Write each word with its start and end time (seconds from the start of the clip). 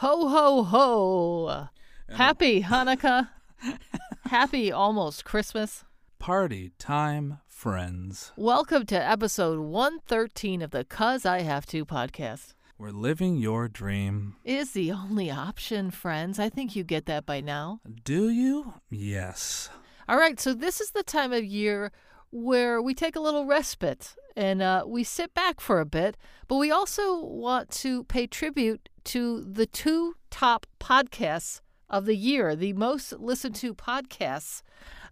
Ho, 0.00 0.28
ho, 0.28 0.62
ho. 0.62 1.68
Happy 2.10 2.62
Hanukkah. 2.62 3.30
Happy 4.26 4.70
almost 4.70 5.24
Christmas. 5.24 5.84
Party 6.18 6.72
time, 6.78 7.38
friends. 7.46 8.30
Welcome 8.36 8.84
to 8.86 8.94
episode 8.94 9.58
113 9.60 10.60
of 10.60 10.70
the 10.70 10.84
Cuz 10.84 11.24
I 11.24 11.40
Have 11.40 11.64
to 11.68 11.86
podcast. 11.86 12.52
We're 12.76 12.90
living 12.90 13.38
your 13.38 13.68
dream. 13.68 14.36
Is 14.44 14.72
the 14.72 14.92
only 14.92 15.30
option, 15.30 15.90
friends. 15.90 16.38
I 16.38 16.50
think 16.50 16.76
you 16.76 16.84
get 16.84 17.06
that 17.06 17.24
by 17.24 17.40
now. 17.40 17.80
Do 18.04 18.28
you? 18.28 18.74
Yes. 18.90 19.70
All 20.06 20.18
right, 20.18 20.38
so 20.38 20.52
this 20.52 20.78
is 20.78 20.90
the 20.90 21.04
time 21.04 21.32
of 21.32 21.42
year 21.42 21.90
where 22.30 22.80
we 22.82 22.94
take 22.94 23.16
a 23.16 23.20
little 23.20 23.46
respite 23.46 24.14
and 24.36 24.60
uh, 24.60 24.84
we 24.86 25.02
sit 25.04 25.32
back 25.34 25.60
for 25.60 25.80
a 25.80 25.86
bit, 25.86 26.16
but 26.48 26.56
we 26.56 26.70
also 26.70 27.24
want 27.24 27.70
to 27.70 28.04
pay 28.04 28.26
tribute 28.26 28.88
to 29.04 29.42
the 29.42 29.66
two 29.66 30.14
top 30.30 30.66
podcasts 30.80 31.60
of 31.88 32.04
the 32.04 32.16
year, 32.16 32.54
the 32.54 32.72
most 32.72 33.12
listened 33.14 33.54
to 33.56 33.74
podcasts. 33.74 34.62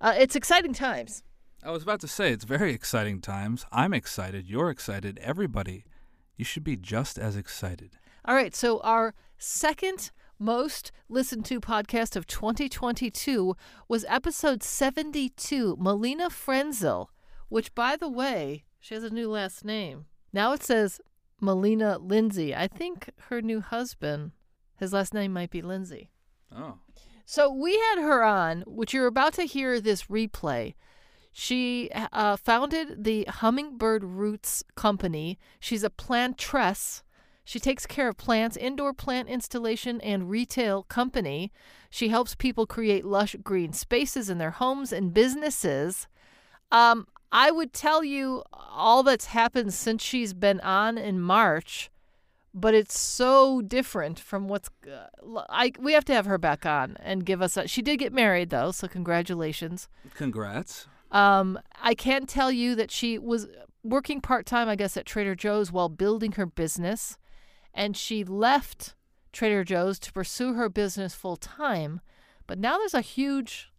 Uh, 0.01 0.15
it's 0.17 0.37
exciting 0.37 0.75
times. 0.75 1.23
I 1.63 1.71
was 1.71 1.83
about 1.83 2.01
to 2.01 2.09
say, 2.09 2.31
it's 2.31 2.45
very 2.45 2.75
exciting 2.75 3.21
times. 3.21 3.65
I'm 3.73 3.95
excited. 3.95 4.51
You're 4.51 4.69
excited. 4.69 5.19
Everybody, 5.23 5.85
you 6.37 6.45
should 6.45 6.65
be 6.65 6.77
just 6.77 7.19
as 7.19 7.37
excited. 7.37 7.93
All 8.27 8.35
right, 8.35 8.55
so 8.55 8.81
our 8.81 9.15
second 9.39 10.11
most 10.39 10.93
listened 11.09 11.45
to 11.47 11.61
podcast 11.61 12.17
of 12.17 12.27
2022 12.27 13.57
was 13.89 14.05
episode 14.09 14.63
72, 14.63 15.77
Melina 15.79 16.31
Frenzel, 16.31 17.09
which, 17.49 17.75
by 17.75 17.97
the 17.97 18.09
way, 18.09 18.65
she 18.81 18.95
has 18.95 19.05
a 19.05 19.11
new 19.11 19.31
last 19.31 19.65
name. 19.65 20.07
Now 20.33 20.53
it 20.53 20.63
says 20.63 21.01
Melina 21.41 21.99
Lindsay. 21.99 22.55
I 22.55 22.69
think 22.69 23.11
her 23.29 23.41
new 23.41 23.61
husband, 23.61 24.33
his 24.77 24.93
last 24.93 25.15
name 25.15 25.33
might 25.33 25.51
be 25.51 25.63
Lindsay. 25.63 26.11
Oh. 26.55 26.79
So 27.25 27.51
we 27.51 27.79
had 27.79 28.03
her 28.03 28.23
on, 28.23 28.63
which 28.67 28.93
you're 28.93 29.07
about 29.07 29.35
to 29.35 29.45
hear 29.45 29.81
this 29.81 30.05
replay. 30.05 30.75
She 31.33 31.91
uh, 31.93 32.37
founded 32.37 33.05
the 33.05 33.25
Hummingbird 33.25 34.05
Roots 34.05 34.63
Company. 34.77 35.39
She's 35.59 35.83
a 35.83 35.91
plantress. 35.91 37.03
She 37.45 37.61
takes 37.61 37.87
care 37.87 38.09
of 38.09 38.17
plants, 38.17 38.57
indoor 38.57 38.95
plant 38.95 39.29
installation, 39.29 40.01
and 40.01 40.31
retail 40.31 40.85
company. 40.85 41.53
She 41.91 42.09
helps 42.09 42.35
people 42.35 42.67
create 42.67 43.05
lush 43.05 43.37
green 43.43 43.73
spaces 43.73 44.31
in 44.31 44.39
their 44.39 44.53
homes 44.53 44.93
and 44.93 45.13
businesses. 45.13 46.09
Um, 46.73 47.07
I 47.31 47.51
would 47.51 47.73
tell 47.73 48.03
you 48.03 48.43
all 48.53 49.03
that's 49.03 49.27
happened 49.27 49.75
since 49.75 50.03
she's 50.03 50.33
been 50.33 50.61
on 50.61 50.97
in 50.97 51.21
March, 51.21 51.91
but 52.55 52.75
it's 52.75 52.99
so 52.99 53.61
different 53.61 54.19
from 54.19 54.49
what's. 54.49 54.71
Uh, 54.87 55.43
I 55.51 55.73
we 55.79 55.93
have 55.93 56.05
to 56.07 56.15
have 56.15 56.27
her 56.27 56.39
back 56.39 56.65
on 56.65 56.97
and 57.01 57.27
give 57.27 57.43
us. 57.43 57.57
A, 57.57 57.69
she 57.69 57.83
did 57.83 57.99
get 57.99 58.13
married 58.13 58.51
though, 58.51 58.71
so 58.71 58.89
congratulations. 58.89 59.89
Congrats. 60.15 60.87
Um, 61.11 61.59
I 61.81 61.95
can 61.95 62.27
tell 62.27 62.51
you 62.51 62.75
that 62.75 62.91
she 62.91 63.19
was 63.19 63.47
working 63.85 64.21
part 64.21 64.47
time, 64.47 64.69
I 64.69 64.77
guess, 64.77 64.97
at 64.97 65.07
Trader 65.07 65.35
Joe's 65.35 65.71
while 65.71 65.89
building 65.89 66.33
her 66.33 66.47
business, 66.47 67.19
and 67.75 67.97
she 67.97 68.25
left 68.25 68.95
Trader 69.33 69.65
Joe's 69.65 69.99
to 70.01 70.13
pursue 70.13 70.55
her 70.55 70.69
business 70.69 71.15
full 71.15 71.37
time. 71.37 72.01
But 72.47 72.59
now 72.59 72.79
there's 72.79 72.95
a 72.95 73.01
huge 73.01 73.73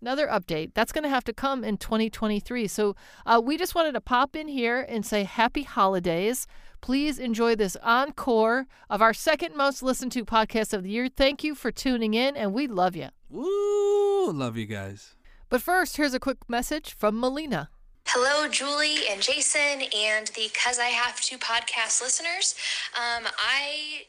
another 0.00 0.26
update. 0.28 0.72
That's 0.74 0.92
going 0.92 1.04
to 1.04 1.10
have 1.10 1.24
to 1.24 1.32
come 1.32 1.62
in 1.64 1.76
2023. 1.76 2.66
So 2.68 2.96
uh, 3.26 3.40
we 3.44 3.58
just 3.58 3.74
wanted 3.74 3.92
to 3.92 4.00
pop 4.00 4.34
in 4.34 4.48
here 4.48 4.80
and 4.80 5.04
say 5.04 5.24
happy 5.24 5.62
holidays. 5.62 6.46
Please 6.80 7.18
enjoy 7.18 7.54
this 7.54 7.76
encore 7.82 8.66
of 8.88 9.02
our 9.02 9.12
second 9.12 9.54
most 9.54 9.82
listened 9.82 10.12
to 10.12 10.24
podcast 10.24 10.72
of 10.72 10.82
the 10.82 10.90
year. 10.90 11.08
Thank 11.14 11.44
you 11.44 11.54
for 11.54 11.70
tuning 11.70 12.14
in, 12.14 12.36
and 12.36 12.54
we 12.54 12.66
love 12.66 12.96
you. 12.96 13.08
Woo! 13.28 14.32
Love 14.32 14.56
you 14.56 14.66
guys. 14.66 15.14
But 15.50 15.60
first, 15.60 15.96
here's 15.96 16.14
a 16.14 16.20
quick 16.20 16.38
message 16.48 16.94
from 16.94 17.20
Melina. 17.20 17.68
Hello, 18.12 18.48
Julie 18.48 19.06
and 19.08 19.22
Jason, 19.22 19.82
and 19.96 20.26
the 20.34 20.50
Cuz 20.52 20.80
I 20.80 20.86
Have 20.86 21.20
to 21.20 21.38
podcast 21.38 22.02
listeners. 22.02 22.56
Um, 22.92 23.28
I 23.38 24.06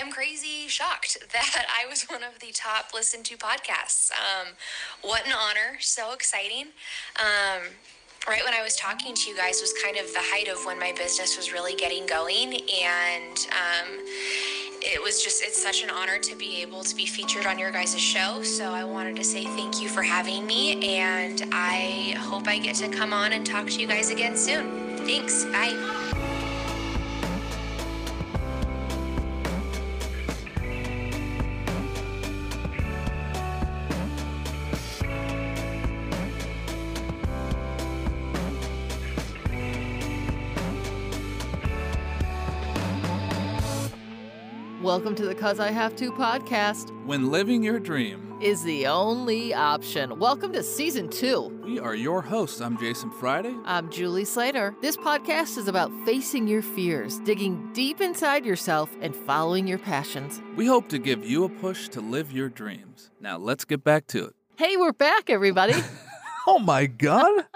am 0.00 0.10
crazy 0.10 0.68
shocked 0.68 1.18
that 1.34 1.66
I 1.68 1.86
was 1.86 2.04
one 2.04 2.22
of 2.22 2.38
the 2.38 2.50
top 2.52 2.94
listened 2.94 3.26
to 3.26 3.36
podcasts. 3.36 4.10
Um, 4.12 4.54
what 5.02 5.26
an 5.26 5.34
honor! 5.34 5.76
So 5.80 6.12
exciting. 6.14 6.68
Um, 7.20 7.68
right 8.28 8.44
when 8.44 8.54
I 8.54 8.62
was 8.62 8.76
talking 8.76 9.14
to 9.14 9.30
you 9.30 9.36
guys 9.36 9.60
was 9.60 9.72
kind 9.72 9.96
of 9.96 10.12
the 10.12 10.20
height 10.20 10.48
of 10.48 10.64
when 10.64 10.78
my 10.78 10.92
business 10.92 11.36
was 11.36 11.52
really 11.52 11.74
getting 11.74 12.06
going, 12.06 12.60
and 12.82 13.46
um, 13.50 13.98
it 14.80 15.02
was 15.02 15.22
just 15.22 15.42
it's 15.42 15.60
such 15.60 15.82
an 15.82 15.90
honor 15.90 16.18
to 16.18 16.36
be 16.36 16.62
able 16.62 16.82
to 16.84 16.94
be 16.94 17.06
featured 17.06 17.46
on 17.46 17.58
your 17.58 17.70
guys' 17.70 17.98
show. 17.98 18.42
So 18.42 18.70
I 18.72 18.84
wanted 18.84 19.16
to 19.16 19.24
say 19.24 19.44
thank 19.44 19.82
you 19.82 19.88
for 19.88 20.02
having 20.02 20.46
me, 20.46 20.98
and 20.98 21.42
I 21.52 22.14
hope 22.18 22.46
I 22.46 22.58
get 22.58 22.76
to 22.76 22.88
come 22.88 23.12
on 23.12 23.32
and 23.32 23.44
talk 23.44 23.66
to 23.68 23.80
you 23.80 23.86
guys 23.86 24.10
again 24.10 24.36
soon. 24.36 24.96
Thanks. 24.98 25.44
Bye. 25.46 26.11
Welcome 44.92 45.14
to 45.14 45.24
the 45.24 45.34
Cuz 45.34 45.58
I 45.58 45.70
Have 45.70 45.96
to 45.96 46.12
podcast. 46.12 46.90
When 47.06 47.30
living 47.30 47.62
your 47.62 47.80
dream 47.80 48.36
is 48.42 48.62
the 48.62 48.86
only 48.86 49.54
option. 49.54 50.18
Welcome 50.18 50.52
to 50.52 50.62
season 50.62 51.08
two. 51.08 51.58
We 51.64 51.78
are 51.78 51.94
your 51.94 52.20
hosts. 52.20 52.60
I'm 52.60 52.76
Jason 52.76 53.10
Friday. 53.10 53.56
I'm 53.64 53.88
Julie 53.88 54.26
Slater. 54.26 54.74
This 54.82 54.98
podcast 54.98 55.56
is 55.56 55.66
about 55.66 55.90
facing 56.04 56.46
your 56.46 56.60
fears, 56.60 57.20
digging 57.20 57.72
deep 57.72 58.02
inside 58.02 58.44
yourself, 58.44 58.94
and 59.00 59.16
following 59.16 59.66
your 59.66 59.78
passions. 59.78 60.42
We 60.56 60.66
hope 60.66 60.90
to 60.90 60.98
give 60.98 61.24
you 61.24 61.44
a 61.44 61.48
push 61.48 61.88
to 61.88 62.02
live 62.02 62.30
your 62.30 62.50
dreams. 62.50 63.10
Now 63.18 63.38
let's 63.38 63.64
get 63.64 63.82
back 63.82 64.06
to 64.08 64.26
it. 64.26 64.34
Hey, 64.58 64.76
we're 64.76 64.92
back, 64.92 65.30
everybody. 65.30 65.72
oh 66.46 66.58
my 66.58 66.84
God. 66.84 67.46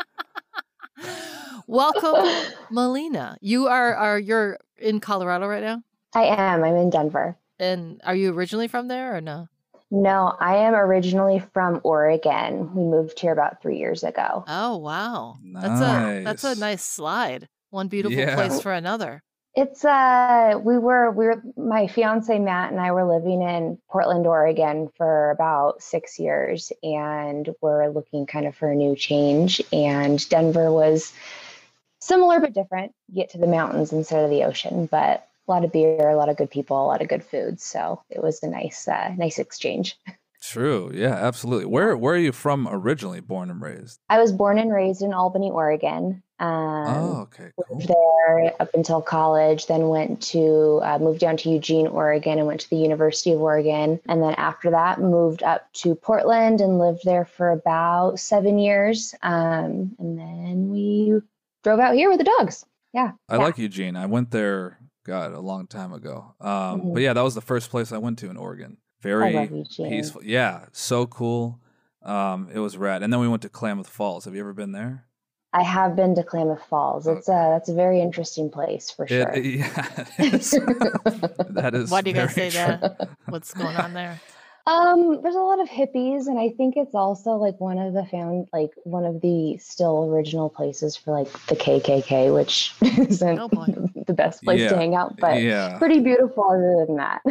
Welcome, 1.67 2.33
Melina. 2.71 3.37
You 3.43 3.67
are 3.67 3.95
are 3.95 4.19
you're 4.19 4.57
in 4.79 5.01
Colorado 5.01 5.47
right 5.47 5.63
now? 5.63 5.83
I 6.17 6.25
am. 6.25 6.65
I'm 6.65 6.75
in 6.77 6.89
Denver. 6.89 7.37
And 7.59 8.01
are 8.03 8.15
you 8.15 8.33
originally 8.33 8.69
from 8.69 8.89
there 8.89 9.15
or 9.15 9.21
no? 9.21 9.49
No, 9.91 10.35
I 10.41 10.57
am 10.57 10.75
originally 10.75 11.41
from 11.53 11.83
Oregon. 11.85 12.75
We 12.75 12.85
moved 12.85 13.21
here 13.21 13.33
about 13.33 13.61
three 13.61 13.77
years 13.79 14.03
ago. 14.03 14.43
Oh 14.49 14.79
wow, 14.79 15.37
nice. 15.43 15.63
that's 15.63 15.81
a 15.81 16.25
that's 16.25 16.45
a 16.45 16.59
nice 16.59 16.83
slide. 16.83 17.49
One 17.69 17.89
beautiful 17.89 18.19
Yeah. 18.19 18.35
place 18.35 18.63
for 18.63 18.73
another. 18.73 19.23
It's 19.55 19.85
uh, 19.85 20.59
we 20.63 20.79
were 20.79 21.11
we 21.11 21.27
were 21.27 21.43
my 21.57 21.87
fiance 21.87 22.39
Matt 22.39 22.73
and 22.73 22.81
I 22.81 22.93
were 22.93 23.05
living 23.05 23.43
in 23.43 23.79
Portland, 23.91 24.27
Oregon 24.27 24.91
for 24.97 25.31
about 25.31 25.83
six 25.83 26.19
years, 26.19 26.73
and 26.83 27.55
we're 27.61 27.89
looking 27.89 28.25
kind 28.27 28.47
of 28.47 28.57
for 28.57 28.71
a 28.71 28.75
new 28.75 28.97
change. 28.97 29.61
And 29.71 30.27
Denver 30.31 30.73
was 30.73 31.13
similar 32.01 32.41
but 32.41 32.55
different. 32.55 32.93
You 33.09 33.17
get 33.17 33.31
to 33.31 33.39
the 33.39 33.47
mountains 33.47 33.93
instead 33.93 34.25
of 34.25 34.31
the 34.31 34.45
ocean, 34.45 34.87
but 34.87 35.29
a 35.47 35.51
lot 35.51 35.65
of 35.65 35.73
beer, 35.73 36.09
a 36.09 36.17
lot 36.17 36.29
of 36.29 36.37
good 36.37 36.51
people, 36.51 36.81
a 36.83 36.87
lot 36.87 37.03
of 37.03 37.09
good 37.09 37.25
food. 37.25 37.61
So 37.61 38.03
it 38.11 38.23
was 38.23 38.43
a 38.43 38.49
nice 38.49 38.89
uh, 38.89 39.15
nice 39.17 39.39
exchange. 39.39 39.99
True. 40.43 40.93
Yeah, 40.95 41.15
absolutely. 41.15 41.67
Where 41.67 41.97
where 41.97 42.15
are 42.15 42.19
you 42.19 42.33
from 42.33 42.69
originally, 42.71 43.21
born 43.21 43.51
and 43.51 43.61
raised? 43.61 43.99
I 44.09 44.21
was 44.21 44.33
born 44.33 44.59
and 44.59 44.73
raised 44.73 45.03
in 45.03 45.13
Albany, 45.13 45.51
Oregon. 45.51 46.23
Um, 46.39 46.51
oh, 46.51 47.21
okay. 47.23 47.51
Cool. 47.57 47.79
lived 47.79 47.89
there 47.89 48.53
up 48.61 48.75
until 48.75 49.01
college 49.01 49.67
then 49.67 49.89
went 49.89 50.21
to 50.23 50.81
uh, 50.83 50.99
moved 50.99 51.19
down 51.19 51.39
to 51.39 51.49
eugene 51.49 51.87
oregon 51.87 52.37
and 52.37 52.47
went 52.47 52.61
to 52.61 52.69
the 52.69 52.77
university 52.77 53.33
of 53.33 53.41
oregon 53.41 53.99
and 54.07 54.23
then 54.23 54.35
after 54.35 54.73
that 54.73 55.01
moved 55.01 55.43
up 55.43 55.73
to 55.73 55.95
portland 55.95 56.61
and 56.61 56.79
lived 56.79 57.07
there 57.07 57.25
for 57.25 57.53
about 57.53 58.21
seven 58.21 58.59
years 58.59 59.15
um, 59.23 59.97
and 59.99 60.19
then 60.19 60.69
we 60.69 61.15
drove 61.65 61.81
out 61.81 61.95
here 61.95 62.11
with 62.11 62.19
the 62.19 62.31
dogs 62.39 62.67
yeah 62.93 63.13
I 63.29 63.37
yeah. 63.37 63.43
like 63.43 63.59
Eugene. 63.59 63.97
I 63.97 64.07
went 64.07 64.31
there, 64.31 64.79
God, 65.07 65.33
a 65.33 65.41
long 65.41 65.67
time 65.67 65.93
ago. 65.93 66.35
Um, 66.41 66.81
Mhm. 66.81 66.95
But 66.95 67.03
yeah, 67.03 67.13
that 67.13 67.23
was 67.23 67.35
the 67.35 67.41
first 67.41 67.71
place 67.71 67.93
I 67.93 67.99
went 67.99 68.19
to 68.19 68.29
in 68.31 68.37
Oregon. 68.37 68.77
Very 69.01 69.65
peaceful. 69.77 70.23
Yeah, 70.25 70.67
so 70.73 71.07
cool. 71.07 71.61
Um, 72.03 72.49
it 72.53 72.59
was 72.59 72.77
rad. 72.77 73.03
And 73.03 73.13
then 73.13 73.21
we 73.21 73.29
went 73.29 73.43
to 73.43 73.49
Klamath 73.49 73.89
Falls. 73.89 74.25
Have 74.25 74.35
you 74.35 74.41
ever 74.41 74.53
been 74.53 74.73
there? 74.73 75.05
i 75.53 75.63
have 75.63 75.97
been 75.97 76.15
to 76.15 76.23
klamath 76.23 76.63
falls 76.69 77.07
it's 77.07 77.29
a 77.29 77.33
that's 77.55 77.71
a 77.71 77.75
very 77.75 77.99
interesting 78.01 78.51
place 78.51 78.91
for 78.91 79.07
sure 79.07 79.31
It, 79.33 79.45
yeah, 79.61 80.05
it 80.19 80.35
is. 80.35 80.51
that 81.51 81.71
is. 81.75 81.91
Why 81.91 82.03
do 82.03 82.11
you 82.11 82.17
guys 82.17 82.35
say 82.35 82.51
true. 82.51 82.59
that? 82.59 83.09
What's 83.29 83.55
going 83.55 83.77
on 83.77 83.95
there? 83.95 84.21
Um, 84.67 85.21
there's 85.23 85.37
a 85.37 85.41
lot 85.41 85.61
of 85.61 85.69
hippies, 85.69 86.27
and 86.27 86.39
I 86.39 86.51
think 86.57 86.75
it's 86.77 86.95
also 86.95 87.33
like 87.37 87.61
one 87.61 87.79
of 87.79 87.95
the 87.95 88.05
found 88.05 88.49
like 88.53 88.71
one 88.83 89.05
of 89.05 89.21
the 89.21 89.57
still 89.59 90.07
original 90.13 90.51
places 90.51 90.97
for 90.97 91.13
like 91.13 91.31
the 91.47 91.55
KKK, 91.55 92.35
which 92.35 92.75
isn't 92.83 93.39
Oh, 93.39 93.49
the 94.07 94.13
best 94.13 94.43
place 94.43 94.61
Yeah, 94.61 94.71
to 94.71 94.77
hang 94.77 94.95
out, 94.97 95.17
but 95.19 95.41
yeah. 95.41 95.79
pretty 95.79 96.01
beautiful 96.01 96.51
other 96.51 96.85
than 96.87 96.97
that. 96.97 97.23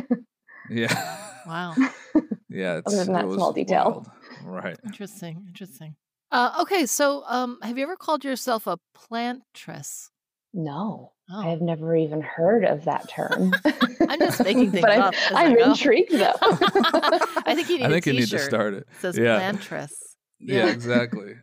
Yeah. 0.69 1.17
Wow. 1.45 1.75
yeah. 2.49 2.77
It's, 2.77 2.87
Other 2.87 3.05
than 3.05 3.13
that 3.13 3.31
small 3.31 3.53
detail. 3.53 3.91
wild. 3.91 4.11
Right. 4.43 4.79
Interesting. 4.83 5.43
Interesting. 5.47 5.95
Uh, 6.31 6.57
okay, 6.61 6.87
so 6.87 7.23
um, 7.27 7.59
have 7.61 7.77
you 7.77 7.83
ever 7.83 7.95
called 7.95 8.23
yourself 8.25 8.65
a 8.65 8.79
plantress? 8.97 10.09
No, 10.55 11.11
Oh. 11.31 11.39
I've 11.49 11.61
never 11.61 11.95
even 11.95 12.21
heard 12.21 12.65
of 12.65 12.85
that 12.85 13.09
term. 13.09 13.51
I'm 14.09 14.19
just 14.19 14.43
making 14.43 14.71
things 14.71 14.81
but 14.81 14.91
I'm, 14.91 15.01
up 15.01 15.15
I 15.33 15.45
I'm 15.45 15.55
go. 15.55 15.71
intrigued 15.71 16.11
though. 16.11 16.33
I 16.41 17.53
think 17.55 17.69
you 17.69 17.77
need 17.79 17.85
I 17.85 17.89
think 17.89 18.05
a 18.07 18.13
you 18.13 18.19
need 18.19 18.29
to 18.29 18.39
start 18.39 18.73
it. 18.75 18.87
that 18.87 18.99
says 19.01 19.17
Yeah. 19.17 19.39
plantress. 19.39 19.91
Yeah, 20.39 20.65
Yeah. 20.65 20.71
exactly. 20.71 21.33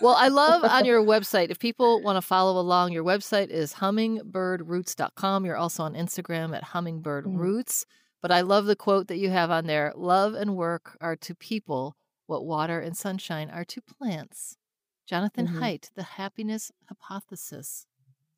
Well, 0.00 0.14
I 0.14 0.28
love 0.28 0.64
on 0.64 0.86
your 0.86 1.02
website, 1.04 1.50
if 1.50 1.58
people 1.58 2.00
want 2.02 2.16
to 2.16 2.22
follow 2.22 2.58
along, 2.58 2.92
your 2.92 3.04
website 3.04 3.48
is 3.48 3.74
hummingbirdroots.com. 3.74 5.44
You're 5.44 5.56
also 5.56 5.82
on 5.82 5.94
Instagram 5.94 6.56
at 6.56 6.64
hummingbirdroots. 6.64 7.84
But 8.22 8.30
I 8.32 8.40
love 8.42 8.64
the 8.66 8.76
quote 8.76 9.08
that 9.08 9.18
you 9.18 9.28
have 9.30 9.50
on 9.50 9.66
there 9.66 9.92
Love 9.96 10.34
and 10.34 10.56
work 10.56 10.96
are 11.00 11.16
to 11.16 11.34
people 11.34 11.96
what 12.26 12.44
water 12.46 12.80
and 12.80 12.96
sunshine 12.96 13.50
are 13.50 13.64
to 13.64 13.80
plants. 13.82 14.56
Jonathan 15.06 15.48
Mhm. 15.48 15.58
Haidt, 15.60 15.90
The 15.94 16.02
Happiness 16.04 16.70
Hypothesis. 16.88 17.86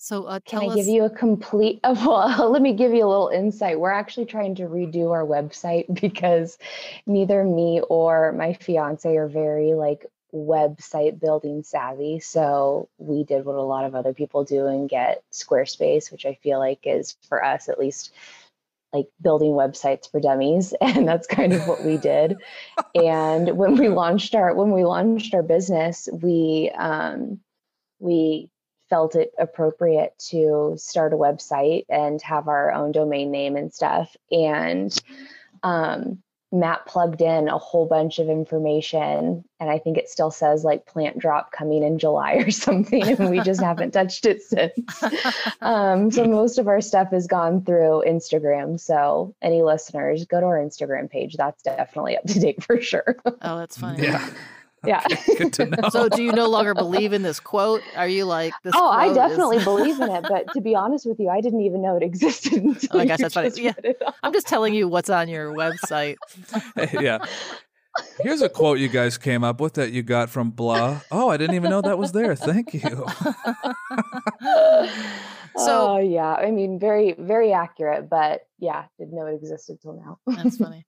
So 0.03 0.25
uh, 0.25 0.41
Can 0.45 0.63
I 0.63 0.67
us. 0.67 0.75
give 0.75 0.89
you 0.89 1.05
a 1.05 1.11
complete? 1.11 1.79
Well, 1.85 2.51
let 2.51 2.61
me 2.61 2.73
give 2.73 2.93
you 2.93 3.07
a 3.07 3.09
little 3.09 3.29
insight. 3.29 3.79
We're 3.79 3.93
actually 3.93 4.27
trying 4.27 4.57
to 4.57 4.65
redo 4.65 5.13
our 5.13 5.25
website 5.25 5.85
because 6.01 6.59
neither 7.07 7.45
me 7.45 7.81
or 7.89 8.33
my 8.33 8.55
fiance 8.55 9.17
are 9.17 9.29
very 9.29 9.75
like 9.75 10.05
website 10.35 11.21
building 11.21 11.63
savvy. 11.63 12.19
So 12.19 12.89
we 12.99 13.23
did 13.23 13.45
what 13.45 13.55
a 13.55 13.63
lot 13.63 13.85
of 13.85 13.95
other 13.95 14.13
people 14.13 14.43
do 14.43 14.67
and 14.67 14.89
get 14.89 15.23
Squarespace, 15.33 16.11
which 16.11 16.27
I 16.27 16.35
feel 16.43 16.59
like 16.59 16.81
is 16.85 17.17
for 17.29 17.45
us 17.45 17.69
at 17.69 17.79
least 17.79 18.13
like 18.93 19.07
building 19.23 19.53
websites 19.53 20.11
for 20.11 20.19
dummies 20.19 20.75
and 20.81 21.07
that's 21.07 21.29
kind 21.29 21.53
of 21.53 21.67
what 21.69 21.85
we 21.85 21.97
did 21.97 22.37
and 22.95 23.57
when 23.57 23.77
we 23.77 23.89
launched 23.89 24.35
our 24.35 24.55
when 24.55 24.71
we 24.71 24.85
launched 24.85 25.33
our 25.33 25.43
business 25.43 26.11
we 26.13 26.71
um 26.77 27.41
we 28.01 28.51
felt 28.93 29.17
it 29.17 29.33
appropriate 29.39 30.13
to 30.19 30.75
start 30.77 31.15
a 31.15 31.17
website 31.17 31.87
and 31.89 32.21
have 32.21 32.47
our 32.47 32.71
own 32.73 32.93
domain 32.93 33.31
name 33.31 33.57
and 33.57 33.73
stuff 33.73 34.15
and 34.31 35.01
um 35.63 36.23
Matt 36.55 36.85
plugged 36.85 37.23
in 37.23 37.49
a 37.49 37.57
whole 37.57 37.87
bunch 37.87 38.19
of 38.19 38.29
information, 38.29 39.43
and 39.59 39.71
I 39.71 39.79
think 39.79 39.97
it 39.97 40.11
still 40.11 40.31
says 40.31 40.65
like 40.65 40.85
plant 40.85 41.19
drop 41.19 41.51
coming 41.51 41.83
in 41.83 41.99
July 41.99 42.35
or 42.35 42.51
something, 42.51 43.03
and 43.03 43.31
we 43.31 43.41
just 43.41 43.63
haven't 43.63 43.91
touched 43.95 44.27
it 44.27 44.43
since. 44.43 45.03
Um, 45.63 46.11
so 46.11 46.25
most 46.25 46.59
of 46.59 46.69
our 46.69 46.83
stuff 46.83 47.11
has 47.13 47.27
gone 47.27 47.65
through 47.65 48.05
Instagram. 48.07 48.79
So 48.79 49.35
any 49.41 49.63
listeners, 49.63 50.27
go 50.27 50.41
to 50.41 50.47
our 50.47 50.59
Instagram 50.59 51.09
page. 51.09 51.37
That's 51.37 51.63
definitely 51.63 52.19
up 52.19 52.25
to 52.25 52.39
date 52.39 52.63
for 52.63 52.83
sure. 52.83 53.17
oh, 53.25 53.59
that's 53.59 53.79
funny. 53.79 54.03
Yeah. 54.03 54.29
Yeah. 54.87 55.03
Okay, 55.11 55.37
good 55.37 55.53
to 55.55 55.67
know. 55.67 55.77
So, 55.91 56.09
do 56.09 56.23
you 56.23 56.33
no 56.33 56.49
longer 56.49 56.75
believe 56.75 57.13
in 57.13 57.23
this 57.23 57.39
quote? 57.39 57.83
Are 57.97 58.09
you 58.09 58.25
like 58.25 58.53
this? 58.63 58.73
Oh, 58.77 58.91
I 58.91 59.05
quote 59.05 59.11
is- 59.11 59.17
definitely 59.17 59.65
believe 59.65 60.01
in 60.01 60.11
it, 60.11 60.25
but 60.29 60.53
to 60.55 60.61
be 60.61 60.75
honest 60.75 61.07
with 61.07 61.21
you, 61.21 61.29
I 61.29 61.41
didn't 61.41 61.61
even 61.61 61.83
know 61.83 61.97
it 61.97 62.03
existed 62.03 62.63
oh, 62.65 62.71
until 62.71 62.89
Oh 62.93 62.99
my 62.99 63.07
gosh, 63.07 63.19
that's 63.19 63.35
funny. 63.35 63.51
Yeah. 63.57 63.73
it. 63.85 64.03
I'm 64.23 64.33
just 64.33 64.47
telling 64.47 64.75
you 64.75 64.89
what's 64.89 65.11
on 65.11 65.29
your 65.29 65.53
website. 65.53 66.17
yeah. 67.01 67.19
Here's 68.21 68.41
a 68.41 68.49
quote 68.49 68.79
you 68.79 68.89
guys 68.89 69.19
came 69.19 69.45
up 69.45 69.61
with 69.61 69.75
that 69.75 69.93
you 69.93 70.03
got 70.03 70.31
from 70.31 70.51
blah. 70.51 71.01
Oh, 71.11 71.29
I 71.29 71.37
didn't 71.37 71.57
even 71.57 71.69
know 71.69 71.83
that 71.83 71.99
was 71.99 72.13
there. 72.13 72.35
Thank 72.35 72.73
you. 72.75 73.07
So- 75.57 75.89
oh 75.89 75.99
yeah, 75.99 76.33
I 76.33 76.51
mean, 76.51 76.79
very 76.79 77.15
very 77.19 77.53
accurate, 77.53 78.09
but 78.09 78.47
yeah, 78.59 78.87
didn't 78.99 79.15
know 79.15 79.27
it 79.27 79.35
existed 79.35 79.81
till 79.83 79.93
now. 79.95 80.19
That's 80.27 80.57
funny. 80.57 80.87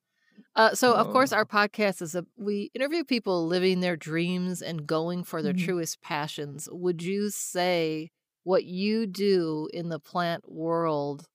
Uh, 0.56 0.74
so, 0.74 0.94
of 0.94 1.10
course, 1.10 1.32
Oh. 1.32 1.36
our 1.36 1.44
podcast 1.44 2.00
is 2.00 2.14
a 2.14 2.24
we 2.36 2.70
interview 2.74 3.02
people 3.04 3.46
living 3.46 3.80
their 3.80 3.96
dreams 3.96 4.62
and 4.62 4.86
going 4.86 5.24
for 5.24 5.42
their 5.42 5.52
Mhm. 5.52 5.64
truest 5.64 6.00
passions. 6.00 6.68
Would 6.70 7.02
you 7.02 7.30
say 7.30 8.10
what 8.44 8.64
you 8.64 9.06
do 9.06 9.68
in 9.72 9.88
the 9.88 9.98
plant 9.98 10.50
world? 10.50 11.26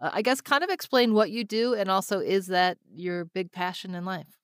Uh, 0.00 0.10
I 0.12 0.22
guess 0.22 0.40
kind 0.40 0.64
of 0.64 0.70
explain 0.70 1.14
what 1.14 1.30
you 1.30 1.44
do, 1.44 1.74
and 1.74 1.90
also 1.90 2.20
is 2.20 2.46
that 2.48 2.78
your 2.94 3.24
big 3.24 3.50
passion 3.52 3.94
in 3.94 4.04
life? 4.04 4.38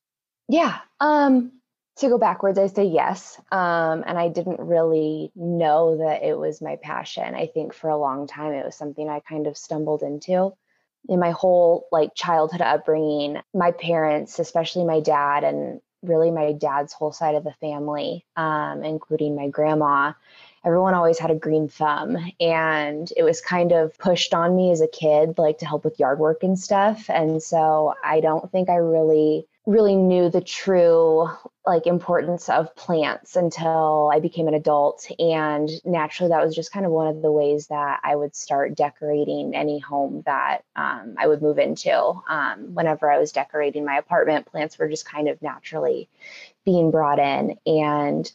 Yeah. 0.49 0.81
Um, 1.01 1.53
to 1.97 2.09
go 2.09 2.19
backwards, 2.19 2.59
I 2.59 2.67
say 2.69 2.85
yes. 2.85 3.41
Um, 3.53 4.03
and 4.06 4.19
I 4.19 4.29
didn't 4.29 4.59
really 4.61 5.31
know 5.37 5.99
that 5.99 6.23
it 6.23 6.39
was 6.39 6.63
my 6.63 6.77
passion. 6.77 7.35
I 7.35 7.47
think 7.47 7.75
for 7.75 7.91
a 7.91 7.99
long 7.99 8.27
time 8.27 8.53
it 8.53 8.65
was 8.65 8.75
something 8.77 9.09
I 9.09 9.21
kind 9.21 9.47
of 9.47 9.56
stumbled 9.56 10.03
into. 10.03 10.53
In 11.08 11.19
my 11.19 11.31
whole 11.31 11.87
like 11.91 12.14
childhood 12.14 12.61
upbringing, 12.61 13.41
my 13.55 13.73
parents, 13.73 14.38
especially 14.38 14.85
my 14.85 15.00
dad, 15.00 15.44
and 15.44 15.81
really 16.02 16.31
my 16.31 16.52
dad's 16.52 16.93
whole 16.93 17.12
side 17.12 17.35
of 17.35 17.44
the 17.44 17.52
family, 17.55 18.25
um, 18.37 18.82
including 18.85 19.37
my 19.37 19.49
grandma, 19.49 20.12
everyone 20.64 20.94
always 20.94 21.19
had 21.19 21.31
a 21.31 21.35
green 21.35 21.69
thumb. 21.69 22.17
And 22.41 23.12
it 23.17 23.23
was 23.23 23.41
kind 23.41 23.73
of 23.73 23.97
pushed 23.99 24.35
on 24.35 24.56
me 24.56 24.70
as 24.70 24.81
a 24.81 24.88
kid, 24.88 25.38
like 25.38 25.58
to 25.58 25.67
help 25.67 25.85
with 25.85 25.99
yard 25.99 26.19
work 26.19 26.43
and 26.43 26.58
stuff. 26.58 27.08
And 27.08 27.43
so 27.43 27.94
I 28.05 28.20
don't 28.20 28.50
think 28.50 28.69
I 28.69 28.76
really 28.76 29.46
really 29.70 29.94
knew 29.94 30.28
the 30.28 30.40
true 30.40 31.28
like 31.64 31.87
importance 31.87 32.49
of 32.49 32.75
plants 32.75 33.37
until 33.37 34.11
I 34.12 34.19
became 34.19 34.49
an 34.49 34.55
adult 34.55 35.06
and 35.20 35.70
naturally 35.84 36.31
that 36.31 36.44
was 36.44 36.56
just 36.56 36.72
kind 36.72 36.84
of 36.84 36.90
one 36.90 37.06
of 37.06 37.22
the 37.22 37.31
ways 37.31 37.69
that 37.69 38.00
I 38.02 38.17
would 38.17 38.34
start 38.34 38.75
decorating 38.75 39.55
any 39.55 39.78
home 39.78 40.22
that 40.26 40.64
um, 40.75 41.14
I 41.17 41.28
would 41.28 41.40
move 41.40 41.58
into. 41.58 41.94
Um, 42.28 42.75
whenever 42.75 43.08
I 43.11 43.19
was 43.19 43.31
decorating 43.31 43.84
my 43.84 43.96
apartment 43.96 44.46
plants 44.46 44.76
were 44.76 44.88
just 44.88 45.05
kind 45.05 45.28
of 45.28 45.40
naturally 45.40 46.08
being 46.64 46.90
brought 46.90 47.20
in 47.20 47.56
and 47.64 48.31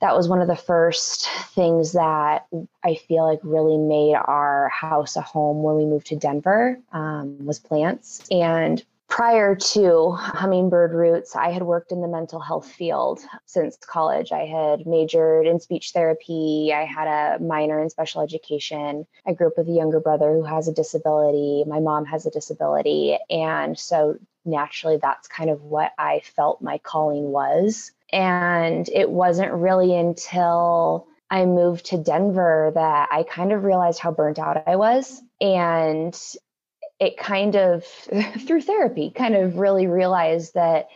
that 0.00 0.16
was 0.16 0.30
one 0.30 0.40
of 0.40 0.48
the 0.48 0.56
first 0.56 1.28
things 1.50 1.92
that 1.92 2.46
I 2.82 2.94
feel 2.94 3.26
like 3.26 3.40
really 3.42 3.76
made 3.76 4.14
our 4.14 4.70
house 4.70 5.16
a 5.16 5.20
home 5.20 5.62
when 5.62 5.76
we 5.76 5.84
moved 5.84 6.06
to 6.06 6.16
Denver 6.16 6.80
um, 6.90 7.44
was 7.44 7.58
plants 7.58 8.26
and 8.30 8.82
prior 9.10 9.56
to 9.56 10.12
Hummingbird 10.12 10.94
Roots, 10.94 11.34
I 11.36 11.50
had 11.50 11.64
worked 11.64 11.92
in 11.92 12.00
the 12.00 12.08
mental 12.08 12.38
health 12.38 12.70
field 12.70 13.20
since 13.44 13.76
college. 13.76 14.32
I 14.32 14.46
had 14.46 14.86
majored 14.86 15.46
in 15.46 15.58
speech 15.58 15.90
therapy. 15.90 16.72
I 16.72 16.84
had 16.84 17.08
a 17.08 17.42
minor 17.42 17.82
in 17.82 17.90
special 17.90 18.22
education. 18.22 19.06
I 19.26 19.34
grew 19.34 19.48
up 19.48 19.58
with 19.58 19.68
a 19.68 19.72
younger 19.72 20.00
brother 20.00 20.32
who 20.32 20.44
has 20.44 20.68
a 20.68 20.72
disability. 20.72 21.64
My 21.66 21.80
mom 21.80 22.06
has 22.06 22.24
a 22.24 22.30
disability. 22.30 23.18
And 23.28 23.78
so 23.78 24.16
naturally, 24.44 24.96
that's 24.96 25.28
kind 25.28 25.50
of 25.50 25.62
what 25.62 25.92
I 25.98 26.22
felt 26.36 26.62
my 26.62 26.78
calling 26.78 27.32
was. 27.32 27.90
And 28.12 28.88
it 28.88 29.10
wasn't 29.10 29.52
really 29.52 29.94
until 29.94 31.08
I 31.30 31.46
moved 31.46 31.86
to 31.86 31.98
Denver 31.98 32.70
that 32.74 33.08
I 33.10 33.24
kind 33.24 33.52
of 33.52 33.64
realized 33.64 33.98
how 33.98 34.12
burnt 34.12 34.38
out 34.38 34.62
I 34.66 34.76
was. 34.76 35.20
And 35.40 36.18
it 37.00 37.16
kind 37.16 37.56
of 37.56 37.84
through 38.46 38.60
therapy 38.60 39.10
kind 39.10 39.34
of 39.34 39.58
really 39.58 39.86
realized 39.86 40.54
that 40.54 40.88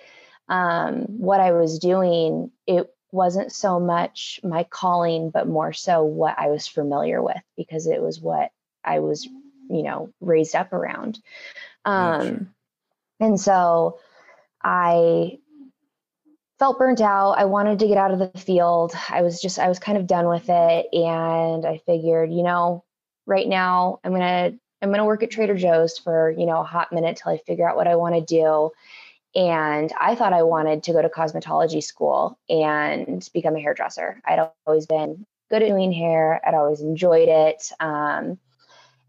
um, 0.49 1.07
what 1.09 1.41
i 1.41 1.53
was 1.53 1.79
doing 1.79 2.51
it 2.67 2.87
wasn't 3.11 3.53
so 3.53 3.81
much 3.81 4.41
my 4.43 4.65
calling 4.65 5.31
but 5.31 5.49
more 5.49 5.73
so 5.73 6.03
what 6.03 6.39
i 6.39 6.49
was 6.49 6.67
familiar 6.67 7.23
with 7.23 7.41
because 7.57 7.87
it 7.87 8.03
was 8.03 8.21
what 8.21 8.51
i 8.85 8.99
was 8.99 9.29
you 9.71 9.83
know 9.83 10.11
raised 10.21 10.55
up 10.55 10.73
around. 10.73 11.21
Um, 11.85 12.19
Gotcha. 12.19 12.47
and 13.21 13.41
so 13.41 13.99
i 14.63 15.39
felt 16.59 16.79
burnt 16.79 17.01
out. 17.01 17.33
I 17.33 17.47
wanted 17.47 17.81
to 17.81 17.89
get 17.89 17.99
out 17.99 18.13
of 18.13 18.19
the 18.21 18.39
field. 18.39 18.95
I 19.11 19.23
was 19.23 19.41
just 19.41 19.59
i 19.59 19.69
was 19.69 19.79
kind 19.79 19.99
of 19.99 20.07
done 20.07 20.29
with 20.29 20.49
it. 20.49 20.87
And 20.93 21.67
i 21.67 21.81
figured 21.87 22.33
you 22.33 22.43
know 22.43 22.85
right 23.27 23.49
now 23.49 24.01
i'm 24.05 24.13
going 24.13 24.53
to 24.53 24.59
I'm 24.85 24.91
going 24.91 24.99
to 24.99 25.05
work 25.07 25.23
at 25.23 25.31
Trader 25.31 25.57
Joe's 25.57 25.97
for, 25.97 26.31
you 26.31 26.45
know, 26.45 26.61
a 26.61 26.65
hot 26.65 26.93
minute 26.93 27.17
till 27.17 27.33
I 27.33 27.39
figure 27.39 27.67
out 27.67 27.75
what 27.75 27.89
I 27.89 27.97
want 27.97 28.15
to 28.17 28.21
do. 28.21 28.71
And 29.35 29.91
I 29.99 30.15
thought 30.15 30.35
I 30.35 30.43
wanted 30.43 30.83
to 30.83 30.93
go 30.93 31.01
to 31.01 31.09
cosmetology 31.09 31.83
school 31.83 32.39
and 32.51 33.27
become 33.33 33.57
a 33.57 33.61
hairdresser. 33.61 34.21
I'd 34.27 34.47
always 34.67 34.85
been 34.85 35.25
good 35.49 35.63
at 35.63 35.69
doing 35.69 35.91
hair. 35.91 36.39
I'd 36.47 36.55
always 36.55 36.83
enjoyed 36.83 37.31
it. 37.31 37.73
Um, 37.81 38.39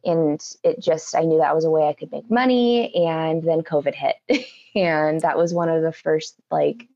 and 0.05 0.41
it 0.63 0.79
just, 0.79 1.13
I 1.13 1.24
knew 1.24 1.39
that 1.39 1.53
was 1.53 1.65
a 1.65 1.70
way 1.70 1.89
I 1.89 1.94
could 1.94 2.12
make 2.12 2.32
money. 2.32 2.96
And 2.96 3.44
then 3.44 3.62
COVID 3.62 3.96
hit. 3.96 4.48
and 4.75 5.20
that 5.22 5.38
was 5.38 5.53
one 5.53 5.67
of 5.67 5.84
the 5.84 5.91
first, 5.91 6.36
like, 6.50 6.88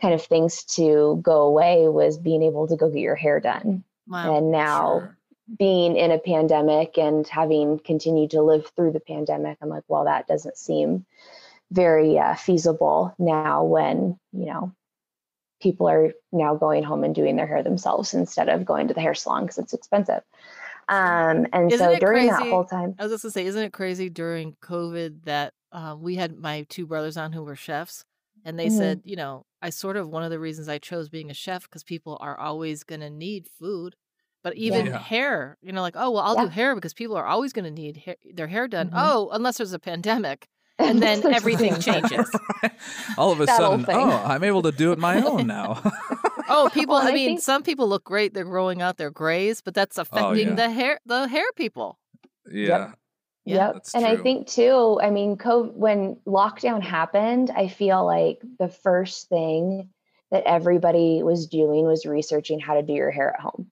kind 0.00 0.14
of 0.14 0.22
things 0.22 0.64
to 0.64 1.20
go 1.22 1.42
away 1.42 1.86
was 1.86 2.16
being 2.16 2.42
able 2.42 2.66
to 2.66 2.76
go 2.76 2.88
get 2.88 3.00
your 3.00 3.14
hair 3.14 3.40
done. 3.40 3.84
Wow. 4.08 4.38
And 4.38 4.50
now, 4.50 5.00
Sure. 5.00 5.16
Being 5.58 5.96
in 5.96 6.10
a 6.10 6.18
pandemic 6.18 6.98
and 6.98 7.26
having 7.26 7.78
continued 7.80 8.30
to 8.32 8.42
live 8.42 8.68
through 8.76 8.92
the 8.92 9.00
pandemic, 9.00 9.58
I'm 9.60 9.68
like, 9.68 9.84
well, 9.88 10.04
that 10.04 10.26
doesn't 10.26 10.56
seem 10.58 11.06
very 11.72 12.18
uh, 12.18 12.36
feasible 12.36 13.14
now 13.18 13.64
when, 13.64 14.18
you 14.32 14.46
know, 14.46 14.72
people 15.62 15.88
are 15.88 16.12
now 16.32 16.56
going 16.56 16.82
home 16.84 17.04
and 17.04 17.14
doing 17.14 17.36
their 17.36 17.46
hair 17.46 17.62
themselves 17.62 18.14
instead 18.14 18.48
of 18.48 18.64
going 18.66 18.88
to 18.88 18.94
the 18.94 19.00
hair 19.00 19.14
salon 19.14 19.44
because 19.44 19.58
it's 19.58 19.74
expensive. 19.74 20.22
Um, 20.88 21.46
and 21.52 21.72
Isn't 21.72 21.78
so 21.78 21.96
during 21.98 22.26
that 22.26 22.48
whole 22.48 22.64
time, 22.64 22.98
I 22.98 23.04
was 23.04 23.12
just 23.12 23.22
gonna 23.22 23.32
say, 23.32 23.46
isn't 23.46 23.62
it 23.62 23.72
crazy 23.72 24.08
during 24.10 24.56
COVID 24.62 25.24
that 25.24 25.54
uh, 25.72 25.96
we 25.98 26.16
had 26.16 26.36
my 26.36 26.62
two 26.68 26.86
brothers 26.86 27.16
on 27.16 27.32
who 27.32 27.42
were 27.42 27.56
chefs, 27.56 28.04
and 28.44 28.58
they 28.58 28.68
Mhm. 28.68 28.70
said, 28.70 29.02
you 29.04 29.16
know, 29.16 29.44
I 29.62 29.70
sort 29.70 29.96
of 29.96 30.08
one 30.08 30.22
of 30.22 30.30
the 30.30 30.40
reasons 30.40 30.68
I 30.68 30.78
chose 30.78 31.08
being 31.08 31.30
a 31.30 31.34
chef 31.34 31.62
because 31.64 31.84
people 31.84 32.18
are 32.20 32.38
always 32.38 32.82
going 32.84 33.00
to 33.02 33.10
need 33.10 33.46
food. 33.48 33.94
But 34.42 34.54
even 34.56 34.86
Yeah. 34.86 34.98
hair, 34.98 35.58
you 35.60 35.72
know, 35.72 35.82
like, 35.82 35.96
oh, 35.96 36.10
well, 36.12 36.22
I'll 36.22 36.36
do 36.44 36.48
hair 36.48 36.74
because 36.74 36.94
people 36.94 37.16
are 37.16 37.26
always 37.26 37.52
going 37.52 37.66
to 37.66 37.70
need 37.70 37.98
hair, 37.98 38.16
their 38.32 38.46
hair 38.46 38.68
done. 38.68 38.88
Mhm. 38.88 38.94
Oh, 38.96 39.28
unless 39.32 39.58
there's 39.58 39.72
a 39.72 39.78
pandemic. 39.78 40.48
And 40.80 41.02
then 41.02 41.26
everything 41.34 41.78
something- 41.78 42.08
changes. 42.08 42.30
All 43.18 43.32
of 43.32 43.40
a 43.40 43.44
That 43.44 43.58
sudden, 43.58 43.84
oh, 43.88 44.22
I'm 44.24 44.42
able 44.42 44.62
to 44.62 44.72
do 44.72 44.92
it 44.92 44.98
my 44.98 45.22
own 45.26 45.46
now. 45.46 45.78
Oh, 46.48 46.70
people, 46.72 46.94
Well, 46.94 47.06
I 47.06 47.10
I 47.10 47.12
mean, 47.12 47.28
think- 47.28 47.42
some 47.42 47.62
people 47.62 47.86
look 47.86 48.02
great. 48.02 48.32
They're 48.32 48.44
growing 48.46 48.80
out 48.80 48.96
their 48.96 49.10
grays, 49.10 49.60
but 49.60 49.74
that's 49.74 49.98
affecting 49.98 50.48
yeah. 50.48 50.54
the 50.54 50.70
hair, 50.70 50.98
the 51.04 51.28
hair 51.28 51.44
people. 51.54 51.98
yeah. 52.50 52.92
Yeah, 53.46 53.54
yep. 53.56 53.72
that's 53.74 53.94
and 53.94 54.04
I 54.06 54.16
think 54.16 54.46
too, 54.48 55.00
I 55.02 55.10
mean, 55.10 55.36
COVID, 55.36 55.72
when 55.72 56.16
lockdown 56.26 56.82
happened, 56.82 57.50
I 57.50 57.68
feel 57.68 58.04
like 58.06 58.38
the 58.58 58.68
first 58.68 59.28
thing 59.30 59.88
that 60.30 60.44
everybody 60.44 61.22
was 61.22 61.46
doing 61.46 61.86
was 61.86 62.04
researching 62.06 62.60
how 62.60 62.74
to 62.74 62.82
do 62.82 62.92
your 62.92 63.10
hair 63.10 63.30
at 63.34 63.40
home 63.40 63.70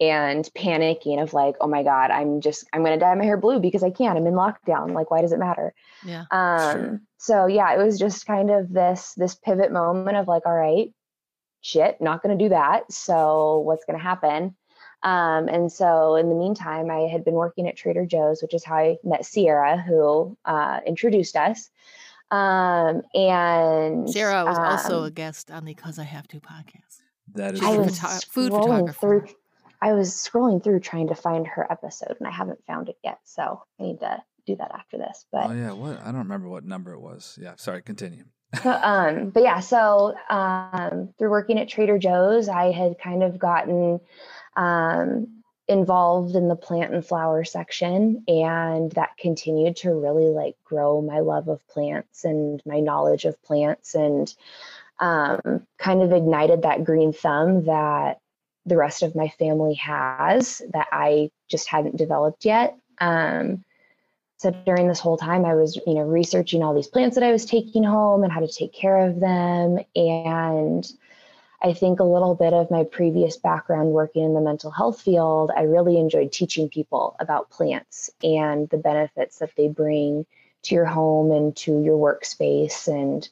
and 0.00 0.44
panicking 0.54 1.22
of 1.22 1.32
like, 1.32 1.54
oh 1.60 1.66
my 1.66 1.82
God, 1.82 2.10
I'm 2.10 2.40
just, 2.40 2.66
I'm 2.72 2.82
going 2.84 2.98
to 2.98 3.02
dye 3.02 3.14
my 3.14 3.24
hair 3.24 3.36
blue 3.36 3.60
because 3.60 3.82
I 3.82 3.90
can. 3.90 4.16
I'm 4.16 4.26
in 4.26 4.34
lockdown. 4.34 4.92
Like, 4.92 5.10
why 5.10 5.22
does 5.22 5.32
it 5.32 5.38
matter? 5.38 5.72
Yeah. 6.04 6.24
Um, 6.30 6.70
Sure. 6.70 7.00
so 7.18 7.46
yeah, 7.46 7.72
it 7.74 7.78
was 7.82 7.98
just 7.98 8.26
kind 8.26 8.50
of 8.50 8.70
this, 8.72 9.14
this 9.16 9.34
pivot 9.34 9.72
moment 9.72 10.16
of 10.16 10.28
like, 10.28 10.44
all 10.44 10.54
right, 10.54 10.92
shit, 11.62 12.00
not 12.00 12.22
going 12.22 12.36
to 12.36 12.44
do 12.44 12.50
that. 12.50 12.92
So 12.92 13.58
what's 13.60 13.84
going 13.86 13.98
to 13.98 14.02
happen? 14.02 14.54
Um, 15.02 15.48
and 15.48 15.70
so 15.70 16.16
in 16.16 16.28
the 16.28 16.34
meantime, 16.34 16.90
I 16.90 17.08
had 17.08 17.24
been 17.24 17.34
working 17.34 17.68
at 17.68 17.76
Trader 17.76 18.06
Joe's, 18.06 18.42
which 18.42 18.54
is 18.54 18.64
how 18.64 18.76
I 18.76 18.96
met 19.04 19.24
Sierra, 19.24 19.78
who 19.80 20.36
uh, 20.44 20.80
introduced 20.86 21.36
us. 21.36 21.70
Um, 22.30 23.02
and 23.14 24.10
Sierra 24.10 24.44
was 24.44 24.58
also 24.58 25.02
a 25.04 25.06
um, 25.06 25.12
guest 25.12 25.50
on 25.50 25.64
the 25.64 25.74
Cuz 25.74 25.98
I 25.98 26.02
Have 26.04 26.26
to 26.28 26.40
podcast. 26.40 27.02
That 27.34 27.54
is 27.54 27.60
She's 27.60 27.68
I 27.68 27.72
a 27.74 27.78
was 27.80 28.24
food 28.24 28.52
scrolling 28.52 28.62
photographer. 28.62 29.00
through. 29.26 29.34
I 29.80 29.92
was 29.92 30.10
scrolling 30.10 30.62
through 30.62 30.80
trying 30.80 31.08
to 31.08 31.14
find 31.14 31.46
her 31.46 31.70
episode, 31.70 32.16
and 32.18 32.26
I 32.26 32.30
haven't 32.30 32.64
found 32.66 32.88
it 32.88 32.98
yet. 33.04 33.18
So 33.24 33.62
I 33.78 33.82
need 33.82 34.00
to 34.00 34.22
do 34.46 34.56
that 34.56 34.72
after 34.72 34.98
this. 34.98 35.26
But 35.30 35.50
Oh 35.50 35.52
yeah, 35.52 35.72
what? 35.72 36.00
I 36.00 36.06
don't 36.06 36.18
remember 36.18 36.48
what 36.48 36.64
number 36.64 36.92
it 36.92 37.00
was. 37.00 37.38
Yeah, 37.40 37.54
sorry. 37.56 37.82
Continue. 37.82 38.24
But, 38.62 38.66
um, 38.84 39.30
but 39.30 39.42
yeah, 39.42 39.60
so 39.60 40.14
um, 40.30 41.10
through 41.18 41.30
working 41.30 41.58
at 41.58 41.68
Trader 41.68 41.98
Joe's, 41.98 42.48
I 42.48 42.72
had 42.72 42.98
kind 42.98 43.22
of 43.22 43.38
gotten 43.38 44.00
um, 44.56 45.42
involved 45.68 46.36
in 46.36 46.48
the 46.48 46.56
plant 46.56 46.94
and 46.94 47.04
flower 47.04 47.44
section, 47.44 48.24
and 48.28 48.92
that 48.92 49.16
continued 49.18 49.76
to 49.76 49.90
really 49.90 50.26
like 50.26 50.56
grow 50.64 51.02
my 51.02 51.20
love 51.20 51.48
of 51.48 51.66
plants 51.68 52.24
and 52.24 52.62
my 52.64 52.80
knowledge 52.80 53.24
of 53.24 53.42
plants, 53.42 53.94
and 53.94 54.32
um, 54.98 55.66
kind 55.78 56.02
of 56.02 56.12
ignited 56.12 56.62
that 56.62 56.84
green 56.84 57.12
thumb 57.12 57.64
that 57.64 58.20
the 58.66 58.76
rest 58.76 59.02
of 59.02 59.14
my 59.14 59.28
family 59.38 59.74
has 59.74 60.60
that 60.72 60.88
I 60.92 61.30
just 61.48 61.68
hadn't 61.68 61.96
developed 61.96 62.44
yet. 62.44 62.76
Um, 63.00 63.64
so 64.38 64.50
during 64.50 64.88
this 64.88 65.00
whole 65.00 65.16
time, 65.16 65.46
I 65.46 65.54
was, 65.54 65.76
you 65.86 65.94
know, 65.94 66.02
researching 66.02 66.62
all 66.62 66.74
these 66.74 66.88
plants 66.88 67.14
that 67.14 67.24
I 67.24 67.32
was 67.32 67.46
taking 67.46 67.84
home 67.84 68.22
and 68.22 68.32
how 68.32 68.40
to 68.40 68.48
take 68.48 68.72
care 68.72 68.98
of 68.98 69.20
them. 69.20 69.78
And 69.94 70.86
I 71.62 71.72
think 71.72 72.00
a 72.00 72.04
little 72.04 72.34
bit 72.34 72.52
of 72.52 72.70
my 72.70 72.84
previous 72.84 73.38
background 73.38 73.92
working 73.92 74.24
in 74.24 74.34
the 74.34 74.40
mental 74.40 74.70
health 74.70 75.00
field, 75.00 75.50
I 75.56 75.62
really 75.62 75.98
enjoyed 75.98 76.32
teaching 76.32 76.68
people 76.68 77.16
about 77.18 77.50
plants 77.50 78.10
and 78.22 78.68
the 78.68 78.76
benefits 78.76 79.38
that 79.38 79.52
they 79.56 79.68
bring 79.68 80.26
to 80.64 80.74
your 80.74 80.84
home 80.84 81.30
and 81.30 81.56
to 81.56 81.80
your 81.80 81.96
workspace. 81.96 82.88
And 82.88 83.26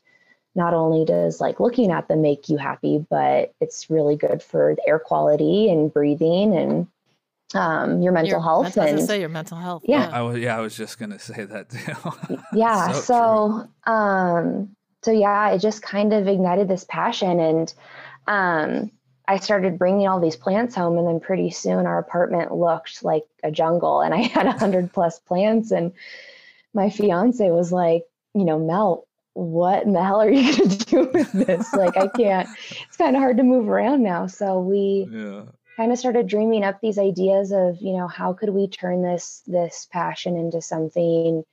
not 0.54 0.74
only 0.74 1.04
does 1.04 1.40
like 1.40 1.60
looking 1.60 1.90
at 1.90 2.08
them 2.08 2.22
make 2.22 2.48
you 2.48 2.56
happy, 2.56 3.04
but 3.10 3.54
it's 3.60 3.90
really 3.90 4.16
good 4.16 4.42
for 4.42 4.74
the 4.76 4.88
air 4.88 4.98
quality 4.98 5.70
and 5.70 5.92
breathing 5.92 6.54
and 6.56 6.86
um, 7.54 8.02
your 8.02 8.12
mental 8.12 8.30
Your- 8.30 8.40
health. 8.42 8.64
I 8.64 8.68
was 8.68 8.74
going 8.74 8.88
to 8.88 8.98
and 9.00 9.06
say 9.06 9.20
your 9.20 9.28
mental 9.28 9.58
health. 9.58 9.82
Yeah. 9.86 10.10
I 10.12 10.22
was 10.22 10.38
yeah, 10.38 10.56
I 10.56 10.60
was 10.60 10.76
just 10.76 10.98
gonna 10.98 11.18
say 11.18 11.44
that 11.44 11.70
too. 11.70 12.38
yeah 12.52 12.92
So 12.92 13.68
so, 13.86 13.92
um 13.92 14.74
so 15.04 15.12
yeah 15.12 15.50
it 15.50 15.58
just 15.58 15.82
kind 15.82 16.12
of 16.12 16.26
ignited 16.26 16.66
this 16.66 16.84
passion 16.88 17.38
and 17.38 17.74
um 18.26 18.90
i 19.28 19.38
started 19.38 19.78
bringing 19.78 20.08
all 20.08 20.18
these 20.18 20.36
plants 20.36 20.74
home 20.74 20.96
and 20.96 21.06
then 21.06 21.20
pretty 21.20 21.50
soon 21.50 21.86
our 21.86 21.98
apartment 21.98 22.52
looked 22.52 23.04
like 23.04 23.24
a 23.42 23.50
jungle 23.50 24.00
and 24.00 24.14
i 24.14 24.22
had 24.22 24.46
a 24.46 24.52
hundred 24.52 24.92
plus 24.92 25.18
plants 25.18 25.70
and 25.70 25.92
my 26.72 26.88
fiance 26.88 27.50
was 27.50 27.70
like 27.70 28.04
you 28.34 28.44
know 28.44 28.58
mel 28.58 29.06
what 29.34 29.82
in 29.82 29.92
the 29.92 30.02
hell 30.02 30.22
are 30.22 30.30
you 30.30 30.56
going 30.56 30.68
to 30.68 30.86
do 30.86 31.10
with 31.12 31.32
this 31.32 31.72
like 31.74 31.96
i 31.96 32.06
can't 32.06 32.48
it's 32.70 32.96
kind 32.96 33.14
of 33.14 33.20
hard 33.20 33.36
to 33.36 33.42
move 33.42 33.68
around 33.68 34.02
now 34.02 34.26
so 34.26 34.60
we 34.60 35.08
yeah. 35.10 35.42
kind 35.76 35.92
of 35.92 35.98
started 35.98 36.26
dreaming 36.26 36.64
up 36.64 36.80
these 36.80 36.98
ideas 36.98 37.52
of 37.52 37.76
you 37.80 37.92
know 37.92 38.06
how 38.06 38.32
could 38.32 38.50
we 38.50 38.68
turn 38.68 39.02
this 39.02 39.42
this 39.46 39.86
passion 39.90 40.36
into 40.36 40.62
something 40.62 41.44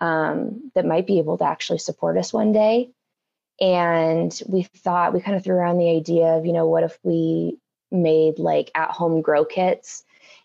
um, 0.00 0.72
that 0.74 0.84
might 0.84 1.06
be 1.06 1.18
able 1.18 1.38
to 1.38 1.44
actually 1.44 1.78
support 1.78 2.18
us 2.18 2.32
one 2.32 2.52
day 2.52 2.90
and 3.60 4.42
we 4.48 4.64
thought 4.64 5.14
we 5.14 5.20
kind 5.20 5.36
of 5.36 5.44
threw 5.44 5.54
around 5.54 5.78
the 5.78 5.90
idea 5.90 6.26
of 6.26 6.44
you 6.44 6.52
know 6.52 6.66
what 6.66 6.84
if 6.84 6.98
we 7.02 7.56
made 7.90 8.38
like 8.38 8.70
at 8.74 8.90
home 8.90 9.22
grow 9.22 9.44
kits 9.44 10.04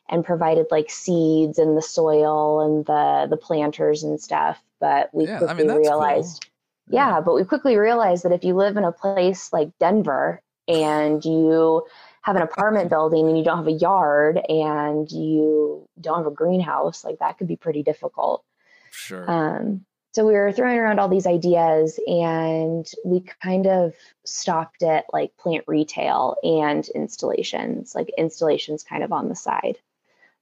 and 0.10 0.24
provided 0.24 0.67
like 0.72 0.89
seeds 0.89 1.58
and 1.58 1.75
the 1.75 1.82
soil 1.82 2.62
and 2.62 2.86
the 2.86 3.27
the 3.29 3.38
planters 3.38 4.03
and 4.03 4.22
stuff 4.22 4.62
but 4.79 5.10
we 5.13 5.25
Yeah, 5.25 5.36
I 5.36 5.39
quickly 5.39 5.67
mean 5.67 5.75
realized 5.75 6.46
cool. 6.46 6.57
Yeah, 6.89 7.22
but 7.22 7.36
we 7.36 7.44
quickly 7.44 7.77
realized 7.77 8.24
that 8.24 8.32
if 8.32 8.44
you 8.44 8.56
live 8.56 8.77
in 8.77 8.84
a 8.84 8.91
place 8.91 9.51
like 9.51 9.70
Denver 9.79 10.41
and 10.67 11.24
you 11.24 11.86
have 12.22 12.36
an 12.36 12.41
apartment 12.41 12.89
building 12.89 13.27
and 13.27 13.38
you 13.38 13.44
don't 13.44 13.58
have 13.58 13.67
a 13.67 13.72
yard 13.72 14.39
and 14.50 15.10
you 15.12 15.88
don't 16.00 16.17
have 16.20 16.27
a 16.27 16.32
greenhouse, 16.32 17.03
like 17.03 17.20
that 17.20 17.38
could 17.38 17.48
be 17.48 17.56
pretty 17.56 17.84
difficult. 17.84 18.44
Sure. 18.91 19.29
Um, 19.29 19.86
so 20.13 20.25
we 20.25 20.34
were 20.34 20.51
throwing 20.51 20.79
around 20.79 21.00
all 21.00 21.10
these 21.10 21.27
ideas 21.27 22.00
and 22.08 22.89
we 23.06 23.24
kind 23.44 23.67
of 23.67 23.94
stopped 24.25 24.82
at 24.82 25.06
like 25.13 25.38
plant 25.38 25.65
retail 25.67 26.38
and 26.41 26.88
installations, 26.89 27.94
like 27.94 28.10
installations 28.17 28.84
kind 28.84 29.03
of 29.03 29.12
on 29.12 29.29
the 29.29 29.36
side. 29.36 29.77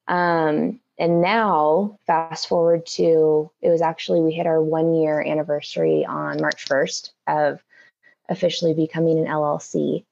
Um, 0.08 0.80
and 0.98 1.22
now, 1.22 1.98
fast 2.08 2.48
forward 2.48 2.86
to 2.88 3.52
it 3.62 3.70
was 3.70 3.82
actually, 3.82 4.22
we 4.22 4.32
hit 4.32 4.48
our 4.48 4.62
one 4.62 4.94
year 4.96 5.22
anniversary 5.22 6.06
on 6.06 6.40
March 6.40 6.66
1st 6.66 7.12
of 7.28 7.64
officially 8.30 8.74
becoming 8.74 9.20
an 9.20 9.26
LLC. 9.26 10.06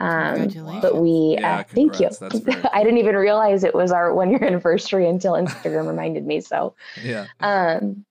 Um, 0.00 0.48
but 0.80 0.96
we, 0.96 1.38
Yeah, 1.40 1.58
uh, 1.58 1.62
thank 1.64 1.98
you. 1.98 2.08
congrats. 2.08 2.66
I 2.72 2.84
didn't 2.84 2.98
even 2.98 3.16
realize 3.16 3.64
it 3.64 3.74
was 3.74 3.90
our 3.90 4.14
one 4.14 4.30
year 4.30 4.44
anniversary 4.44 5.08
until 5.08 5.32
Instagram 5.32 5.86
reminded 5.88 6.24
me. 6.24 6.40
So, 6.40 6.74
yeah. 7.02 7.26
um, 7.40 8.04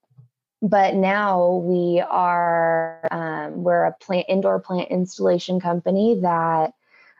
but 0.61 0.95
now 0.95 1.63
we 1.63 2.03
are 2.09 3.07
um, 3.11 3.63
we're 3.63 3.85
a 3.85 3.93
plant 3.93 4.25
indoor 4.27 4.59
plant 4.59 4.89
installation 4.89 5.61
company 5.61 6.19
that 6.21 6.73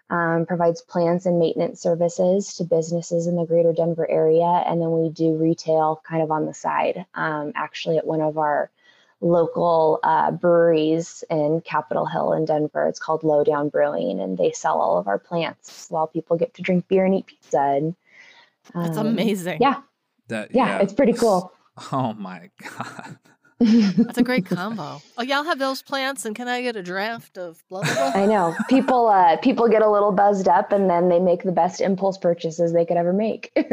um, 0.09 0.45
provides 0.45 0.81
plants 0.81 1.25
and 1.25 1.39
maintenance 1.39 1.81
services 1.81 2.55
to 2.55 2.63
businesses 2.63 3.27
in 3.27 3.35
the 3.35 3.45
greater 3.45 3.73
denver 3.73 4.09
area. 4.09 4.45
And 4.65 4.81
then 4.81 4.91
we 4.91 5.09
do 5.09 5.35
retail 5.35 6.01
kind 6.07 6.23
of 6.23 6.31
on 6.31 6.45
the 6.45 6.53
side 6.53 7.05
um, 7.13 7.51
actually 7.55 7.97
at 7.97 8.07
one 8.07 8.21
of 8.21 8.37
our 8.37 8.69
local 9.19 9.99
uh, 10.03 10.31
breweries 10.31 11.23
in 11.29 11.61
capitol 11.61 12.05
hill 12.05 12.33
in 12.33 12.45
denver. 12.45 12.87
It's 12.87 12.99
called 12.99 13.23
lowdown 13.23 13.69
brewing 13.69 14.19
and 14.19 14.37
they 14.37 14.51
sell 14.51 14.79
all 14.79 14.97
of 14.97 15.07
our 15.07 15.19
plants 15.19 15.87
while 15.89 16.07
people 16.07 16.37
get 16.37 16.53
to 16.53 16.61
drink 16.61 16.87
beer 16.87 17.03
and 17.05 17.15
eat 17.15 17.25
pizza 17.27 17.59
and 17.59 17.95
That's 18.73 18.97
um, 18.97 19.07
amazing. 19.07 19.57
yeah. 19.59 19.81
That 20.29 20.53
yeah. 20.53 20.79
it's 20.79 20.93
pretty 20.93 21.13
cool. 21.13 21.51
Oh 21.91 22.11
my 22.13 22.49
god. 22.59 23.19
That's 23.59 24.17
a 24.17 24.23
great 24.23 24.45
combo. 24.47 25.01
Oh, 25.17 25.23
yeah, 25.23 25.37
I'll 25.37 25.43
have 25.45 25.59
those 25.59 25.81
plants, 25.81 26.25
and 26.25 26.35
can 26.35 26.47
I 26.47 26.61
get 26.61 26.75
a 26.75 26.83
draft 26.83 27.37
of 27.37 27.63
blah, 27.69 27.81
blah, 27.83 27.93
blah? 28.11 28.21
I 28.21 28.25
know 28.25 28.55
people. 28.69 29.07
Uh, 29.07 29.37
people 29.37 29.67
get 29.67 29.81
a 29.81 29.89
little 29.89 30.11
buzzed 30.11 30.47
up, 30.47 30.71
and 30.71 30.89
then 30.89 31.09
they 31.09 31.19
make 31.19 31.43
the 31.43 31.51
best 31.51 31.81
impulse 31.81 32.17
purchases 32.17 32.73
they 32.73 32.85
could 32.85 32.97
ever 32.97 33.13
make. 33.13 33.51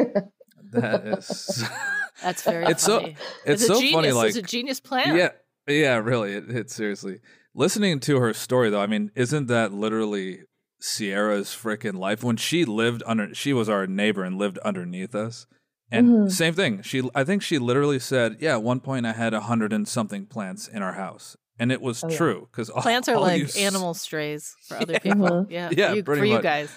That 0.73 1.07
is 1.07 1.63
That's 2.23 2.43
very 2.43 2.65
It's 2.67 2.83
so- 2.83 3.01
funny. 3.01 3.17
it's 3.47 3.63
a 3.63 3.67
so 3.67 3.75
genius. 3.75 3.95
funny 3.95 4.13
like 4.13 4.29
it's 4.31 4.37
a 4.39 4.43
genius 4.43 4.81
plan. 4.81 5.15
Yeah. 5.17 5.29
Yeah, 5.69 5.97
really. 5.99 6.33
It, 6.33 6.51
it 6.51 6.71
seriously. 6.71 7.21
Listening 7.55 8.01
to 8.01 8.19
her 8.19 8.35
story 8.35 8.71
though, 8.71 8.81
I 8.81 8.87
mean, 8.89 9.13
isn't 9.15 9.47
that 9.47 9.73
literally 9.73 10.41
Sierra's 10.81 11.49
freaking 11.51 11.95
life 11.97 12.25
when 12.25 12.37
she 12.37 12.65
lived 12.65 13.05
under 13.07 13.33
she 13.35 13.53
was 13.53 13.69
our 13.69 13.87
neighbor 13.87 14.25
and 14.25 14.37
lived 14.37 14.59
underneath 14.59 15.15
us. 15.15 15.47
And 15.91 16.09
Mhm. 16.09 16.31
same 16.33 16.55
thing. 16.55 16.83
She 16.83 17.09
I 17.15 17.25
think 17.25 17.43
she 17.43 17.59
literally 17.59 17.99
said, 17.99 18.37
"Yeah, 18.41 18.55
at 18.55 18.63
one 18.63 18.81
point 18.81 19.07
I 19.07 19.13
had 19.13 19.35
a 19.35 19.41
hundred 19.41 19.73
and 19.73 19.87
something 19.87 20.27
plants 20.27 20.67
in 20.67 20.83
our 20.83 20.95
house." 20.95 21.37
And 21.59 21.71
it 21.71 21.81
was 21.81 22.03
Oh, 22.03 22.09
true 22.09 22.49
cuz 22.53 22.69
Plants 22.71 23.09
are 23.09 23.15
all 23.17 23.23
like 23.23 23.43
s- 23.45 23.57
animal 23.57 23.95
strays 23.95 24.57
for 24.67 24.77
other 24.77 24.93
Yeah. 24.95 24.99
people. 24.99 25.27
Mhm. 25.29 25.47
Yeah, 25.51 25.71
Yeah, 25.77 25.91
for 25.91 25.97
you, 25.97 26.03
pretty 26.05 26.21
for 26.21 26.27
you 26.27 26.43
guys. 26.43 26.71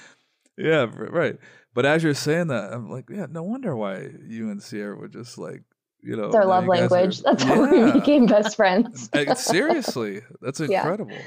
Yeah, 0.57 0.85
right. 0.95 1.37
But 1.73 1.85
as 1.85 2.03
you're 2.03 2.13
saying 2.13 2.47
that, 2.47 2.73
I'm 2.73 2.89
like, 2.89 3.05
yeah, 3.09 3.27
no 3.29 3.43
wonder 3.43 3.75
why 3.75 4.09
you 4.27 4.49
and 4.49 4.61
Sierra 4.61 4.97
would 4.99 5.13
just 5.13 5.37
like 5.37 5.63
you 6.03 6.15
know, 6.15 6.25
It's 6.27 6.35
our 6.35 6.45
love 6.45 6.65
you 6.65 6.71
guys 6.73 6.79
are- 6.83 6.89
language. 6.95 7.21
That's 7.23 7.43
how 7.43 7.69
we 7.71 7.91
became 7.91 8.27
best 8.27 8.55
friends. 8.55 9.09
Seriously, 9.35 10.21
that's 10.41 10.59
incredible. 10.59 11.17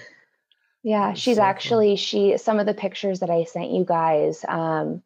Yeah, 0.82 1.08
That's 1.08 1.20
she's 1.20 1.36
so 1.36 1.42
cool. 1.42 1.48
actually 1.48 1.96
she 1.96 2.36
some 2.38 2.58
of 2.60 2.66
the 2.66 2.72
pictures 2.74 3.18
that 3.20 3.30
I 3.30 3.44
sent 3.44 3.70
you 3.72 3.84
guys 3.84 4.44
um 4.48 5.02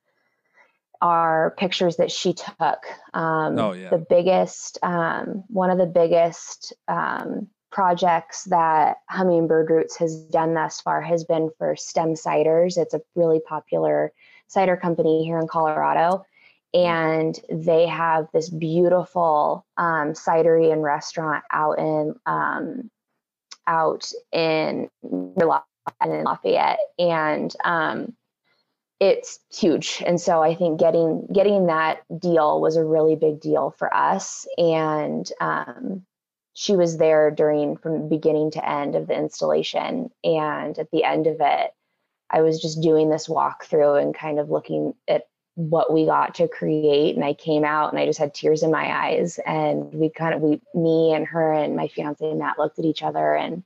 are 1.04 1.54
pictures 1.58 1.96
that 1.96 2.10
she 2.10 2.32
took. 2.32 2.80
Um 3.12 3.58
Oh, 3.58 3.72
yeah. 3.72 3.90
the 3.90 4.04
biggest 4.16 4.78
um 4.82 5.44
one 5.48 5.70
of 5.70 5.78
the 5.78 5.92
biggest 6.02 6.72
um 6.88 7.48
projects 7.70 8.44
that 8.44 8.98
Hummingbird 9.10 9.68
Roots 9.68 9.96
has 9.96 10.12
done 10.38 10.54
thus 10.54 10.80
far 10.80 11.02
has 11.02 11.24
been 11.24 11.50
for 11.58 11.74
STEM 11.76 12.14
ciders. 12.14 12.78
It's 12.78 12.94
a 12.94 13.02
really 13.16 13.40
popular 13.40 14.12
cider 14.46 14.76
company 14.76 15.24
here 15.24 15.38
in 15.38 15.48
Colorado. 15.48 16.24
And 16.72 17.38
they 17.50 17.86
have 17.86 18.28
this 18.32 18.48
beautiful 18.48 19.64
um, 19.76 20.12
cidery 20.12 20.72
and 20.72 20.82
restaurant 20.82 21.44
out 21.50 21.78
in 21.78 22.14
um, 22.26 22.90
out 23.66 24.10
in 24.32 24.88
near 25.02 25.46
La- 25.46 25.62
in 26.04 26.24
Lafayette, 26.24 26.78
and 26.98 27.54
um, 27.64 28.14
it's 29.04 29.38
huge. 29.52 30.02
And 30.06 30.18
so 30.18 30.42
I 30.42 30.54
think 30.54 30.80
getting 30.80 31.26
getting 31.30 31.66
that 31.66 32.02
deal 32.18 32.58
was 32.58 32.76
a 32.76 32.84
really 32.84 33.16
big 33.16 33.38
deal 33.38 33.74
for 33.78 33.94
us. 33.94 34.46
And 34.56 35.30
um, 35.42 36.06
she 36.54 36.74
was 36.74 36.96
there 36.96 37.30
during 37.30 37.76
from 37.76 38.08
beginning 38.08 38.52
to 38.52 38.66
end 38.66 38.94
of 38.94 39.06
the 39.06 39.14
installation, 39.14 40.10
and 40.22 40.78
at 40.78 40.90
the 40.90 41.04
end 41.04 41.26
of 41.26 41.36
it, 41.40 41.74
I 42.30 42.40
was 42.40 42.62
just 42.62 42.80
doing 42.80 43.10
this 43.10 43.28
walkthrough 43.28 44.00
and 44.00 44.14
kind 44.14 44.38
of 44.38 44.48
looking 44.48 44.94
at 45.06 45.24
what 45.56 45.92
we 45.92 46.04
got 46.04 46.34
to 46.34 46.48
create 46.48 47.14
and 47.14 47.24
i 47.24 47.32
came 47.32 47.64
out 47.64 47.92
and 47.92 48.00
i 48.00 48.04
just 48.04 48.18
had 48.18 48.34
tears 48.34 48.64
in 48.64 48.72
my 48.72 49.06
eyes 49.06 49.38
and 49.46 49.94
we 49.94 50.10
kind 50.10 50.34
of 50.34 50.40
we 50.40 50.60
me 50.74 51.12
and 51.12 51.28
her 51.28 51.52
and 51.52 51.76
my 51.76 51.86
fiance 51.86 52.34
matt 52.34 52.58
looked 52.58 52.80
at 52.80 52.84
each 52.84 53.04
other 53.04 53.36
and 53.36 53.62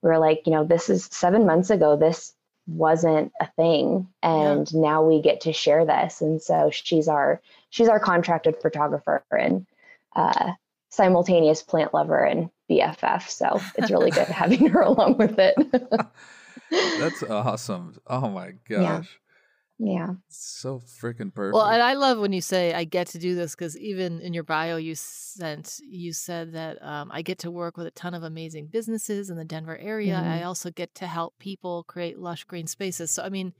we 0.00 0.08
were 0.08 0.16
like 0.18 0.40
you 0.46 0.52
know 0.52 0.64
this 0.64 0.88
is 0.88 1.04
seven 1.12 1.44
months 1.44 1.68
ago 1.68 1.98
this 1.98 2.32
wasn't 2.68 3.32
a 3.40 3.46
thing. 3.56 4.08
And 4.22 4.72
now 4.74 5.02
we 5.02 5.22
get 5.22 5.42
to 5.42 5.52
share 5.52 5.84
this. 5.84 6.20
And 6.20 6.40
so 6.40 6.70
she's 6.70 7.08
our 7.08 7.40
she's 7.70 7.88
our 7.88 7.98
contracted 7.98 8.56
photographer 8.60 9.24
and 9.30 9.66
uh, 10.14 10.52
simultaneous 10.90 11.62
plant 11.62 11.92
lover 11.94 12.24
and 12.24 12.50
bff 12.70 13.28
so 13.28 13.60
it's 13.76 13.90
really 13.90 14.10
good 14.10 14.26
having 14.28 14.68
her 14.68 14.80
along 14.80 15.16
with 15.16 15.38
it. 15.38 15.54
That's 17.00 17.22
awesome. 17.22 17.96
Oh 18.06 18.28
my 18.28 18.52
gosh. 18.68 19.18
Yeah 19.78 20.14
So 20.28 20.80
freaking 20.80 21.32
perfect. 21.34 21.54
Well, 21.54 21.64
and 21.66 21.82
I 21.82 21.94
love 21.94 22.18
when 22.18 22.32
you 22.32 22.42
say 22.42 22.74
I 22.74 22.84
get 22.84 23.06
to 23.08 23.18
do 23.18 23.34
this 23.34 23.54
because 23.54 23.76
even 23.78 24.20
in 24.20 24.34
your 24.34 24.44
bio 24.44 24.76
you 24.76 24.94
sent 24.94 25.78
you 25.80 26.12
said 26.12 26.52
that 26.52 26.82
um, 26.82 27.10
I 27.12 27.22
get 27.22 27.38
to 27.40 27.50
work 27.50 27.76
with 27.76 27.86
a 27.86 27.90
ton 27.92 28.12
of 28.14 28.22
amazing 28.22 28.66
businesses 28.66 29.30
in 29.30 29.36
the 29.36 29.44
Denver 29.46 29.76
area. 29.78 30.16
I 30.18 30.42
also 30.42 30.70
get 30.70 30.94
to 30.96 31.06
help 31.06 31.34
people 31.38 31.84
create 31.84 32.18
lush 32.18 32.44
green 32.44 32.66
spaces. 32.66 33.10
So 33.10 33.22
I 33.22 33.30
mean, 33.30 33.54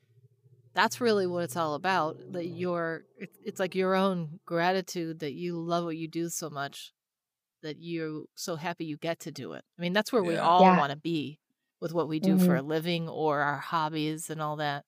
that's 0.75 1.01
really 1.01 1.27
what 1.27 1.45
it's 1.45 1.57
all 1.57 1.75
about. 1.75 2.17
That 2.33 2.47
you're 2.47 3.05
it's, 3.45 3.61
like 3.61 3.75
your 3.75 3.95
own 3.95 4.41
gratitude 4.47 5.21
that 5.21 5.33
you 5.35 5.59
love 5.61 5.85
what 5.85 5.97
you 5.97 6.09
do 6.09 6.29
so 6.29 6.51
much 6.51 6.93
that 7.63 7.77
you're 7.81 8.25
so 8.35 8.57
happy 8.57 8.85
you 8.85 8.97
get 8.97 9.21
to 9.21 9.33
do 9.33 9.53
it. 9.53 9.65
I 9.79 9.83
mean, 9.83 9.93
that's 9.93 10.13
where 10.13 10.25
we 10.25 10.37
all 10.37 10.63
Yeah. 10.63 10.77
want 10.77 10.93
to 10.93 10.97
be 10.99 11.39
with 11.81 11.93
what 11.93 12.09
we 12.09 12.21
do 12.21 12.39
for 12.39 12.57
a 12.57 12.63
living 12.63 13.09
or 13.09 13.41
our 13.41 13.59
hobbies 13.59 14.31
and 14.31 14.41
all 14.43 14.57
that. 14.57 14.85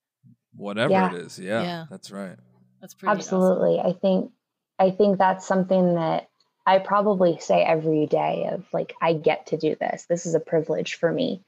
Whatever 0.56 0.92
Yeah. 0.92 1.14
it 1.14 1.22
is. 1.22 1.38
Yeah, 1.38 1.62
Yeah. 1.62 1.84
That's 1.90 2.10
right. 2.10 2.36
That's 2.80 2.94
pretty 2.94 3.18
awesome. 3.18 3.36
Absolutely. 3.38 3.80
I 3.80 3.92
think 3.92 4.32
I 4.78 4.90
think 4.90 5.18
that's 5.18 5.46
something 5.46 5.94
that 5.96 6.28
I 6.66 6.78
probably 6.78 7.38
say 7.38 7.62
every 7.62 8.06
day 8.06 8.48
of 8.50 8.64
like 8.72 8.94
I 9.00 9.12
get 9.12 9.46
to 9.48 9.56
do 9.58 9.76
this. 9.78 10.06
This 10.06 10.24
is 10.26 10.34
a 10.34 10.40
privilege 10.40 10.94
for 10.94 11.12
me 11.12 11.42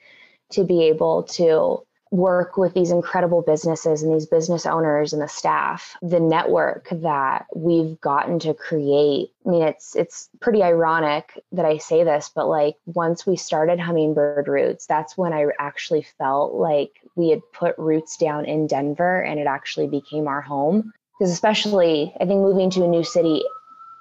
to 0.51 0.65
be 0.65 0.85
able 0.85 1.23
to 1.25 1.87
work 2.13 2.59
with 2.59 2.75
these 2.75 2.91
incredible 2.91 3.43
businesses 3.43 4.03
and 4.03 4.15
these 4.15 4.27
business 4.27 4.67
owners 4.67 5.13
and 5.13 5.23
the 5.23 5.29
staff. 5.29 5.97
The 6.03 6.21
network 6.21 6.89
that 6.93 7.47
we've 7.57 8.01
gotten 8.01 8.39
to 8.41 8.55
create. 8.55 9.31
I 9.45 9.49
mean 9.49 9.63
it's 9.63 9.97
it's 9.97 10.29
pretty 10.41 10.63
ironic 10.63 11.43
that 11.53 11.65
I 11.65 11.79
say 11.79 12.05
this, 12.05 12.31
but 12.33 12.47
like 12.47 12.77
once 12.87 13.27
we 13.27 13.37
started 13.37 13.81
Hummingbird 13.81 14.47
Roots, 14.47 14.87
that's 14.87 15.17
when 15.17 15.33
I 15.33 15.47
actually 15.59 16.07
felt 16.19 16.55
like 16.55 17.01
we 17.17 17.31
had 17.31 17.41
put 17.53 17.77
roots 17.79 18.17
down 18.17 18.45
in 18.45 18.67
Denver 18.67 19.23
and 19.23 19.41
it 19.41 19.47
actually 19.47 19.89
became 19.89 20.29
our 20.29 20.43
home 20.43 20.93
because 21.19 21.33
especially 21.33 22.13
i 22.21 22.25
think 22.25 22.41
moving 22.41 22.69
to 22.71 22.83
a 22.83 22.89
new 22.89 23.05
city 23.05 23.45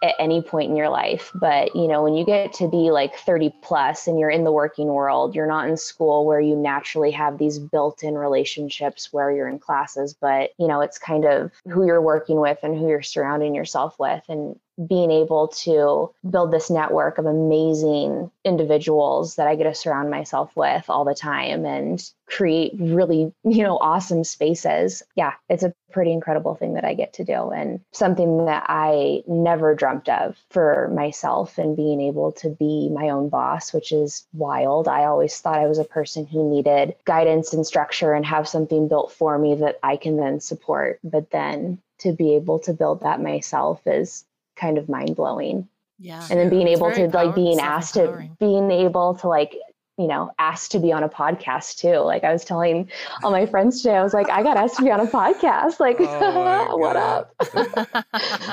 at 0.04 0.16
any 0.20 0.42
point 0.42 0.70
in 0.70 0.76
your 0.76 0.90
life 0.90 1.32
but 1.36 1.76
you 1.76 1.88
know 1.88 2.02
when 2.04 2.16
you 2.16 2.26
get 2.26 2.54
to 2.54 2.68
be 2.68 2.90
like 2.90 3.16
30 3.16 3.54
plus 3.62 4.08
and 4.08 4.20
you're 4.20 4.30
in 4.30 4.44
the 4.44 4.52
working 4.52 4.88
world 4.88 5.36
you're 5.36 5.48
not 5.48 5.70
in 5.70 5.78
school 5.78 6.26
where 6.26 6.42
you 6.42 6.56
naturally 6.56 7.12
have 7.12 7.38
these 7.38 7.60
built-in 7.60 8.16
relationships 8.16 9.14
where 9.14 9.32
you're 9.32 9.48
in 9.48 9.60
classes 9.60 10.14
but 10.14 10.52
you 10.58 10.68
know 10.68 10.82
it's 10.82 10.98
kind 10.98 11.26
of 11.26 11.52
who 11.70 11.86
you're 11.86 12.02
working 12.02 12.40
with 12.40 12.58
and 12.64 12.78
who 12.78 12.88
you're 12.88 13.02
surrounding 13.02 13.54
yourself 13.54 13.98
with 14.00 14.24
and 14.28 14.60
being 14.88 15.12
able 15.12 15.50
to 15.50 16.12
build 16.30 16.52
this 16.52 16.70
network 16.70 17.18
of 17.18 17.26
amazing 17.26 18.32
individuals 18.44 19.36
that 19.36 19.48
I 19.48 19.56
get 19.56 19.64
to 19.64 19.76
surround 19.76 20.10
myself 20.10 20.56
with 20.56 20.90
all 20.90 21.06
the 21.06 21.16
time 21.16 21.66
and 21.66 22.02
create 22.26 22.74
really, 22.80 23.34
you 23.44 23.64
know, 23.64 23.78
awesome 23.78 24.24
spaces. 24.24 25.04
Yeah, 25.16 25.34
it's 25.50 25.64
a 25.64 25.74
pretty 25.92 26.14
incredible 26.14 26.56
thing 26.56 26.76
that 26.76 26.86
I 26.86 26.94
get 26.94 27.14
to 27.14 27.26
do 27.26 27.50
and 27.50 27.82
something 27.92 28.46
that 28.46 28.66
I 28.68 29.24
never 29.28 29.76
dreamt 29.76 30.08
of 30.08 30.38
for 30.50 30.90
myself 30.94 31.58
and 31.58 31.76
being 31.76 32.00
able 32.02 32.32
to 32.34 32.50
be 32.50 32.90
my 32.90 33.10
own 33.10 33.30
boss, 33.30 33.74
which 33.74 33.92
is 33.92 34.26
wild. 34.34 34.88
I 34.88 35.04
always 35.04 35.38
thought 35.38 35.60
I 35.60 35.68
was 35.68 35.80
a 35.80 35.84
person 35.84 36.26
who 36.26 36.50
needed 36.50 36.96
guidance 37.06 37.54
and 37.54 37.68
structure 37.68 38.14
and 38.14 38.26
have 38.26 38.48
something 38.48 38.88
built 38.88 39.12
for 39.12 39.38
me 39.38 39.56
that 39.56 39.80
I 39.84 39.98
can 39.98 40.18
then 40.18 40.40
support. 40.40 41.00
But 41.04 41.32
then 41.32 41.80
to 42.00 42.14
be 42.14 42.36
able 42.36 42.60
to 42.60 42.74
build 42.74 43.02
that 43.02 43.22
myself 43.22 43.82
is 43.86 44.26
kind 44.62 44.78
of 44.78 44.88
mind 44.88 45.16
blowing 45.16 45.68
Yeah. 46.00 46.22
and 46.30 46.40
then 46.40 46.50
being 46.50 46.68
It's 46.68 46.78
able 46.80 46.90
very 46.92 47.10
to 47.10 47.18
like 47.18 47.36
being 47.36 47.60
asked 47.60 47.96
to 47.96 48.30
being 48.40 48.70
able 48.72 49.16
to 49.16 49.28
like 49.28 49.56
you 49.98 50.08
know 50.08 50.32
asked 50.40 50.72
to 50.72 50.80
be 50.80 50.92
on 50.94 51.04
a 51.04 51.10
podcast 51.10 51.78
too 51.78 51.98
like 52.12 52.24
i 52.24 52.32
was 52.32 52.46
telling 52.46 52.90
all 53.24 53.30
my 53.32 53.46
friends 53.46 53.82
today 53.82 53.96
i 53.98 54.02
was 54.02 54.14
like 54.14 54.30
i 54.30 54.42
got 54.42 54.56
asked 54.58 54.78
to 54.78 54.84
be 54.84 54.90
on 54.90 55.02
a 55.02 55.06
podcast 55.06 55.80
like 55.82 55.98
Oh 56.00 56.78
what 56.84 56.96
up 56.96 57.36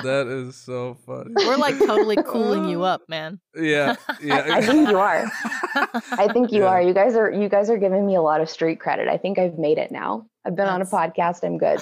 That 0.08 0.26
is 0.28 0.56
so 0.56 0.94
funny. 1.06 1.32
We're 1.36 1.56
like 1.56 1.78
totally 1.78 2.16
cooling 2.32 2.68
you 2.68 2.82
up, 2.82 3.02
man. 3.08 3.40
Yeah. 3.54 3.96
Yeah. 4.20 4.36
I, 4.52 4.58
I 4.58 4.60
think 4.62 4.88
you 4.90 4.98
are 4.98 5.24
i 6.22 6.28
think 6.32 6.50
you 6.52 6.62
Yeah. 6.62 6.68
are 6.72 6.82
you 6.82 6.92
guys 6.92 7.14
are 7.14 7.30
you 7.30 7.48
guys 7.48 7.70
are 7.70 7.78
giving 7.78 8.04
me 8.06 8.16
a 8.16 8.22
lot 8.22 8.40
of 8.40 8.50
street 8.50 8.80
credit 8.80 9.06
i 9.08 9.16
think 9.16 9.38
i've 9.38 9.58
made 9.58 9.78
it 9.78 9.90
now 9.92 10.26
i've 10.44 10.56
been 10.56 10.66
on 10.76 10.82
a 10.82 10.86
podcast 10.86 11.44
i'm 11.44 11.56
good 11.56 11.80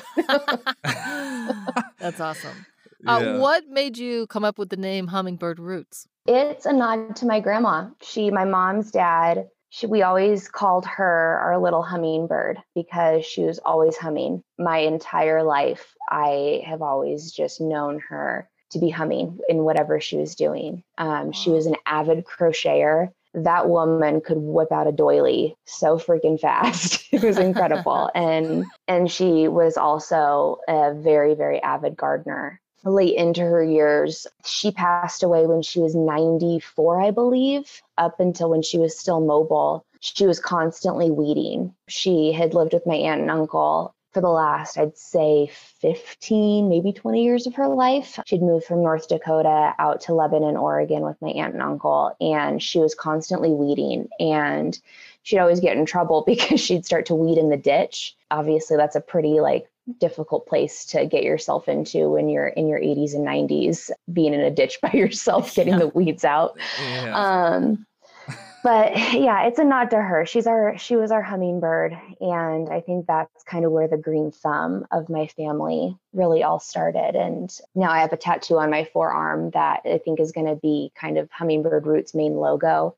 That's 1.98 2.20
awesome. 2.20 2.66
Uh, 3.06 3.20
Yeah. 3.22 3.38
What 3.38 3.68
made 3.68 3.96
you 3.98 4.26
come 4.26 4.44
up 4.44 4.58
with 4.58 4.70
the 4.70 4.76
name 4.76 5.06
Hummingbird 5.08 5.58
Roots? 5.58 6.06
It's 6.26 6.66
a 6.66 6.72
nod 6.72 7.16
to 7.16 7.26
my 7.26 7.40
grandma. 7.40 7.88
She, 8.02 8.30
my 8.30 8.44
mom's 8.44 8.90
dad, 8.90 9.48
she, 9.70 9.86
we 9.86 10.02
always 10.02 10.48
called 10.48 10.86
her 10.86 11.38
our 11.42 11.58
little 11.58 11.82
hummingbird 11.82 12.58
because 12.74 13.24
she 13.24 13.42
was 13.44 13.58
always 13.60 13.96
humming. 13.96 14.42
My 14.58 14.78
entire 14.78 15.42
life, 15.42 15.94
I 16.10 16.62
have 16.66 16.82
always 16.82 17.32
just 17.32 17.60
known 17.60 18.00
her 18.08 18.48
to 18.70 18.78
be 18.80 18.90
humming 18.90 19.38
in 19.48 19.58
whatever 19.58 20.00
she 20.00 20.16
was 20.16 20.34
doing. 20.34 20.82
Um, 20.98 21.32
She 21.32 21.50
was 21.50 21.66
an 21.66 21.76
avid 21.86 22.24
crocheter. 22.24 23.10
That 23.34 23.68
woman 23.68 24.22
could 24.22 24.38
whip 24.38 24.72
out 24.72 24.86
a 24.88 24.92
doily 24.92 25.54
so 25.66 25.98
freaking 25.98 26.40
fast. 26.40 27.06
it 27.12 27.22
was 27.22 27.38
incredible. 27.38 28.10
and 28.14 28.64
and 28.88 29.10
she 29.10 29.46
was 29.46 29.76
also 29.76 30.58
a 30.66 30.94
very 30.94 31.34
very 31.34 31.62
avid 31.62 31.96
gardener 31.96 32.60
late 32.84 33.16
into 33.16 33.42
her 33.42 33.62
years. 33.62 34.26
She 34.44 34.70
passed 34.70 35.22
away 35.22 35.46
when 35.46 35.62
she 35.62 35.80
was 35.80 35.94
94, 35.94 37.00
I 37.00 37.10
believe, 37.10 37.82
up 37.98 38.20
until 38.20 38.50
when 38.50 38.62
she 38.62 38.78
was 38.78 38.98
still 38.98 39.20
mobile. 39.20 39.84
She 40.00 40.26
was 40.26 40.40
constantly 40.40 41.10
weeding. 41.10 41.74
She 41.88 42.32
had 42.32 42.54
lived 42.54 42.72
with 42.72 42.86
my 42.86 42.94
aunt 42.94 43.22
and 43.22 43.30
uncle 43.30 43.94
for 44.16 44.22
the 44.22 44.28
last, 44.28 44.78
I'd 44.78 44.96
say, 44.96 45.50
15, 45.80 46.70
maybe 46.70 46.90
20 46.90 47.22
years 47.22 47.46
of 47.46 47.54
her 47.56 47.68
life. 47.68 48.18
She'd 48.24 48.40
moved 48.40 48.64
from 48.64 48.82
North 48.82 49.08
Dakota 49.08 49.74
out 49.78 50.00
to 50.02 50.14
Lebanon, 50.14 50.56
Oregon 50.56 51.02
with 51.02 51.20
my 51.20 51.28
aunt 51.28 51.52
and 51.52 51.62
uncle, 51.62 52.16
and 52.18 52.62
she 52.62 52.78
was 52.78 52.94
constantly 52.94 53.50
weeding. 53.50 54.08
And 54.18 54.78
she'd 55.22 55.38
always 55.38 55.60
get 55.60 55.76
in 55.76 55.84
trouble 55.84 56.22
because 56.26 56.60
she'd 56.60 56.86
start 56.86 57.04
to 57.06 57.14
weed 57.14 57.36
in 57.36 57.50
the 57.50 57.58
ditch. 57.58 58.16
Obviously, 58.30 58.78
that's 58.78 58.96
a 58.96 59.02
pretty 59.02 59.40
like 59.40 59.68
difficult 60.00 60.46
place 60.46 60.84
to 60.86 61.06
get 61.06 61.22
yourself 61.22 61.68
into 61.68 62.10
when 62.10 62.28
you're 62.28 62.48
in 62.48 62.66
your 62.68 62.80
80s 62.80 63.14
and 63.14 63.26
90s, 63.26 63.90
being 64.12 64.34
in 64.34 64.40
a 64.40 64.50
ditch 64.50 64.80
by 64.82 64.90
yourself, 64.92 65.54
getting 65.54 65.74
Yeah. 65.74 65.78
the 65.80 65.88
weeds 65.88 66.24
out. 66.24 66.58
Yeah. 66.80 67.14
Um, 67.16 67.86
but 68.64 68.96
yeah, 69.14 69.46
it's 69.46 69.60
a 69.60 69.64
nod 69.64 69.90
to 69.90 69.98
her. 70.02 70.26
She's 70.26 70.48
our 70.48 70.76
she 70.76 70.96
was 70.96 71.12
our 71.12 71.22
hummingbird, 71.22 71.96
and 72.20 72.68
I 72.68 72.80
think 72.80 73.06
that's 73.06 73.44
kind 73.44 73.64
of 73.64 73.70
where 73.70 73.86
the 73.86 73.96
green 73.96 74.32
thumb 74.32 74.86
of 74.90 75.08
my 75.08 75.28
family 75.28 75.96
really 76.12 76.42
all 76.42 76.58
started. 76.58 77.14
And 77.14 77.56
now 77.76 77.90
I 77.90 78.00
have 78.00 78.12
a 78.12 78.16
tattoo 78.16 78.58
on 78.58 78.70
my 78.70 78.84
forearm 78.84 79.50
that 79.50 79.82
I 79.84 79.98
think 79.98 80.18
is 80.18 80.32
going 80.32 80.48
to 80.48 80.56
be 80.56 80.90
kind 80.96 81.16
of 81.18 81.30
Hummingbird 81.30 81.86
Roots 81.86 82.14
main 82.14 82.34
logo. 82.36 82.96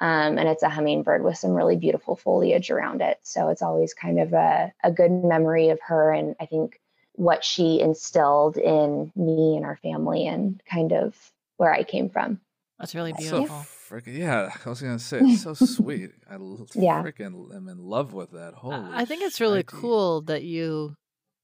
Um, 0.00 0.38
and 0.38 0.48
it's 0.48 0.62
a 0.62 0.68
hummingbird 0.70 1.22
with 1.22 1.36
some 1.36 1.52
really 1.52 1.76
beautiful 1.76 2.16
foliage 2.16 2.70
around 2.70 3.02
it. 3.02 3.18
So 3.22 3.48
it's 3.48 3.60
always 3.60 3.92
kind 3.92 4.18
of 4.18 4.32
a, 4.32 4.72
a 4.82 4.90
good 4.90 5.10
memory 5.10 5.68
of 5.68 5.78
her. 5.82 6.10
And 6.10 6.34
I 6.40 6.46
think 6.46 6.80
what 7.12 7.44
she 7.44 7.80
instilled 7.80 8.56
in 8.56 9.12
me 9.14 9.56
and 9.56 9.64
our 9.64 9.76
family 9.76 10.26
and 10.26 10.62
kind 10.70 10.92
of 10.92 11.14
where 11.58 11.72
I 11.72 11.82
came 11.82 12.08
from. 12.08 12.40
That's 12.78 12.94
really 12.94 13.12
beautiful. 13.12 13.46
So 13.46 13.94
freaking 13.94 14.16
yeah, 14.16 14.50
I 14.64 14.68
was 14.68 14.80
gonna 14.80 14.98
say 14.98 15.20
it's 15.20 15.42
so 15.42 15.52
sweet. 15.66 16.12
I 16.30 16.36
yeah. 16.74 17.02
freaking 17.02 17.54
am 17.54 17.68
in 17.68 17.78
love 17.78 18.14
with 18.14 18.30
that. 18.30 18.54
Holy, 18.54 18.88
I 18.94 19.04
think 19.04 19.22
it's 19.22 19.38
really 19.38 19.62
cool 19.62 20.22
that 20.22 20.44
you 20.44 20.96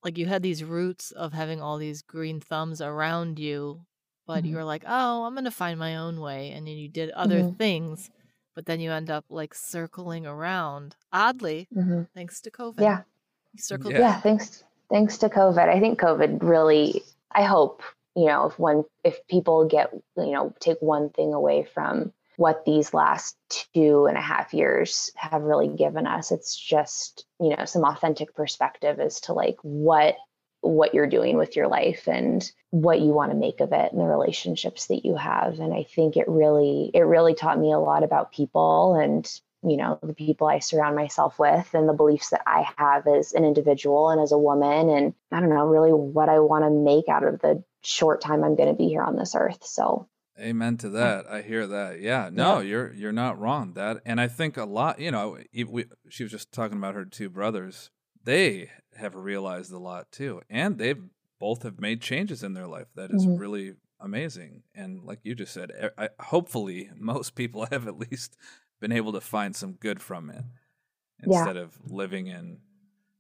like 0.03 0.17
you 0.17 0.25
had 0.25 0.43
these 0.43 0.65
roots 0.65 1.11
of 1.11 1.35
having 1.35 1.61
all 1.61 1.77
these 1.77 2.01
green 2.01 2.41
thumbs 2.41 2.81
around 2.81 3.39
you, 3.39 3.83
but 4.27 4.39
mm-hmm. 4.39 4.47
you 4.47 4.57
were 4.57 4.65
like, 4.65 4.85
oh, 4.87 5.25
I'm 5.25 5.35
gonna 5.35 5.51
find 5.51 5.79
my 5.79 5.97
own 5.97 6.21
way, 6.21 6.53
and 6.53 6.67
then 6.67 6.77
you 6.77 6.89
did 6.89 7.11
other 7.11 7.41
mm-hmm. 7.41 7.57
things, 7.57 8.11
but 8.57 8.67
then 8.67 8.81
you 8.81 8.91
end 8.91 9.11
up 9.11 9.27
like 9.29 9.55
circling 9.55 10.27
around. 10.27 10.97
Oddly, 11.13 11.69
mm-hmm. 11.73 12.03
thanks 12.15 12.41
to 12.41 12.51
COVID. 12.51 12.81
Yeah, 12.81 13.03
you 13.53 13.63
circled. 13.63 13.93
Yeah. 13.93 14.01
yeah, 14.01 14.21
thanks 14.21 14.65
thanks 14.91 15.19
to 15.19 15.29
COVID. 15.29 15.69
I 15.69 15.79
think 15.79 16.01
COVID 16.01 16.39
really. 16.43 17.03
I 17.31 17.45
hope 17.45 17.83
you 18.17 18.27
know 18.27 18.47
if 18.47 18.59
one 18.59 18.85
if 19.05 19.25
people 19.29 19.67
get 19.67 19.93
you 20.17 20.33
know 20.33 20.53
take 20.59 20.79
one 20.81 21.11
thing 21.11 21.35
away 21.35 21.69
from 21.73 22.13
what 22.39 22.65
these 22.65 22.93
last 22.93 23.37
two 23.73 24.07
and 24.07 24.17
a 24.17 24.21
half 24.21 24.53
years 24.53 25.11
have 25.17 25.43
really 25.43 25.69
given 25.69 26.07
us 26.07 26.31
it's 26.31 26.55
just 26.55 27.25
you 27.41 27.57
know 27.57 27.65
some 27.65 27.83
authentic 27.83 28.35
perspective 28.35 29.01
as 29.01 29.21
to 29.21 29.33
like 29.33 29.57
what 29.63 30.17
what 30.67 30.95
you're 30.95 31.07
doing 31.07 31.37
with 31.37 31.57
your 31.57 31.69
life 31.69 32.09
and 32.09 32.51
what 32.71 33.01
you 33.01 33.09
want 33.09 33.31
to 33.31 33.37
make 33.37 33.61
of 33.61 33.73
it 33.73 33.93
and 33.93 34.01
the 34.01 34.05
relationships 34.05 34.87
that 34.87 35.05
you 35.05 35.17
have 35.17 35.59
and 35.61 35.73
i 35.73 35.85
think 35.95 36.17
it 36.17 36.29
really 36.29 36.91
it 36.95 37.03
really 37.03 37.35
taught 37.35 37.59
me 37.59 37.73
a 37.73 37.79
lot 37.79 38.03
about 38.03 38.33
people 38.33 38.95
and 38.95 39.41
you 39.63 39.77
know 39.77 39.99
the 40.03 40.15
people 40.15 40.47
i 40.47 40.59
surround 40.59 40.95
myself 40.95 41.39
with 41.39 41.73
and 41.75 41.89
the 41.89 41.93
beliefs 41.93 42.31
that 42.31 42.43
i 42.47 42.67
have 42.77 43.07
as 43.07 43.33
an 43.33 43.45
individual 43.45 44.11
and 44.11 44.21
as 44.21 44.33
a 44.33 44.39
woman 44.39 44.89
and 44.91 45.15
i 45.33 45.41
don't 45.41 45.49
know 45.49 45.67
really 45.67 45.93
what 45.93 46.29
i 46.29 46.39
want 46.39 46.65
to 46.65 46.71
make 46.71 47.09
out 47.09 47.25
of 47.25 47.41
the 47.41 47.63
short 47.87 48.21
time 48.21 48.43
I'm 48.45 48.57
going 48.57 48.69
to 48.69 48.75
be 48.75 48.89
here 48.89 49.03
on 49.03 49.17
this 49.17 49.35
earth. 49.35 49.65
So 49.65 50.09
Amen 50.39 50.77
to 50.79 50.91
that. 50.91 51.27
I 51.31 51.41
hear 51.41 51.67
that. 51.67 52.01
Yeah. 52.01 52.29
No, 52.31 52.59
yeah. 52.59 52.69
you're 52.69 52.93
you're 52.93 53.13
not 53.13 53.39
wrong. 53.39 53.73
That 53.73 54.03
and 54.05 54.21
I 54.21 54.29
think 54.29 54.59
a 54.59 54.65
lot. 54.65 55.01
You 55.01 55.11
know, 55.11 55.39
we, 55.67 55.87
she 56.11 56.25
was 56.25 56.33
just 56.33 56.53
talking 56.53 56.77
about 56.77 56.95
her 56.95 57.07
two 57.07 57.31
brothers. 57.31 57.91
They 58.23 58.71
have 58.97 59.15
realized 59.15 59.73
a 59.73 59.79
lot 59.79 60.11
too, 60.11 60.43
and 60.49 60.79
they've 60.79 61.03
both 61.39 61.63
have 61.63 61.81
made 61.81 62.01
changes 62.01 62.43
in 62.43 62.55
their 62.55 62.67
life 62.67 62.87
that 62.95 63.11
is 63.11 63.27
mm-hmm. 63.27 63.37
really 63.37 63.75
amazing. 64.01 64.63
And 64.75 65.05
like 65.05 65.21
you 65.23 65.35
just 65.35 65.53
said, 65.53 65.71
I, 65.99 66.09
hopefully 66.21 66.91
most 66.97 67.35
people 67.35 67.67
have 67.71 67.87
at 67.87 67.99
least 67.99 68.37
been 68.81 68.93
able 68.93 69.13
to 69.13 69.21
find 69.21 69.55
some 69.55 69.73
good 69.73 70.01
from 70.01 70.31
it 70.31 70.45
instead 71.23 71.57
yeah. 71.57 71.63
of 71.63 71.79
living 71.91 72.27
in 72.27 72.59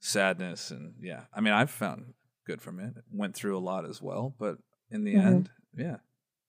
sadness 0.01 0.71
and 0.71 0.95
yeah. 1.01 1.23
I 1.33 1.41
mean, 1.41 1.55
I've 1.55 1.71
found 1.71 2.15
good 2.47 2.63
from 2.63 2.79
it. 2.79 2.95
Went 3.13 3.35
through 3.35 3.57
a 3.57 3.61
lot 3.61 3.85
as 3.85 4.01
well, 4.01 4.35
but 4.39 4.59
in 4.91 5.05
the 5.05 5.15
mm-hmm. 5.15 5.27
end, 5.27 5.51
yeah, 5.77 5.97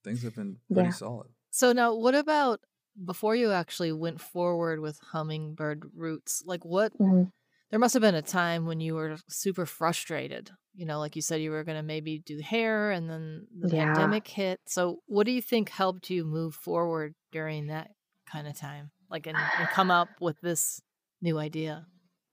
things 0.03 0.23
have 0.23 0.35
been 0.35 0.57
pretty 0.71 0.89
yeah. 0.89 0.93
solid. 0.93 1.27
So 1.51 1.73
now, 1.73 1.95
what 1.95 2.15
about 2.15 2.59
before 3.03 3.35
you 3.35 3.51
actually 3.51 3.91
went 3.91 4.21
forward 4.21 4.79
with 4.79 4.99
Hummingbird 5.11 5.91
Roots? 5.95 6.43
Like, 6.45 6.63
what? 6.65 6.97
Mm-hmm. 6.99 7.23
There 7.69 7.79
must 7.79 7.93
have 7.93 8.01
been 8.01 8.15
a 8.15 8.21
time 8.21 8.65
when 8.65 8.79
you 8.79 8.95
were 8.95 9.17
super 9.27 9.65
frustrated. 9.65 10.51
You 10.73 10.85
know, 10.85 10.99
like 10.99 11.15
you 11.15 11.21
said, 11.21 11.41
you 11.41 11.51
were 11.51 11.63
going 11.63 11.77
to 11.77 11.83
maybe 11.83 12.19
do 12.19 12.39
hair, 12.39 12.91
and 12.91 13.09
then 13.09 13.47
the 13.59 13.75
yeah. 13.75 13.85
pandemic 13.85 14.27
hit. 14.27 14.59
So, 14.67 14.99
what 15.07 15.25
do 15.25 15.31
you 15.31 15.41
think 15.41 15.69
helped 15.69 16.09
you 16.09 16.23
move 16.23 16.53
forward 16.55 17.13
during 17.31 17.67
that 17.67 17.89
kind 18.31 18.47
of 18.47 18.57
time? 18.57 18.91
Like, 19.09 19.27
and, 19.27 19.37
and 19.37 19.67
come 19.69 19.91
up 19.91 20.09
with 20.21 20.39
this 20.41 20.81
new 21.21 21.39
idea? 21.39 21.85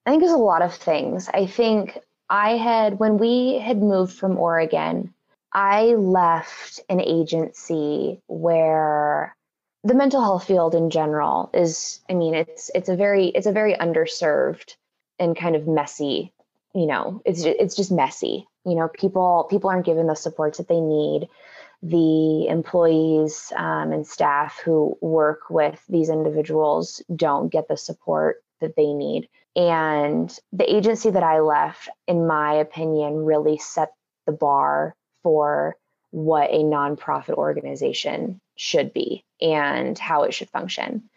I 0.07 0.11
think 0.11 0.23
there's 0.23 0.33
a 0.33 0.37
lot 0.37 0.63
of 0.63 0.75
things. 0.75 1.29
I 1.33 1.47
think 1.47 1.99
I 2.29 2.57
had, 2.57 2.99
when 2.99 3.19
we 3.19 3.59
had 3.59 3.79
moved 3.79 4.17
from 4.17 4.37
Oregon, 4.37 5.15
I 5.53 5.95
left 5.95 6.81
an 6.89 7.01
agency 7.01 8.21
where 8.27 9.35
the 9.85 9.95
mental 9.95 10.21
health 10.21 10.47
field 10.47 10.75
in 10.75 10.91
general 10.91 11.51
is, 11.55 12.01
I 12.11 12.15
mean, 12.15 12.35
it's 12.35 12.71
it's 12.75 12.89
a 12.89 12.97
very 12.97 13.29
it's 13.29 13.47
a 13.47 13.53
very 13.53 13.75
underserved 13.75 14.75
and 15.19 15.37
kind 15.37 15.57
of 15.57 15.67
messy, 15.67 16.33
you 16.75 16.87
know, 16.87 17.23
it's 17.25 17.43
just, 17.43 17.57
it's 17.61 17.77
just 17.77 17.93
messy. 17.93 18.47
You 18.65 18.75
know, 18.75 18.89
people 18.89 19.47
people 19.51 19.71
aren't 19.71 19.87
given 19.87 20.07
the 20.07 20.15
supports 20.15 20.59
that 20.59 20.69
they 20.69 20.81
need. 20.81 21.29
The 21.83 22.49
employees 22.49 23.53
um, 23.57 23.93
and 23.93 24.07
staff 24.07 24.59
who 24.65 24.97
work 25.03 25.51
with 25.51 25.83
these 25.89 26.09
individuals 26.09 27.03
don't 27.15 27.53
get 27.53 27.69
the 27.69 27.77
support 27.77 28.43
that 28.61 28.75
they 28.75 28.93
need. 28.93 29.29
And 29.55 30.37
the 30.53 30.75
agency 30.75 31.11
that 31.11 31.23
I 31.23 31.41
left, 31.41 31.89
in 32.09 32.27
my 32.27 32.55
opinion, 32.55 33.25
really 33.25 33.59
set 33.59 33.93
the 34.27 34.33
bar 34.33 34.97
for 35.23 35.77
what 36.11 36.51
a 36.51 36.59
nonprofit 36.59 37.35
organization 37.35 38.41
should 38.57 38.93
be 38.93 39.25
and 39.41 39.99
how 39.99 40.23
it 40.23 40.33
should 40.33 40.49
function. 40.49 41.09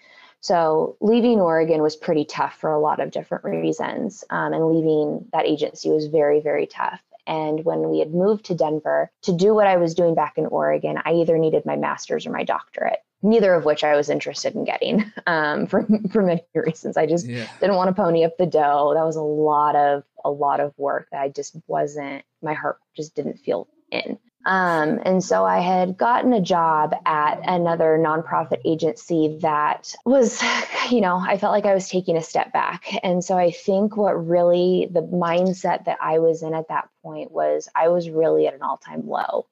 So, 0.48 0.96
leaving 1.02 1.42
Oregon 1.42 1.82
was 1.82 1.98
pretty 1.98 2.24
tough 2.24 2.56
for 2.56 2.72
a 2.72 2.80
lot 2.80 3.02
of 3.02 3.12
different 3.12 3.44
reasons. 3.44 4.24
Um, 4.30 4.54
and 4.54 4.66
leaving 4.70 5.28
that 5.34 5.46
agency 5.46 5.90
was 5.90 6.08
very, 6.08 6.40
very 6.40 6.68
tough. 6.68 7.02
And 7.28 7.66
when 7.66 7.90
we 7.90 8.00
had 8.00 8.14
moved 8.14 8.46
to 8.46 8.56
Denver 8.56 9.12
to 9.24 9.34
do 9.34 9.54
what 9.54 9.68
I 9.68 9.76
was 9.76 9.94
doing 9.94 10.16
back 10.16 10.38
in 10.38 10.46
Oregon, 10.46 11.02
I 11.04 11.16
either 11.16 11.38
needed 11.38 11.66
my 11.66 11.76
master's 11.76 12.26
or 12.26 12.32
my 12.32 12.44
doctorate 12.44 13.00
neither 13.24 13.56
of 13.56 13.66
which 13.66 13.84
I 13.84 13.96
was 13.96 14.10
interested 14.10 14.56
in 14.56 14.64
getting 14.64 15.12
um, 15.28 15.68
for 15.68 15.86
for 16.14 16.24
many 16.24 16.46
reasons. 16.56 16.96
I 16.96 17.08
just 17.08 17.28
yeah. 17.28 17.48
didn't 17.60 17.76
want 17.76 17.90
to 17.90 18.02
pony 18.02 18.24
up 18.24 18.38
the 18.38 18.46
dough. 18.46 18.94
That 18.96 19.04
was 19.04 19.18
a 19.18 19.22
lot 19.22 19.76
of 19.76 20.04
a 20.24 20.32
lot 20.32 20.62
of 20.62 20.74
work 20.78 21.10
that 21.12 21.22
I 21.22 21.28
just 21.28 21.58
wasn't. 21.68 22.24
My 22.42 22.54
heart 22.54 22.78
just 22.96 23.16
didn't 23.16 23.40
feel 23.40 23.68
in. 23.92 24.18
Um, 24.48 25.02
and 25.04 25.22
so 25.22 25.44
I 25.44 25.60
had 25.60 25.98
gotten 25.98 26.32
a 26.32 26.40
job 26.40 26.96
at 27.06 27.42
another 27.44 28.02
nonprofit 28.02 28.62
agency 28.64 29.38
that 29.42 29.94
was, 30.06 30.42
you 30.90 31.02
know, 31.02 31.18
I 31.18 31.38
felt 31.38 31.52
like 31.52 31.66
I 31.66 31.74
was 31.74 31.90
taking 31.90 32.16
a 32.16 32.24
step 32.24 32.54
back. 32.54 32.86
And 33.04 33.22
so 33.22 33.38
I 33.38 33.52
think 33.52 33.98
what 33.98 34.14
really 34.14 34.88
the 34.90 35.02
mindset 35.02 35.84
that 35.86 35.98
I 36.02 36.20
was 36.20 36.44
in 36.44 36.54
at 36.54 36.70
that 36.70 36.88
point 37.04 37.30
was 37.30 37.68
I 37.76 37.90
was 37.90 38.10
really 38.10 38.48
at 38.48 38.54
an 38.54 38.62
all 38.62 38.78
time 38.78 39.06
low. 39.06 39.48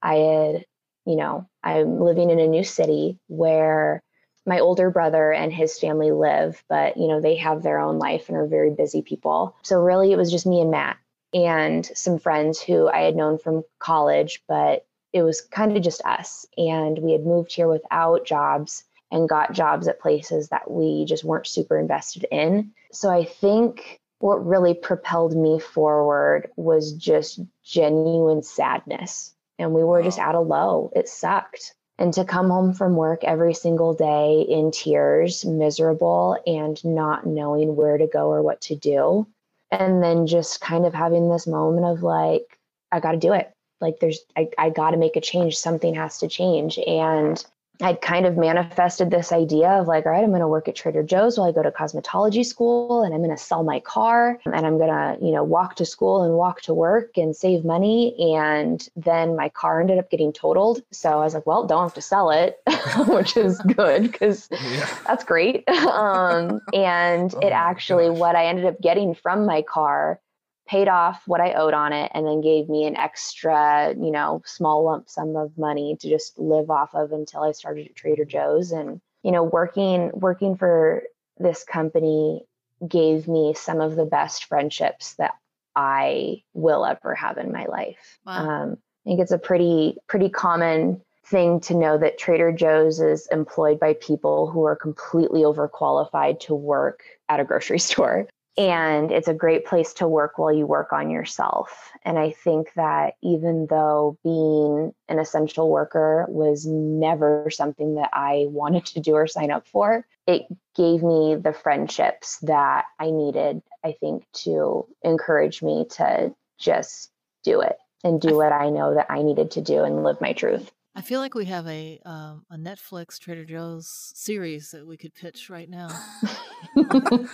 I 0.00 0.14
had 0.14 0.64
you 1.04 1.16
know, 1.16 1.48
I'm 1.64 2.00
living 2.00 2.28
in 2.28 2.38
a 2.38 2.46
new 2.46 2.62
city 2.62 3.18
where 3.28 4.02
my 4.44 4.60
older 4.60 4.90
brother 4.90 5.32
and 5.32 5.50
his 5.50 5.78
family 5.78 6.12
live, 6.12 6.62
but 6.68 6.98
you 6.98 7.08
know, 7.08 7.20
they 7.20 7.36
have 7.36 7.62
their 7.62 7.78
own 7.78 7.98
life 7.98 8.28
and 8.28 8.36
are 8.36 8.46
very 8.46 8.70
busy 8.70 9.00
people. 9.00 9.56
So 9.62 9.80
really 9.80 10.12
it 10.12 10.18
was 10.18 10.30
just 10.30 10.46
me 10.46 10.60
and 10.60 10.70
Matt 10.70 10.98
and 11.34 11.84
some 11.94 12.18
friends 12.18 12.60
who 12.60 12.88
I 12.88 13.00
had 13.00 13.16
known 13.16 13.38
from 13.38 13.64
college, 13.78 14.42
but 14.48 14.86
it 15.12 15.22
was 15.22 15.40
kind 15.40 15.76
of 15.76 15.82
just 15.82 16.04
us. 16.04 16.46
And 16.56 16.98
we 16.98 17.12
had 17.12 17.24
moved 17.24 17.52
here 17.52 17.68
without 17.68 18.24
jobs 18.24 18.84
and 19.10 19.28
got 19.28 19.52
jobs 19.52 19.88
at 19.88 20.00
places 20.00 20.48
that 20.48 20.70
we 20.70 21.04
just 21.04 21.24
weren't 21.24 21.46
super 21.46 21.78
invested 21.78 22.26
in. 22.30 22.72
So 22.92 23.08
I 23.10 23.24
think 23.24 24.00
what 24.18 24.44
really 24.44 24.74
propelled 24.74 25.36
me 25.36 25.60
forward 25.60 26.50
was 26.56 26.92
just 26.92 27.40
genuine 27.64 28.42
sadness 28.42 29.34
and 29.58 29.72
we 29.72 29.84
were 29.84 30.02
just 30.02 30.18
at 30.18 30.34
a 30.34 30.40
low. 30.40 30.92
It 30.94 31.08
sucked. 31.08 31.74
And 32.00 32.14
to 32.14 32.24
come 32.24 32.48
home 32.48 32.74
from 32.74 32.94
work 32.94 33.24
every 33.24 33.54
single 33.54 33.92
day 33.92 34.46
in 34.48 34.70
tears, 34.70 35.44
miserable, 35.44 36.38
and 36.46 36.82
not 36.84 37.26
knowing 37.26 37.74
where 37.74 37.98
to 37.98 38.06
go 38.06 38.28
or 38.30 38.40
what 38.40 38.60
to 38.62 38.76
do. 38.76 39.26
And 39.70 40.02
then 40.02 40.26
just 40.26 40.60
kind 40.60 40.86
of 40.86 40.94
having 40.94 41.28
this 41.28 41.46
moment 41.46 41.86
of 41.86 42.02
like, 42.02 42.58
I 42.90 43.00
got 43.00 43.12
to 43.12 43.18
do 43.18 43.32
it. 43.32 43.52
Like, 43.80 44.00
there's, 44.00 44.20
I, 44.36 44.48
I 44.58 44.70
got 44.70 44.90
to 44.92 44.96
make 44.96 45.16
a 45.16 45.20
change. 45.20 45.56
Something 45.56 45.94
has 45.94 46.18
to 46.18 46.28
change. 46.28 46.78
And 46.78 47.44
I'd 47.80 48.00
kind 48.00 48.26
of 48.26 48.36
manifested 48.36 49.10
this 49.10 49.30
idea 49.30 49.68
of 49.68 49.86
like, 49.86 50.04
all 50.04 50.12
right, 50.12 50.24
I'm 50.24 50.30
going 50.30 50.40
to 50.40 50.48
work 50.48 50.66
at 50.66 50.74
Trader 50.74 51.02
Joe's 51.02 51.38
while 51.38 51.48
I 51.48 51.52
go 51.52 51.62
to 51.62 51.70
cosmetology 51.70 52.44
school 52.44 53.02
and 53.02 53.14
I'm 53.14 53.22
going 53.22 53.36
to 53.36 53.42
sell 53.42 53.62
my 53.62 53.78
car 53.80 54.40
and 54.44 54.66
I'm 54.66 54.78
going 54.78 54.90
to, 54.90 55.24
you 55.24 55.32
know, 55.32 55.44
walk 55.44 55.76
to 55.76 55.86
school 55.86 56.24
and 56.24 56.34
walk 56.34 56.60
to 56.62 56.74
work 56.74 57.16
and 57.16 57.36
save 57.36 57.64
money. 57.64 58.16
And 58.34 58.86
then 58.96 59.36
my 59.36 59.48
car 59.48 59.80
ended 59.80 59.98
up 59.98 60.10
getting 60.10 60.32
totaled. 60.32 60.82
So 60.90 61.10
I 61.10 61.16
was 61.16 61.34
like, 61.34 61.46
well, 61.46 61.66
don't 61.66 61.84
have 61.84 61.94
to 61.94 62.02
sell 62.02 62.30
it, 62.30 62.60
which 63.06 63.36
is 63.36 63.58
good 63.60 64.10
because 64.10 64.48
yeah. 64.50 64.88
that's 65.06 65.24
great. 65.24 65.64
Um, 65.88 66.60
and 66.74 67.34
oh 67.34 67.40
it 67.40 67.50
actually, 67.50 68.08
gosh. 68.08 68.18
what 68.18 68.36
I 68.36 68.46
ended 68.46 68.66
up 68.66 68.80
getting 68.80 69.14
from 69.14 69.46
my 69.46 69.62
car 69.62 70.20
paid 70.68 70.86
off 70.86 71.22
what 71.26 71.40
I 71.40 71.54
owed 71.54 71.74
on 71.74 71.92
it 71.92 72.12
and 72.14 72.26
then 72.26 72.42
gave 72.42 72.68
me 72.68 72.84
an 72.84 72.96
extra, 72.96 73.94
you 73.96 74.10
know, 74.10 74.42
small 74.44 74.84
lump 74.84 75.08
sum 75.08 75.34
of 75.34 75.56
money 75.56 75.96
to 76.00 76.08
just 76.08 76.38
live 76.38 76.70
off 76.70 76.94
of 76.94 77.12
until 77.12 77.42
I 77.42 77.52
started 77.52 77.86
at 77.86 77.96
Trader 77.96 78.26
Joe's. 78.26 78.70
And 78.70 79.00
you 79.22 79.32
know, 79.32 79.42
working 79.42 80.10
working 80.12 80.56
for 80.56 81.02
this 81.38 81.64
company 81.64 82.44
gave 82.86 83.26
me 83.26 83.54
some 83.54 83.80
of 83.80 83.96
the 83.96 84.04
best 84.04 84.44
friendships 84.44 85.14
that 85.14 85.32
I 85.74 86.42
will 86.52 86.84
ever 86.84 87.14
have 87.14 87.38
in 87.38 87.50
my 87.50 87.64
life. 87.66 88.18
Wow. 88.26 88.32
Um, 88.32 88.78
I 89.06 89.10
think 89.10 89.20
it's 89.20 89.32
a 89.32 89.38
pretty 89.38 89.96
pretty 90.06 90.28
common 90.28 91.00
thing 91.24 91.60
to 91.60 91.74
know 91.74 91.98
that 91.98 92.18
Trader 92.18 92.52
Joe's 92.52 93.00
is 93.00 93.26
employed 93.28 93.80
by 93.80 93.94
people 93.94 94.50
who 94.50 94.64
are 94.64 94.76
completely 94.76 95.42
overqualified 95.42 96.40
to 96.40 96.54
work 96.54 97.02
at 97.28 97.40
a 97.40 97.44
grocery 97.44 97.78
store. 97.90 98.28
And 98.58 99.12
it's 99.12 99.28
a 99.28 99.34
great 99.34 99.66
place 99.66 99.94
to 99.94 100.08
work 100.08 100.36
while 100.36 100.52
you 100.52 100.66
work 100.66 100.92
on 100.92 101.10
yourself. 101.10 101.92
And 102.04 102.18
I 102.18 102.32
think 102.32 102.72
that 102.74 103.14
even 103.22 103.68
though 103.70 104.18
being 104.24 104.92
an 105.08 105.20
essential 105.20 105.70
worker 105.70 106.26
was 106.28 106.66
never 106.66 107.48
something 107.50 107.94
that 107.94 108.10
I 108.12 108.46
wanted 108.50 108.84
to 108.86 109.00
do 109.00 109.14
or 109.14 109.28
sign 109.28 109.52
up 109.52 109.68
for, 109.68 110.04
it 110.26 110.42
gave 110.74 111.04
me 111.04 111.36
the 111.36 111.52
friendships 111.52 112.38
that 112.40 112.86
I 112.98 113.10
needed, 113.10 113.62
I 113.84 113.92
think, 113.92 114.26
to 114.42 114.88
encourage 115.02 115.62
me 115.62 115.86
to 115.90 116.34
just 116.58 117.12
do 117.44 117.60
it 117.60 117.76
and 118.02 118.20
do 118.20 118.36
what 118.36 118.52
I 118.52 118.70
know 118.70 118.94
that 118.94 119.06
I 119.08 119.22
needed 119.22 119.52
to 119.52 119.60
do 119.60 119.84
and 119.84 120.02
live 120.02 120.20
my 120.20 120.32
truth. 120.32 120.72
I 120.98 121.00
feel 121.00 121.20
like 121.20 121.34
we 121.34 121.44
have 121.44 121.64
a 121.68 122.00
um, 122.04 122.44
a 122.50 122.56
Netflix 122.56 123.20
Trader 123.20 123.44
Joe's 123.44 124.12
series 124.16 124.72
that 124.72 124.84
we 124.84 124.96
could 124.96 125.14
pitch 125.14 125.48
right 125.48 125.70
now. 125.70 125.88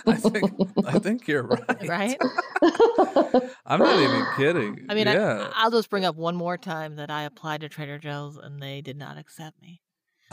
I 0.07 0.13
think 0.15 0.51
I 0.85 0.99
think 0.99 1.27
you're 1.27 1.43
right. 1.43 1.87
Right? 1.87 2.17
I'm 3.65 3.79
not 3.79 3.99
even 3.99 4.25
kidding. 4.37 4.85
I 4.87 4.93
mean, 4.93 5.07
yeah. 5.07 5.49
I, 5.53 5.63
I'll 5.63 5.71
just 5.71 5.89
bring 5.89 6.05
up 6.05 6.15
one 6.15 6.35
more 6.35 6.57
time 6.57 6.97
that 6.97 7.09
I 7.09 7.23
applied 7.23 7.61
to 7.61 7.69
Trader 7.69 7.97
Joe's 7.97 8.37
and 8.37 8.61
they 8.61 8.81
did 8.81 8.97
not 8.97 9.17
accept 9.17 9.59
me. 9.61 9.81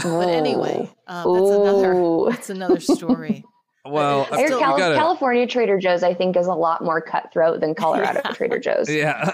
But 0.03 0.29
anyway, 0.29 0.91
uh, 1.07 1.25
that's 1.25 1.51
another 1.51 2.27
that's 2.31 2.51
another 2.51 2.81
story. 2.81 3.45
well, 3.87 4.29
I 4.31 4.41
Your 4.41 4.49
feel- 4.49 4.59
we 4.59 4.79
gotta- 4.79 4.95
California 4.95 5.47
Trader 5.47 5.79
Joe's, 5.79 6.03
I 6.03 6.13
think, 6.13 6.37
is 6.37 6.47
a 6.49 6.55
lot 6.55 6.85
more 6.85 7.01
cutthroat 7.01 7.61
than 7.61 7.75
Colorado 7.75 8.21
Yeah. 8.25 8.31
Trader 8.33 8.59
Joe's. 8.59 8.91
Yeah. 8.91 9.31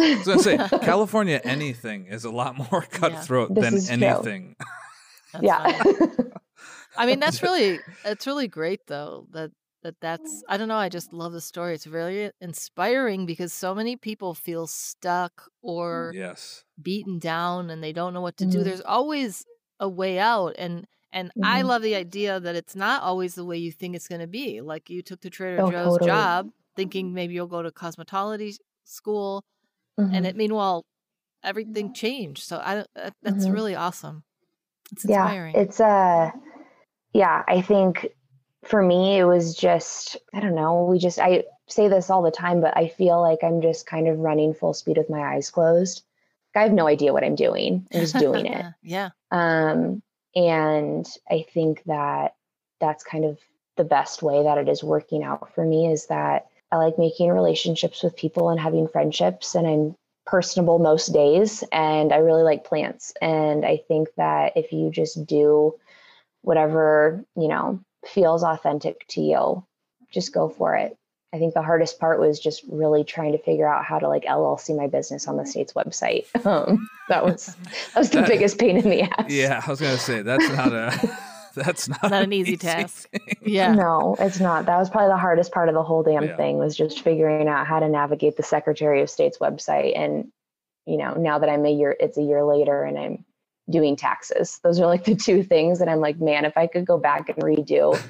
I 0.00 0.16
was 0.16 0.26
gonna 0.26 0.42
say 0.42 0.56
California 0.82 1.40
anything 1.44 2.06
is 2.06 2.24
a 2.24 2.30
lot 2.30 2.56
more 2.56 2.82
cutthroat 2.90 3.54
This 3.54 3.88
than 3.88 4.02
anything. 4.02 4.56
Yeah. 5.40 5.82
I 6.96 7.06
mean, 7.06 7.20
that's 7.20 7.42
really 7.42 7.84
it's 8.04 8.26
really 8.26 8.48
great 8.48 8.80
though 8.88 9.26
that 9.30 9.52
that 9.82 9.94
that's 10.00 10.42
I 10.48 10.56
don't 10.56 10.68
know. 10.68 10.74
I 10.76 10.88
just 10.88 11.12
love 11.12 11.32
the 11.32 11.40
story. 11.40 11.74
It's 11.74 11.84
very 11.84 12.32
inspiring 12.40 13.26
because 13.26 13.52
so 13.52 13.74
many 13.74 13.96
people 13.96 14.34
feel 14.34 14.66
stuck 14.66 15.48
or 15.62 16.12
Yes. 16.14 16.64
beaten 16.82 17.18
down 17.18 17.70
and 17.70 17.82
they 17.82 17.92
don't 17.92 18.12
know 18.12 18.20
what 18.20 18.36
to 18.38 18.46
do. 18.46 18.58
Mhm. 18.60 18.64
There's 18.64 18.80
always 18.80 19.44
a 19.78 19.88
way 19.88 20.18
out 20.18 20.54
and 20.58 20.86
and 21.12 21.30
I 21.42 21.62
Mhm. 21.62 21.66
love 21.66 21.82
the 21.82 21.94
idea 21.94 22.38
that 22.40 22.54
it's 22.56 22.76
not 22.76 23.02
always 23.02 23.34
the 23.36 23.44
way 23.44 23.56
you 23.56 23.72
think 23.72 23.96
it's 23.96 24.06
going 24.06 24.20
to 24.20 24.28
be. 24.28 24.60
Like 24.60 24.88
you 24.90 25.02
took 25.02 25.20
the 25.22 25.30
Trader 25.30 25.60
Oh, 25.62 25.70
Joe's 25.70 25.92
totally. 25.94 26.06
job 26.08 26.50
thinking 26.76 27.14
maybe 27.14 27.34
you'll 27.34 27.48
go 27.48 27.62
to 27.62 27.70
cosmetology 27.72 28.56
school 28.84 29.44
Mhm. 30.00 30.14
and 30.16 30.26
it 30.26 30.36
meanwhile 30.36 30.84
everything 31.42 31.92
changed. 31.94 32.42
So 32.42 32.56
I 32.58 32.84
that's 33.22 33.46
Mhm. 33.46 33.52
really 33.54 33.74
awesome. 33.74 34.24
It's 34.92 35.04
yeah 35.04 35.22
inspiring. 35.24 35.54
it's 35.56 35.80
uh 35.80 36.30
yeah 37.12 37.44
i 37.46 37.60
think 37.62 38.08
for 38.64 38.82
me 38.82 39.18
it 39.18 39.24
was 39.24 39.54
just 39.54 40.16
i 40.34 40.40
don't 40.40 40.54
know 40.56 40.84
we 40.84 40.98
just 40.98 41.18
i 41.20 41.44
say 41.68 41.86
this 41.88 42.10
all 42.10 42.22
the 42.22 42.30
time 42.32 42.60
but 42.60 42.76
i 42.76 42.88
feel 42.88 43.20
like 43.20 43.38
i'm 43.44 43.60
just 43.62 43.86
kind 43.86 44.08
of 44.08 44.18
running 44.18 44.52
full 44.52 44.74
speed 44.74 44.96
with 44.98 45.08
my 45.08 45.20
eyes 45.34 45.48
closed 45.50 46.02
i 46.56 46.62
have 46.62 46.72
no 46.72 46.86
idea 46.88 47.12
what 47.12 47.22
i'm 47.24 47.36
doing 47.36 47.86
i'm 47.94 48.00
just 48.00 48.18
doing 48.18 48.46
it 48.46 48.66
yeah. 48.82 49.10
um 49.30 50.02
and 50.34 51.06
i 51.30 51.44
think 51.54 51.82
that 51.84 52.34
that's 52.80 53.04
kind 53.04 53.24
of 53.24 53.38
the 53.76 53.84
best 53.84 54.22
way 54.24 54.42
that 54.42 54.58
it 54.58 54.68
is 54.68 54.82
working 54.82 55.22
out 55.22 55.54
for 55.54 55.64
me 55.64 55.86
is 55.90 56.06
that 56.06 56.48
i 56.72 56.76
like 56.76 56.98
making 56.98 57.30
relationships 57.30 58.02
with 58.02 58.16
people 58.16 58.50
and 58.50 58.60
having 58.60 58.86
friendships 58.88 59.54
and 59.54 59.66
i'm 59.66 59.94
personable 60.26 60.78
most 60.78 61.08
days 61.12 61.64
and 61.72 62.12
i 62.12 62.16
really 62.18 62.42
like 62.42 62.64
plants. 62.64 63.12
And 63.20 63.64
i 63.64 63.78
think 63.88 64.08
that 64.16 64.52
if 64.56 64.70
you 64.72 64.90
just 64.90 65.26
do 65.26 65.74
whatever 66.42 67.24
you 67.36 67.48
know 67.48 67.80
feels 68.06 68.42
authentic 68.42 69.06
to 69.08 69.20
you 69.20 69.64
just 70.10 70.32
go 70.32 70.48
for 70.48 70.74
it. 70.76 70.96
I 71.32 71.38
think 71.38 71.54
the 71.54 71.62
hardest 71.62 72.00
part 72.00 72.18
was 72.18 72.40
just 72.40 72.64
really 72.68 73.04
trying 73.04 73.32
to 73.32 73.38
figure 73.38 73.68
out 73.68 73.84
how 73.84 73.98
to 74.00 74.08
like 74.08 74.24
llc 74.24 74.76
my 74.76 74.86
business 74.88 75.28
on 75.28 75.36
the 75.36 75.46
state's 75.46 75.74
website. 75.74 76.26
Um, 76.46 76.88
that 77.08 77.24
was 77.24 77.54
that 77.94 77.98
was 77.98 78.10
the 78.10 78.20
That- 78.20 78.28
biggest 78.28 78.58
pain 78.58 78.76
in 78.76 78.88
the 78.88 79.02
ass. 79.18 79.30
Yeah, 79.30 79.62
I 79.64 79.70
was 79.70 79.80
gonna 79.80 79.98
say 79.98 80.22
that's 80.22 80.48
not 80.50 80.72
a 80.72 81.18
that's 81.54 81.88
not, 81.88 82.02
Not 82.10 82.22
an 82.24 82.32
easy 82.32 82.56
task. 82.56 83.08
thing. 83.12 83.36
Yeah. 83.42 83.72
No, 83.74 84.16
it's 84.18 84.40
not. 84.40 84.66
That 84.66 84.78
was 84.78 84.88
probably 84.90 85.08
the 85.08 85.16
hardest 85.16 85.52
part 85.52 85.68
of 85.68 85.74
the 85.74 85.82
whole 85.82 86.02
damn 86.02 86.24
Yeah. 86.24 86.36
thing 86.36 86.58
was 86.58 86.76
just 86.76 87.02
figuring 87.02 87.48
out 87.48 87.66
how 87.66 87.78
to 87.80 87.88
navigate 87.88 88.36
the 88.36 88.42
Secretary 88.42 89.02
of 89.02 89.10
State's 89.10 89.38
website. 89.38 89.98
And, 89.98 90.30
you 90.86 90.96
know, 90.96 91.14
now 91.14 91.38
that 91.38 91.48
I'm 91.48 91.64
a 91.66 91.70
year, 91.72 91.96
it's 91.98 92.16
a 92.18 92.22
year 92.22 92.44
later 92.44 92.82
and 92.84 92.98
I'm 92.98 93.24
doing 93.70 93.96
taxes. 93.96 94.58
Those 94.62 94.80
are 94.80 94.86
like 94.86 95.04
the 95.04 95.14
two 95.14 95.42
things 95.52 95.78
that 95.78 95.88
I'm 95.88 96.00
like, 96.00 96.18
man, 96.20 96.44
if 96.44 96.56
I 96.56 96.66
could 96.66 96.84
go 96.86 96.98
back 96.98 97.28
and 97.28 97.38
redo 97.38 98.00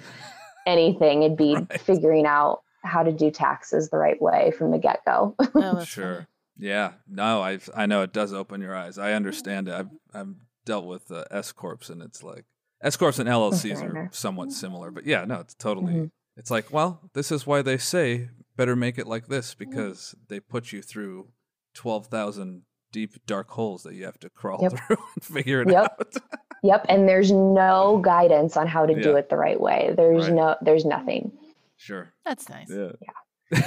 anything, 0.66 1.22
it'd 1.22 1.36
be 1.36 1.54
Right. 1.54 1.80
figuring 1.80 2.26
out 2.26 2.62
how 2.82 3.02
to 3.02 3.12
do 3.12 3.30
taxes 3.30 3.90
the 3.90 3.98
right 3.98 4.20
way 4.20 4.52
from 4.52 4.70
the 4.70 4.78
get 4.78 5.04
go. 5.04 5.34
Oh, 5.54 5.84
Sure. 5.84 6.14
funny. 6.14 6.26
Yeah. 6.58 6.92
No, 7.08 7.40
I 7.42 7.58
I 7.74 7.86
know 7.86 8.02
it 8.02 8.12
does 8.12 8.32
open 8.32 8.60
your 8.60 8.74
eyes. 8.76 8.98
I 8.98 9.12
understand 9.12 9.68
it. 9.68 9.74
I've 9.74 9.88
I've 10.12 10.34
dealt 10.66 10.84
with 10.86 11.10
uh, 11.10 11.24
S 11.30 11.52
corps 11.52 11.88
and 11.88 12.02
it's 12.02 12.22
like 12.22 12.44
S 12.82 12.96
corps 12.96 13.18
and 13.18 13.28
LLCs 13.28 13.82
are 13.82 14.08
somewhat 14.12 14.52
similar, 14.52 14.90
but 14.90 15.04
yeah, 15.06 15.24
no, 15.24 15.40
it's 15.40 15.54
totally. 15.54 15.92
Mhm. 15.94 16.10
It's 16.36 16.50
like, 16.50 16.72
well, 16.72 17.00
this 17.12 17.30
is 17.30 17.46
why 17.46 17.60
they 17.62 17.76
say 17.76 18.28
better 18.56 18.74
make 18.76 18.98
it 18.98 19.06
like 19.06 19.26
this 19.28 19.54
Mm-hmm. 19.54 19.70
because 19.70 20.14
they 20.28 20.40
put 20.40 20.72
you 20.72 20.80
through 20.82 21.28
twelve 21.74 22.06
thousand 22.06 22.62
deep 22.92 23.24
dark 23.26 23.48
holes 23.50 23.82
that 23.84 23.94
you 23.94 24.04
have 24.04 24.18
to 24.20 24.30
crawl 24.30 24.58
Yep. 24.62 24.72
through 24.72 24.96
and 25.14 25.24
figure 25.24 25.62
it 25.62 25.70
Yep. 25.70 25.82
out. 25.84 26.14
yep. 26.62 26.86
And 26.88 27.08
there's 27.08 27.30
no 27.30 28.00
guidance 28.02 28.56
on 28.56 28.66
how 28.66 28.86
to 28.86 29.00
do 29.00 29.16
it 29.16 29.28
the 29.28 29.36
right 29.36 29.60
way. 29.60 29.92
There's 29.96 30.24
Right. 30.26 30.34
no, 30.34 30.56
there's 30.62 30.84
nothing. 30.84 31.32
sure. 31.76 32.12
That's 32.24 32.48
nice. 32.48 32.68
Yeah. 33.52 33.62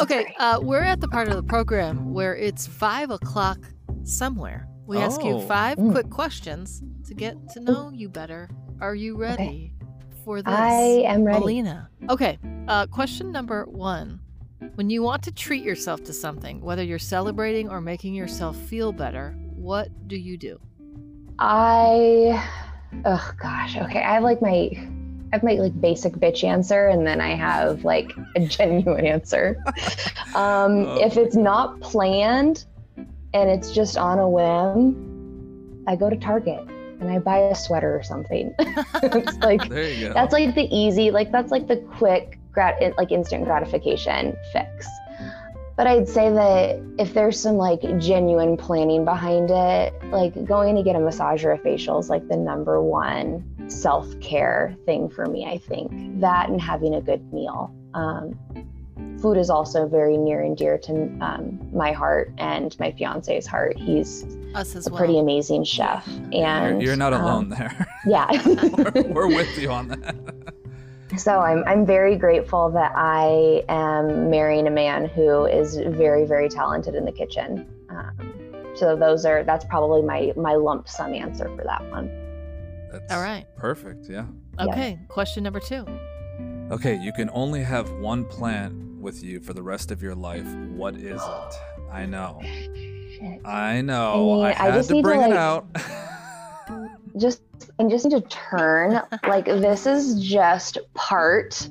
Okay, 0.00 0.34
uh, 0.38 0.58
we're 0.62 0.82
at 0.82 1.00
the 1.00 1.08
part 1.08 1.28
of 1.28 1.36
the 1.36 1.42
program 1.42 2.14
where 2.14 2.34
it's 2.34 2.66
five 2.66 3.10
o'clock 3.10 3.58
somewhere. 4.04 4.66
We 4.92 4.98
ask 4.98 5.24
you 5.24 5.36
Oh. 5.36 5.40
five 5.40 5.78
Mm. 5.78 5.90
quick 5.92 6.10
questions 6.10 6.82
to 7.08 7.14
get 7.14 7.34
to 7.54 7.60
know 7.60 7.90
you 7.94 8.10
better. 8.10 8.50
Are 8.78 8.94
you 8.94 9.16
ready 9.16 9.72
for 10.22 10.42
this? 10.42 10.52
I 10.52 11.04
am 11.06 11.24
ready. 11.24 11.40
Melina. 11.40 11.88
Okay, 12.10 12.38
uh, 12.68 12.86
question 12.88 13.32
number 13.32 13.64
one. 13.64 14.20
When 14.74 14.90
you 14.90 15.02
want 15.02 15.22
to 15.22 15.32
treat 15.32 15.64
yourself 15.64 16.04
to 16.04 16.12
something, 16.12 16.60
whether 16.60 16.82
you're 16.84 16.98
celebrating 16.98 17.70
or 17.70 17.80
making 17.80 18.12
yourself 18.14 18.54
feel 18.56 18.92
better, 18.92 19.34
what 19.56 19.88
do 20.08 20.16
you 20.18 20.36
do? 20.36 20.60
I, 21.38 22.38
oh 23.06 23.32
gosh, 23.40 23.76
okay. 23.76 24.02
I 24.02 24.14
have 24.14 24.22
like 24.22 24.42
my, 24.42 24.70
I 24.74 24.88
have 25.32 25.42
my 25.42 25.54
like 25.54 25.80
basic 25.80 26.12
bitch 26.14 26.44
answer, 26.44 26.88
and 26.88 27.06
then 27.06 27.20
I 27.20 27.34
have 27.34 27.84
like 27.84 28.12
a 28.36 28.40
genuine 28.56 29.06
answer. 29.06 29.56
Um, 30.34 30.86
Oh 30.86 30.96
if 31.04 31.18
it's 31.18 31.36
not 31.36 31.78
planned 31.82 32.64
and 33.34 33.50
it's 33.50 33.72
just 33.72 33.96
on 33.96 34.18
a 34.18 34.28
whim, 34.28 35.84
I 35.86 35.96
go 35.96 36.10
to 36.10 36.16
Target 36.16 36.60
and 37.00 37.10
I 37.10 37.18
buy 37.18 37.38
a 37.38 37.54
sweater 37.54 37.96
or 37.96 38.02
something. 38.02 38.54
it's 38.58 39.36
like 39.38 39.68
There 39.68 39.88
you 39.88 40.08
go. 40.08 40.14
that's 40.14 40.32
like 40.32 40.54
the 40.54 40.68
easy, 40.74 41.10
like 41.10 41.32
that's 41.32 41.50
like 41.50 41.66
the 41.66 41.76
quick 41.96 42.38
grat, 42.52 42.80
like 42.96 43.10
instant 43.10 43.44
gratification 43.44 44.36
fix. 44.52 44.86
But 45.74 45.86
I'd 45.86 46.08
say 46.08 46.30
that 46.30 46.82
if 46.98 47.14
there's 47.14 47.40
some 47.40 47.56
like 47.56 47.80
genuine 47.98 48.56
planning 48.56 49.04
behind 49.04 49.50
it, 49.50 49.94
like 50.10 50.44
going 50.44 50.76
to 50.76 50.82
get 50.82 50.96
a 50.96 51.00
massage 51.00 51.44
or 51.44 51.52
a 51.52 51.58
facial 51.58 51.98
is 51.98 52.10
like 52.10 52.28
the 52.28 52.36
number 52.36 52.80
one 52.82 53.42
self 53.68 54.06
care 54.20 54.76
thing 54.84 55.08
for 55.08 55.26
me. 55.26 55.46
I 55.46 55.58
think 55.58 56.20
that 56.20 56.50
and 56.50 56.60
having 56.60 56.94
a 56.94 57.00
good 57.00 57.32
meal. 57.32 57.74
Um, 57.94 58.38
food 59.22 59.38
is 59.38 59.48
also 59.48 59.86
very 59.86 60.18
near 60.18 60.42
and 60.42 60.56
dear 60.56 60.76
to 60.76 60.92
um, 61.20 61.60
my 61.72 61.92
heart 61.92 62.32
and 62.38 62.76
my 62.80 62.90
fiance's 62.90 63.46
heart. 63.46 63.78
He's 63.78 64.24
Us 64.54 64.74
as 64.74 64.88
a 64.88 64.90
well. 64.90 64.98
pretty 64.98 65.18
amazing 65.18 65.64
chef, 65.64 66.06
You're- 66.08 66.42
and 66.44 66.82
you're, 66.82 66.96
not 66.96 67.12
um, 67.12 67.22
alone 67.22 67.48
there. 67.48 67.86
yeah. 68.06 68.28
we're, 68.94 69.02
we're 69.12 69.26
with 69.28 69.56
you 69.56 69.70
on 69.70 69.88
that. 69.88 70.16
So 71.16 71.40
I'm 71.40 71.62
I'm 71.64 71.84
very 71.84 72.16
grateful 72.16 72.70
that 72.70 72.92
I 72.96 73.62
am 73.68 74.30
marrying 74.30 74.66
a 74.66 74.70
man 74.70 75.04
who 75.04 75.44
is 75.44 75.76
very 75.76 76.24
very 76.24 76.48
talented 76.48 76.94
in 76.94 77.04
the 77.04 77.12
kitchen. 77.12 77.68
Um, 77.90 78.72
so 78.74 78.96
those 78.96 79.26
are 79.26 79.44
that's 79.44 79.64
probably 79.66 80.00
my 80.00 80.32
my 80.36 80.54
lump 80.54 80.88
sum 80.88 81.12
answer 81.12 81.54
for 81.54 81.64
that 81.64 81.88
one. 81.90 82.10
That's 82.90 83.12
All 83.12 83.20
right. 83.20 83.44
Perfect. 83.56 84.08
Yeah. 84.08 84.24
Okay, 84.58 84.98
question 85.08 85.44
number 85.44 85.60
two. 85.60 85.86
Okay, 86.70 86.96
you 86.96 87.12
can 87.12 87.28
only 87.34 87.62
have 87.62 87.90
one 87.92 88.24
plant 88.24 88.72
with 89.02 89.22
you 89.22 89.40
for 89.40 89.52
the 89.52 89.62
rest 89.62 89.90
of 89.90 90.02
your 90.02 90.14
life. 90.14 90.46
What 90.70 90.94
is 90.96 91.20
it? 91.20 91.54
I 91.90 92.06
know. 92.06 92.40
Shit. 92.42 93.40
I 93.44 93.80
know. 93.82 94.40
I 94.40 94.44
I, 94.44 94.48
mean, 94.48 94.56
I 94.58 94.64
had 94.64 94.74
just 94.74 94.88
to 94.88 94.94
need 94.94 95.02
to, 95.02 95.08
bring 95.08 95.20
it 95.20 95.32
out. 95.32 95.66
just 97.18 97.42
and 97.78 97.90
just 97.90 98.04
need 98.04 98.12
to 98.12 98.28
turn. 98.28 99.02
Like 99.26 99.46
this 99.46 99.86
is 99.86 100.22
just 100.22 100.78
part 100.94 101.68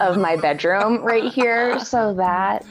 of 0.00 0.18
my 0.18 0.36
bedroom 0.36 1.02
right 1.02 1.32
here, 1.32 1.78
so 1.80 2.14
that 2.14 2.64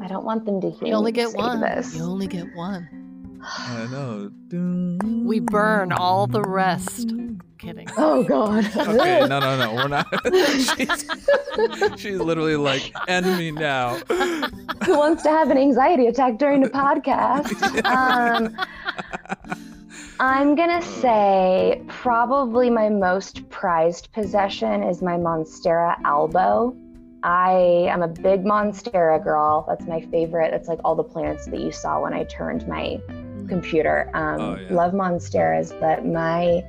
I 0.00 0.06
don't 0.06 0.24
want 0.24 0.44
them 0.44 0.60
to 0.60 0.70
hear. 0.70 0.88
You 0.88 0.94
only 0.94 1.12
get 1.12 1.34
one. 1.34 1.60
This. 1.60 1.96
You 1.96 2.04
only 2.04 2.26
get 2.26 2.54
one. 2.54 3.40
I 3.42 3.86
know. 3.90 4.30
We 5.24 5.40
burn 5.40 5.90
all 5.90 6.26
the 6.26 6.42
rest. 6.42 7.12
Kidding. 7.64 7.88
Oh 7.96 8.22
God. 8.24 8.64
Okay, 8.76 9.20
no, 9.26 9.38
no, 9.40 9.56
no, 9.56 9.74
we're 9.74 9.88
not. 9.88 10.06
she's, 10.32 12.00
she's 12.00 12.18
literally 12.20 12.56
like, 12.56 12.92
end 13.08 13.26
me 13.38 13.50
now. 13.50 13.96
Who 14.84 14.98
wants 14.98 15.22
to 15.24 15.30
have 15.30 15.50
an 15.50 15.56
anxiety 15.58 16.06
attack 16.06 16.38
during 16.38 16.60
the 16.62 16.70
podcast? 16.70 17.50
Um, 17.84 18.54
I'm 20.20 20.54
gonna 20.54 20.82
say 20.82 21.82
probably 21.88 22.70
my 22.70 22.88
most 22.88 23.48
prized 23.50 24.12
possession 24.12 24.82
is 24.82 25.02
my 25.02 25.16
Monstera 25.16 25.96
Albo. 26.04 26.76
I 27.24 27.52
am 27.88 28.02
a 28.02 28.08
big 28.08 28.44
Monstera 28.44 29.22
girl. 29.22 29.64
That's 29.68 29.86
my 29.86 30.00
favorite. 30.02 30.52
It's 30.54 30.68
like 30.68 30.78
all 30.84 30.94
the 30.94 31.02
plants 31.02 31.46
that 31.46 31.58
you 31.58 31.72
saw 31.72 32.00
when 32.00 32.12
I 32.14 32.24
turned 32.24 32.66
my 32.68 33.00
computer. 33.48 34.10
Um, 34.14 34.40
Oh, 34.40 34.56
yeah. 34.56 34.72
Love 34.74 34.92
Monsteras, 34.92 35.78
but 35.80 36.06
my 36.06 36.62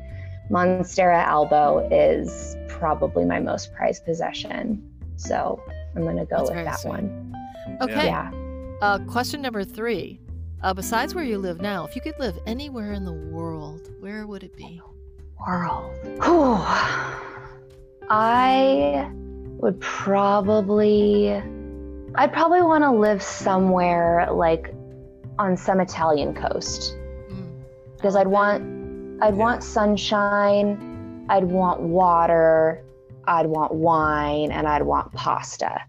Monstera 0.51 1.23
Albo 1.23 1.87
is 1.91 2.55
probably 2.67 3.25
my 3.25 3.39
most 3.39 3.73
prized 3.73 4.05
possession. 4.05 4.81
So 5.15 5.61
I'm 5.95 6.03
gonna 6.03 6.25
go 6.25 6.37
That's 6.37 6.49
with 6.51 6.65
that 6.65 6.79
sweet. 6.79 6.91
one. 6.91 7.35
Okay. 7.81 8.05
Yeah. 8.07 8.31
Uh, 8.81 8.99
question 9.07 9.41
number 9.41 9.63
three. 9.63 10.19
Uh, 10.61 10.73
besides 10.73 11.13
where 11.15 11.23
you 11.23 11.37
live 11.37 11.61
now, 11.61 11.85
if 11.85 11.95
you 11.95 12.01
could 12.01 12.17
live 12.19 12.37
anywhere 12.45 12.93
in 12.93 13.05
the 13.05 13.13
world, 13.13 13.89
where 13.99 14.25
would 14.27 14.43
it 14.43 14.55
be? 14.55 14.81
world. 15.47 15.91
Whew. 16.23 16.57
I 18.09 19.09
would 19.59 19.79
probably, 19.81 21.31
I'd 22.15 22.33
probably 22.33 22.61
want 22.61 22.83
to 22.83 22.91
live 22.91 23.21
somewhere 23.21 24.27
like 24.31 24.73
on 25.39 25.57
some 25.57 25.79
Italian 25.79 26.33
coast 26.33 26.95
Mm. 27.29 27.61
because 27.95 28.15
I 28.15 28.21
I'd 28.21 28.27
like 28.27 28.27
want, 28.27 28.63
I'd 29.21 29.35
Yeah. 29.35 29.39
want 29.39 29.63
sunshine, 29.63 31.25
I'd 31.29 31.45
want 31.45 31.81
water, 31.81 32.83
I'd 33.27 33.47
want 33.47 33.73
wine, 33.73 34.51
and 34.51 34.67
I'd 34.67 34.83
want 34.83 35.13
pasta. 35.13 35.81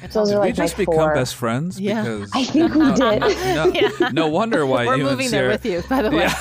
That. 0.00 0.10
those 0.12 0.28
Did 0.28 0.36
are 0.36 0.40
we 0.40 0.46
like 0.48 0.58
my 0.58 0.64
just 0.64 0.76
become 0.76 0.94
four. 0.94 1.14
best 1.14 1.34
friends? 1.36 1.80
Yeah. 1.80 2.02
Because 2.02 2.30
I 2.34 2.44
think 2.44 2.74
we 2.74 2.92
did. 2.92 3.20
No, 3.20 3.66
Yeah. 4.00 4.08
no 4.12 4.28
wonder 4.28 4.64
why 4.66 4.86
We're 4.86 4.96
you 4.98 5.04
moving 5.04 5.26
and 5.26 5.32
there 5.34 5.48
with 5.48 5.64
you, 5.66 5.82
by 5.88 6.02
the 6.02 6.10
way. 6.10 6.28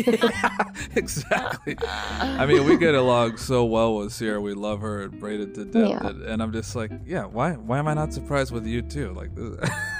Yeah. 0.06 0.64
exactly. 0.94 1.76
I 1.82 2.46
mean, 2.46 2.64
we 2.64 2.76
get 2.76 2.94
along 2.94 3.36
so 3.38 3.64
well 3.64 3.96
with 3.96 4.12
Sierra. 4.12 4.40
We 4.40 4.54
love 4.54 4.80
her 4.80 5.02
and 5.02 5.18
braided 5.18 5.54
to 5.56 5.64
death. 5.64 5.88
Yeah. 5.90 6.06
And, 6.06 6.22
and 6.22 6.42
I'm 6.42 6.52
just 6.52 6.74
like, 6.76 6.90
yeah, 7.04 7.24
why 7.24 7.52
why 7.52 7.78
am 7.78 7.88
I 7.88 7.94
not 7.94 8.12
surprised 8.14 8.52
with 8.52 8.66
you 8.66 8.82
too? 8.82 9.12
Like, 9.12 9.30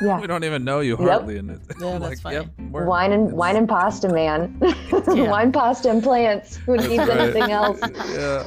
Yeah. 0.00 0.20
we 0.20 0.26
don't 0.26 0.44
even 0.44 0.64
know 0.64 0.81
you 0.81 0.96
Yep. 0.98 1.09
hardly. 1.09 1.38
And 1.38 1.50
it, 1.50 1.61
Yeah, 1.81 1.88
I'm 1.94 2.00
that's 2.00 2.24
like, 2.24 2.35
yep, 2.35 2.46
we're- 2.70 2.87
Wine 2.87 3.12
and 3.12 3.33
wine 3.33 3.57
and 3.57 3.68
pasta, 3.68 4.09
man. 4.09 4.57
Yeah. 4.61 5.29
wine, 5.31 5.53
pasta, 5.53 5.90
and 5.90 6.03
plants. 6.03 6.57
Who 6.57 6.76
that's 6.76 6.88
needs 6.88 7.07
right. 7.09 7.20
anything 7.20 7.50
else? 7.50 7.81
yeah. 8.14 8.44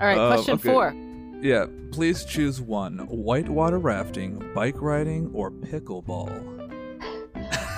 All 0.00 0.06
right, 0.06 0.18
Um, 0.18 0.32
question 0.34 0.54
okay. 0.54 0.68
four. 0.68 0.94
Yeah. 1.40 1.66
Please 1.92 2.24
choose 2.24 2.60
one: 2.60 2.98
whitewater 3.08 3.78
rafting, 3.78 4.42
bike 4.54 4.80
riding, 4.80 5.30
or 5.32 5.50
pickleball. 5.50 6.30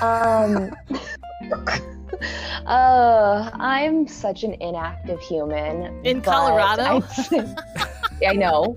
Um, 0.03 0.75
uh, 2.67 3.51
I'm 3.55 4.07
such 4.07 4.45
an 4.45 4.55
inactive 4.61 5.21
human. 5.21 6.05
In 6.05 6.21
Colorado? 6.21 7.05
I, 7.31 7.57
I 8.27 8.33
know. 8.35 8.77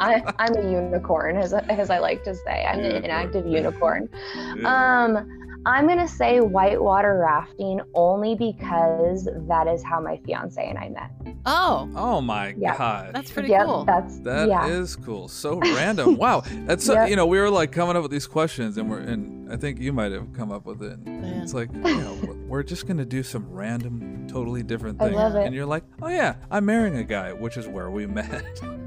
I, 0.00 0.22
I'm 0.38 0.54
a 0.56 0.70
unicorn, 0.70 1.36
as, 1.36 1.52
as 1.52 1.88
I 1.90 1.98
like 1.98 2.24
to 2.24 2.34
say. 2.34 2.64
I'm 2.64 2.80
an 2.80 2.84
Unicorn. 2.84 3.04
inactive 3.04 3.46
unicorn. 3.46 4.08
Yeah. 4.56 5.04
Um, 5.04 5.43
I'm 5.66 5.86
gonna 5.88 6.06
say 6.08 6.40
whitewater 6.40 7.18
rafting 7.18 7.80
only 7.94 8.34
because 8.34 9.28
that 9.48 9.66
is 9.66 9.82
how 9.82 9.98
my 10.00 10.18
fiance 10.26 10.62
and 10.62 10.78
I 10.78 10.88
met. 10.90 11.10
Oh, 11.46 11.88
oh 11.96 12.20
my 12.20 12.54
yeah. 12.58 12.76
god. 12.76 13.10
that's 13.14 13.30
pretty 13.30 13.48
yep, 13.48 13.64
cool. 13.66 13.84
that's 13.84 14.18
That 14.20 14.48
is 14.68 14.96
yeah. 14.98 15.04
cool. 15.06 15.28
So 15.28 15.58
random. 15.60 16.16
Wow. 16.16 16.42
That's 16.66 16.84
so, 16.84 16.94
Yep. 16.94 17.08
you 17.10 17.16
know 17.16 17.26
we 17.26 17.38
were 17.38 17.50
like 17.50 17.72
coming 17.72 17.96
up 17.96 18.02
with 18.02 18.10
these 18.10 18.26
questions 18.26 18.76
and 18.76 18.90
we're 18.90 18.98
and 18.98 19.50
I 19.52 19.56
think 19.56 19.80
you 19.80 19.92
might 19.92 20.12
have 20.12 20.32
come 20.34 20.52
up 20.52 20.66
with 20.66 20.82
it. 20.82 20.98
And 21.06 21.42
It's 21.42 21.54
like 21.54 21.72
you 21.74 21.80
know 21.80 22.36
we're 22.46 22.62
just 22.62 22.86
gonna 22.86 23.04
do 23.06 23.22
some 23.22 23.46
random, 23.50 24.26
totally 24.28 24.62
different 24.62 25.00
I 25.00 25.06
love 25.08 25.34
it. 25.34 25.46
And 25.46 25.54
you're 25.54 25.66
like, 25.66 25.84
oh 26.02 26.08
yeah, 26.08 26.36
I'm 26.50 26.66
marrying 26.66 26.96
a 26.96 27.04
guy, 27.04 27.32
which 27.32 27.56
is 27.56 27.66
where 27.66 27.90
we 27.90 28.06
met. 28.20 28.44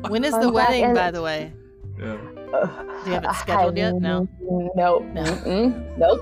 when 0.09 0.23
is 0.23 0.31
Fun 0.31 0.41
the 0.41 0.51
wedding, 0.51 0.83
and- 0.83 0.95
by 0.95 1.09
the 1.11 1.21
way? 1.23 1.53
yeah. 1.99 2.17
Do 3.03 3.09
you 3.09 3.13
have 3.13 3.23
it 3.23 3.33
scheduled 3.41 3.77
yet? 3.77 3.95
No. 3.95 4.27
Nope. 4.41 5.03
No. 5.13 5.23
Mm-mm. 5.23 5.97
Nope. 5.97 6.21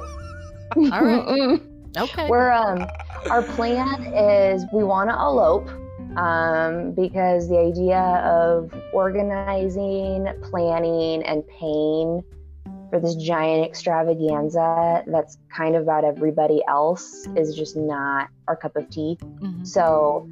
All 0.76 1.02
right. 1.04 1.62
Okay. 1.98 2.28
We're 2.30 2.52
um 2.52 2.86
our 3.30 3.42
plan 3.42 4.04
is 4.14 4.66
we 4.74 4.84
want 4.84 5.10
to 5.10 5.16
elope 5.16 5.70
um 6.18 6.92
because 6.92 7.48
the 7.48 7.58
idea 7.58 7.98
of 7.98 8.70
organizing, 8.92 10.28
planning 10.44 11.24
and 11.24 11.48
paying 11.48 12.22
for 12.90 13.00
this 13.00 13.16
giant 13.16 13.66
extravaganza 13.66 15.04
that's 15.08 15.38
kind 15.56 15.78
of 15.78 15.84
about 15.84 16.04
everybody 16.04 16.62
else 16.68 17.28
is 17.38 17.56
just 17.56 17.78
not 17.78 18.28
our 18.50 18.58
cup 18.58 18.76
of 18.76 18.90
tea. 18.90 19.18
Mhm. 19.22 19.66
So 19.66 20.28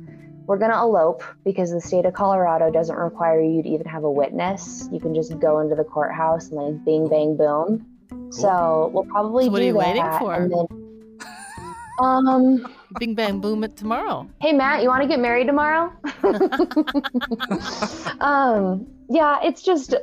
we're 0.46 0.58
going 0.58 0.72
to 0.72 0.78
elope 0.80 1.24
because 1.46 1.72
the 1.72 1.80
state 1.80 2.06
of 2.06 2.13
Colorado 2.13 2.69
doesn't 2.69 2.98
require 2.98 3.39
you 3.41 3.63
to 3.63 3.69
even 3.69 3.88
have 3.88 4.04
a 4.04 4.12
witness. 4.12 4.89
You 4.91 5.00
can 5.00 5.15
just 5.15 5.39
go 5.39 5.60
into 5.60 5.76
the 5.76 5.86
courthouse 5.86 6.50
and 6.50 6.60
like 6.60 6.84
bing 6.84 7.08
bang 7.08 7.38
boom. 7.38 7.86
So 8.32 8.89
we'll 8.93 9.06
probably 9.06 9.45
So 9.45 9.52
what 9.52 9.60
do 9.60 9.63
are 9.63 9.67
you 9.67 9.73
that. 9.73 9.80
waiting 9.80 10.19
for? 10.19 10.34
And 10.34 10.52
then, 10.52 10.67
um, 11.99 12.73
Bing 12.99 13.15
bang 13.15 13.39
boom 13.41 13.63
it 13.63 13.76
tomorrow. 13.78 14.28
hey 14.41 14.54
Matt, 14.54 14.82
you 14.84 14.88
want 14.89 15.02
to 15.02 15.08
get 15.08 15.19
married 15.19 15.47
tomorrow? 15.47 15.91
um, 18.19 18.86
yeah, 19.10 19.39
it's 19.43 19.62
just 19.62 19.95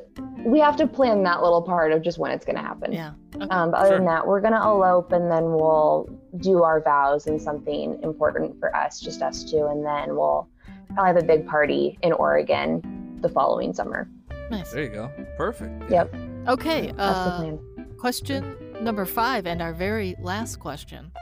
we 0.44 0.59
have 0.61 0.77
to 0.77 0.87
plan 0.87 1.23
that 1.25 1.42
little 1.42 1.62
part 1.62 1.92
of 1.92 2.03
just 2.03 2.18
when 2.18 2.31
it's 2.31 2.44
going 2.44 2.57
to 2.57 2.62
happen. 2.62 2.92
Yeah. 2.92 3.12
Okay. 3.37 3.46
Um, 3.51 3.70
but 3.70 3.79
other 3.81 3.88
Sure. 3.90 3.96
than 3.99 4.07
that, 4.07 4.27
we're 4.27 4.40
gonna 4.40 4.61
elope 4.62 5.12
and 5.12 5.31
then 5.31 5.44
we'll 5.53 6.09
do 6.38 6.62
our 6.62 6.81
vows 6.83 7.27
and 7.27 7.40
something 7.40 7.99
important 8.03 8.59
for 8.59 8.75
us, 8.77 9.01
just 9.01 9.23
us 9.23 9.44
two, 9.44 9.66
and 9.66 9.85
then 9.85 10.16
we'll 10.16 10.49
probably 10.94 11.07
have 11.14 11.16
a 11.16 11.27
big 11.27 11.46
party 11.46 11.96
in 12.03 12.12
Oregon 12.12 13.18
the 13.20 13.29
following 13.29 13.73
summer. 13.73 14.09
nice. 14.51 14.73
There 14.73 14.83
you 14.83 14.88
go. 14.90 15.11
Perfect. 15.37 15.90
Yep, 15.90 16.12
Okay. 16.49 16.87
that's 16.87 16.96
the 16.96 17.03
Uh, 17.03 17.37
plan. 17.38 17.59
Question 18.00 18.56
number 18.80 19.04
five, 19.04 19.46
and 19.46 19.60
our 19.60 19.74
very 19.74 20.16
last 20.20 20.56
question. 20.56 21.12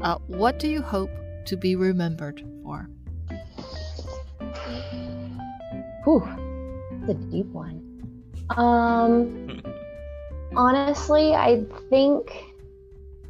Uh, 0.00 0.16
what 0.28 0.58
do 0.58 0.66
you 0.66 0.80
hope 0.80 1.10
to 1.44 1.56
be 1.58 1.76
remembered 1.76 2.42
for? 2.62 2.88
Whew, 6.04 6.26
that's 7.06 7.10
a 7.10 7.14
deep 7.30 7.46
one. 7.46 7.82
Um, 8.56 9.62
honestly, 10.56 11.34
I 11.34 11.64
think, 11.90 12.32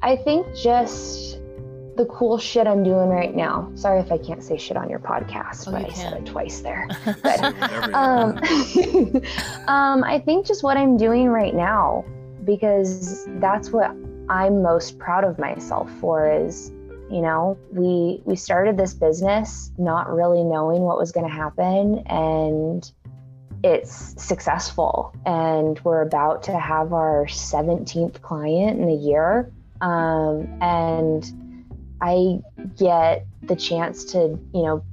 I 0.01 0.15
think 0.17 0.47
just 0.55 1.39
the 1.97 2.07
cool 2.07 2.39
shit 2.39 2.69
I'm 2.69 2.85
doing 2.85 3.09
right 3.09 3.35
now. 3.35 3.71
Sorry 3.75 4.01
if 4.01 4.13
I 4.13 4.19
can't 4.19 4.43
say 4.43 4.57
shit 4.57 4.77
on 4.77 4.89
your 4.89 5.01
podcast, 5.01 5.67
Oh, 5.69 5.73
but 5.73 5.83
you 5.83 5.89
I 5.89 5.93
said 5.93 6.13
it 6.15 6.25
twice 6.25 6.61
there. 6.61 6.89
But 7.23 7.43
um, 7.93 8.39
um, 9.67 10.05
I 10.05 10.23
think 10.25 10.47
just 10.47 10.63
what 10.63 10.77
I'm 10.77 10.97
doing 10.97 11.29
right 11.29 11.55
now, 11.55 12.05
because 12.45 13.27
that's 13.41 13.71
what 13.71 13.95
I'm 14.29 14.63
most 14.63 14.99
proud 14.99 15.25
of 15.25 15.39
myself 15.39 15.91
for 16.01 16.31
is, 16.31 16.71
you 17.11 17.21
know, 17.21 17.59
we 17.71 18.23
we 18.25 18.37
started 18.37 18.77
this 18.77 18.95
business 18.95 19.71
not 19.79 20.11
really 20.11 20.43
knowing 20.43 20.83
what 20.83 20.97
was 20.97 21.13
going 21.13 21.27
to 21.27 21.33
happen, 21.33 21.99
and 22.07 22.91
it's 23.63 24.23
successful, 24.23 25.15
and 25.27 25.79
we're 25.85 26.03
about 26.03 26.43
to 26.45 26.59
have 26.59 26.93
our 26.93 27.27
17th 27.27 28.23
client 28.23 28.81
in 28.81 28.89
a 28.89 28.95
year, 28.95 29.53
um, 29.81 30.49
and 30.63 31.31
I 32.01 32.41
get 32.77 33.27
the 33.43 33.57
chance 33.57 34.05
to, 34.07 34.19
you 34.53 34.63
know, 34.63 34.85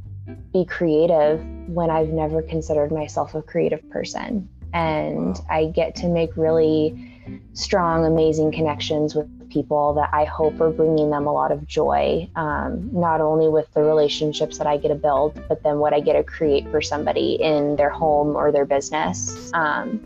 be 0.53 0.65
creative 0.65 1.43
when 1.67 1.89
I've 1.89 2.09
never 2.09 2.41
considered 2.41 2.91
myself 2.91 3.33
a 3.33 3.41
creative 3.41 3.87
person. 3.89 4.47
And 4.73 5.39
I 5.49 5.65
get 5.65 5.95
to 5.95 6.07
make 6.07 6.35
really 6.37 7.08
strong, 7.53 8.05
amazing 8.05 8.51
connections 8.51 9.15
with 9.15 9.27
people 9.49 9.93
that 9.95 10.09
I 10.13 10.25
hope 10.25 10.59
are 10.61 10.69
bringing 10.69 11.09
them 11.09 11.25
a 11.25 11.33
lot 11.33 11.51
of 11.51 11.65
joy, 11.67 12.29
um, 12.35 12.89
not 12.93 13.21
only 13.21 13.47
with 13.47 13.71
the 13.73 13.81
relationships 13.81 14.57
that 14.59 14.67
I 14.67 14.77
get 14.77 14.89
to 14.89 14.95
build, 14.95 15.41
but 15.47 15.63
then 15.63 15.79
what 15.79 15.93
I 15.93 15.99
get 15.99 16.13
to 16.13 16.23
create 16.23 16.69
for 16.69 16.81
somebody 16.81 17.33
in 17.41 17.75
their 17.75 17.89
home 17.89 18.35
or 18.35 18.51
their 18.51 18.65
business. 18.65 19.51
Um, 19.53 20.05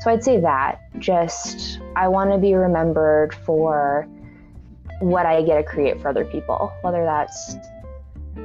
so 0.00 0.10
I'd 0.10 0.24
say 0.24 0.40
that 0.40 0.80
just, 0.98 1.80
I 1.96 2.08
want 2.08 2.30
to 2.32 2.38
be 2.38 2.54
remembered 2.54 3.34
for 3.34 4.08
what 5.00 5.26
I 5.26 5.42
get 5.42 5.56
to 5.56 5.62
create 5.62 6.00
for 6.00 6.08
other 6.08 6.24
people, 6.24 6.72
whether 6.82 7.04
that's 7.04 7.56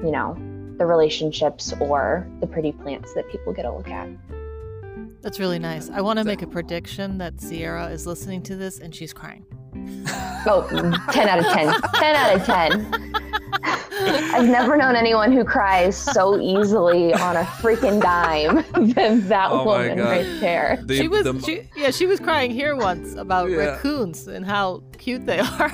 you 0.03 0.11
know, 0.11 0.35
the 0.77 0.85
relationships 0.85 1.73
or 1.79 2.27
the 2.39 2.47
pretty 2.47 2.71
plants 2.71 3.13
that 3.13 3.29
people 3.29 3.53
get 3.53 3.63
to 3.63 3.71
look 3.71 3.89
at. 3.89 4.07
That's 5.21 5.39
really 5.39 5.59
nice. 5.59 5.89
I 5.89 6.01
want 6.01 6.19
to 6.19 6.25
make 6.25 6.41
a 6.41 6.47
prediction 6.47 7.17
that 7.17 7.41
Sierra 7.41 7.87
is 7.87 8.07
listening 8.07 8.41
to 8.43 8.55
this 8.55 8.79
and 8.79 8.95
she's 8.95 9.13
crying. 9.13 9.45
Oh, 9.73 10.65
10 11.11 11.27
out 11.27 11.39
of 11.39 11.45
10. 11.45 11.81
10 11.95 12.15
out 12.15 12.35
of 12.35 12.45
10. 12.45 13.15
I've 13.61 14.47
never 14.47 14.77
known 14.77 14.95
anyone 14.95 15.31
who 15.33 15.43
cries 15.43 15.97
so 15.97 16.39
easily 16.39 17.13
on 17.13 17.35
a 17.35 17.43
freaking 17.43 18.01
dime 18.01 18.63
than 18.93 19.27
that 19.27 19.51
Oh 19.51 19.65
woman 19.65 19.97
God. 19.97 20.09
right 20.09 20.39
there. 20.39 20.79
The- 20.83 20.95
she 20.95 21.07
was, 21.09 21.23
the- 21.25 21.39
she, 21.41 21.67
yeah, 21.75 21.91
she 21.91 22.05
was 22.05 22.19
crying 22.19 22.51
here 22.51 22.75
once 22.75 23.15
about 23.15 23.49
Yeah. 23.49 23.57
raccoons 23.57 24.27
and 24.27 24.45
how 24.45 24.81
cute 24.97 25.25
they 25.25 25.39
are. 25.39 25.71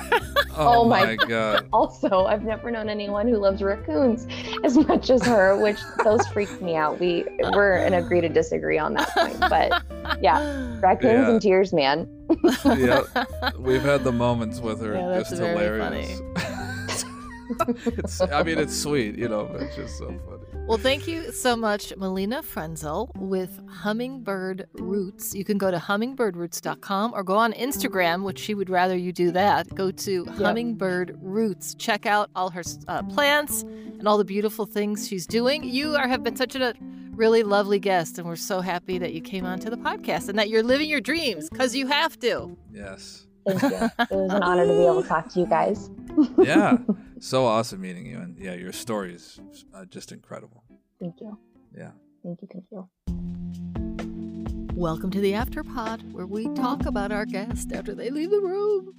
oh, 0.56 0.80
Oh 0.82 0.84
my 0.88 1.04
my 1.04 1.16
god. 1.16 1.68
Also, 1.72 2.24
I've 2.26 2.42
never 2.42 2.70
known 2.70 2.88
anyone 2.88 3.28
who 3.28 3.36
loves 3.36 3.62
raccoons 3.62 4.26
as 4.64 4.76
much 4.76 5.10
as 5.10 5.24
her, 5.24 5.56
which 5.62 5.78
those 6.02 6.26
freak 6.28 6.60
me 6.60 6.74
out. 6.74 6.98
We 6.98 7.24
we're 7.52 7.74
an 7.76 7.94
agree 7.94 8.20
to 8.20 8.28
disagree 8.28 8.78
on 8.78 8.94
that 8.94 9.08
point, 9.10 9.38
but 9.40 9.82
yeah, 10.20 10.78
raccoons 10.80 11.12
Yeah. 11.12 11.30
and 11.30 11.42
tears, 11.42 11.72
man. 11.72 12.08
yeah, 12.64 13.02
we've 13.58 13.82
had 13.82 14.04
the 14.04 14.12
moments 14.12 14.60
with 14.60 14.80
her. 14.80 14.94
Yeah, 14.94 15.08
that's 15.08 15.30
just 15.30 15.40
very 15.42 15.78
hilarious. 15.80 16.20
it's, 17.86 18.20
I 18.20 18.42
mean, 18.42 18.58
it's 18.58 18.76
sweet, 18.76 19.16
you 19.16 19.28
know, 19.28 19.48
but 19.50 19.62
it's 19.62 19.76
just 19.76 19.98
so 19.98 20.06
funny. 20.06 20.42
Well, 20.66 20.78
thank 20.78 21.06
you 21.06 21.30
so 21.30 21.54
much, 21.54 21.96
Melina 21.96 22.42
Frenzel 22.42 23.08
with 23.16 23.60
Hummingbird 23.68 24.66
Roots. 24.74 25.32
You 25.32 25.44
can 25.44 25.58
go 25.58 25.70
to 25.70 25.76
hummingbirdroots.com 25.76 27.12
or 27.14 27.22
go 27.22 27.36
on 27.36 27.52
Instagram, 27.52 28.24
which 28.24 28.40
she 28.40 28.54
would 28.54 28.68
rather 28.68 28.96
you 28.96 29.12
do 29.12 29.30
that. 29.30 29.72
Go 29.76 29.92
to 29.92 30.24
Hummingbird 30.24 31.16
Roots. 31.22 31.76
Check 31.76 32.04
out 32.04 32.30
all 32.34 32.50
her 32.50 32.64
uh, 32.88 33.04
plants 33.04 33.62
and 33.62 34.08
all 34.08 34.18
the 34.18 34.24
beautiful 34.24 34.66
things 34.66 35.06
she's 35.06 35.24
doing. 35.24 35.62
You 35.62 35.94
are, 35.94 36.08
have 36.08 36.24
been 36.24 36.34
such 36.34 36.56
a 36.56 36.74
really 37.16 37.42
lovely 37.42 37.78
guest, 37.78 38.18
and 38.18 38.26
we're 38.26 38.36
so 38.36 38.60
happy 38.60 38.98
that 38.98 39.12
you 39.12 39.20
came 39.20 39.46
onto 39.46 39.70
the 39.70 39.76
podcast 39.76 40.28
and 40.28 40.38
that 40.38 40.48
you're 40.48 40.62
living 40.62 40.88
your 40.88 41.00
dreams 41.00 41.48
because 41.48 41.74
you 41.74 41.86
have 41.86 42.18
to. 42.20 42.56
Yes. 42.70 43.26
Thank 43.46 43.62
you. 43.62 43.68
It 43.98 44.10
was 44.10 44.32
an 44.32 44.42
honor 44.42 44.66
to 44.66 44.72
be 44.72 44.84
able 44.84 45.02
to 45.02 45.08
talk 45.08 45.28
to 45.30 45.40
you 45.40 45.46
guys. 45.46 45.90
Yeah. 46.38 46.78
so 47.20 47.46
awesome 47.46 47.80
meeting 47.80 48.06
you, 48.06 48.18
and 48.18 48.38
yeah, 48.38 48.54
your 48.54 48.72
story 48.72 49.14
is 49.14 49.40
uh, 49.74 49.84
just 49.86 50.12
incredible. 50.12 50.62
Thank 51.00 51.20
you. 51.20 51.38
Yeah. 51.76 51.90
Thank 52.22 52.42
you. 52.42 52.48
Thank 52.52 52.64
you. 52.70 52.88
Welcome 54.74 55.10
to 55.12 55.20
the 55.20 55.32
Afterpod, 55.32 56.12
where 56.12 56.26
we 56.26 56.48
talk 56.54 56.84
about 56.84 57.12
our 57.12 57.24
guest 57.24 57.72
after 57.72 57.94
they 57.94 58.10
leave 58.10 58.30
the 58.30 58.40
room. 58.40 58.94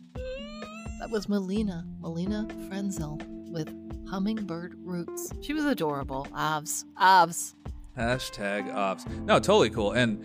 That 1.00 1.12
was 1.12 1.30
Melina, 1.30 1.86
Melina 2.00 2.48
Frenzel 2.68 3.22
with 3.52 3.70
Hummingbird 4.10 4.76
Roots. 4.80 5.32
She 5.42 5.54
was 5.54 5.66
adorable. 5.66 6.28
Avs. 6.32 6.86
Avs. 7.00 7.54
Hashtag 7.98 8.74
ops. 8.74 9.06
No, 9.08 9.40
totally 9.40 9.70
cool. 9.70 9.92
And 9.94 10.24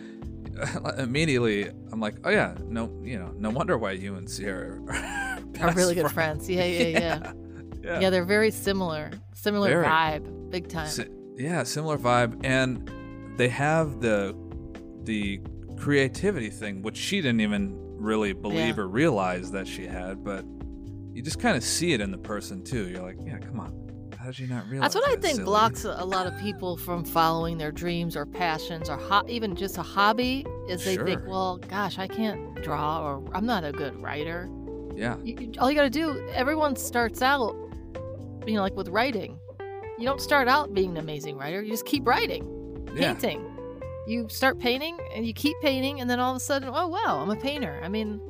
immediately, 0.99 1.68
I'm 1.91 2.01
like, 2.01 2.16
oh 2.25 2.31
yeah, 2.31 2.55
no, 2.68 2.91
you 3.03 3.18
know, 3.18 3.33
no 3.37 3.51
wonder 3.51 3.79
why 3.79 3.93
you 3.93 4.14
and 4.16 4.29
Sierra 4.29 4.79
are, 4.89 5.39
Are 5.61 5.73
really 5.73 5.95
good 5.95 6.11
friends. 6.11 6.47
friends. 6.47 6.51
Yeah, 6.51 6.64
yeah, 6.64 6.87
yeah. 6.87 6.99
Yeah. 6.99 7.33
yeah. 7.83 8.01
Yeah. 8.01 8.11
they're 8.11 8.25
very 8.25 8.51
similar. 8.51 9.11
Similar 9.35 9.68
Very. 9.70 9.87
vibe. 9.87 10.51
Big 10.51 10.68
time. 10.68 10.89
Si- 10.89 11.09
yeah, 11.37 11.62
similar 11.62 11.97
vibe, 11.99 12.41
and 12.45 12.91
they 13.39 13.49
have 13.49 14.01
the 14.01 14.37
the 15.05 15.41
creativity 15.79 16.51
thing, 16.51 16.83
which 16.83 16.97
she 16.97 17.20
didn't 17.20 17.41
even 17.41 17.75
really 17.97 18.33
believe 18.35 18.77
Yeah. 18.77 18.83
or 18.83 18.89
realize 18.89 19.51
that 19.53 19.66
she 19.66 19.87
had, 19.87 20.23
but 20.23 20.45
you 21.12 21.23
just 21.23 21.41
kind 21.41 21.57
of 21.57 21.62
see 21.64 21.93
it 21.93 22.01
in 22.01 22.11
the 22.11 22.18
person 22.18 22.62
too. 22.62 22.89
You're 22.89 23.03
like, 23.03 23.16
yeah, 23.25 23.39
come 23.39 23.59
on, 23.61 23.73
how 24.23 24.29
did 24.29 24.39
you 24.39 24.47
not 24.47 24.68
realize? 24.68 24.93
That's 24.93 25.07
what 25.07 25.18
I 25.18 25.20
think 25.20 25.35
silly? 25.37 25.45
blocks 25.47 25.85
a 25.85 26.05
lot 26.05 26.27
of 26.27 26.39
people 26.39 26.77
from 26.77 27.05
following 27.05 27.59
their 27.59 27.73
dreams 27.73 28.16
or 28.16 28.25
passions 28.25 28.89
or 28.89 28.97
ho- 28.97 29.25
even 29.29 29.57
just 29.57 29.77
a 29.79 29.83
hobby 29.83 30.47
is 30.68 30.85
they 30.85 30.97
think, 30.97 31.23
well, 31.27 31.59
gosh, 31.68 31.99
I 31.99 32.07
can't 32.07 32.55
draw 32.62 33.03
or 33.05 33.25
I'm 33.35 33.47
not 33.47 33.64
a 33.64 33.73
good 33.73 34.01
writer. 34.01 34.49
Yeah, 34.95 35.16
you, 35.25 35.53
all 35.59 35.70
you 35.70 35.77
got 35.77 35.85
to 35.85 35.91
do 35.91 36.29
everyone 36.35 36.77
starts 36.77 37.23
out 37.23 37.57
you 38.47 38.55
know 38.55 38.61
like 38.61 38.77
with 38.77 38.89
writing 38.89 39.39
you 39.99 40.05
don't 40.05 40.20
start 40.20 40.49
out 40.49 40.75
being 40.75 40.91
an 40.91 40.97
amazing 40.99 41.37
writer 41.39 41.62
you 41.62 41.70
just 41.70 41.87
keep 41.87 42.07
writing 42.07 42.45
yeah, 42.95 43.14
painting 43.14 43.43
you 44.07 44.29
start 44.29 44.59
painting 44.59 44.99
and 45.14 45.27
you 45.27 45.33
keep 45.33 45.57
painting 45.62 46.01
and 46.01 46.11
then 46.11 46.20
all 46.20 46.33
of 46.33 46.37
a 46.37 46.41
sudden 46.41 46.68
oh 46.70 46.89
wow 46.89 47.20
i'm 47.23 47.31
a 47.31 47.37
painter 47.37 47.81
i 47.83 47.89
mean 47.89 48.20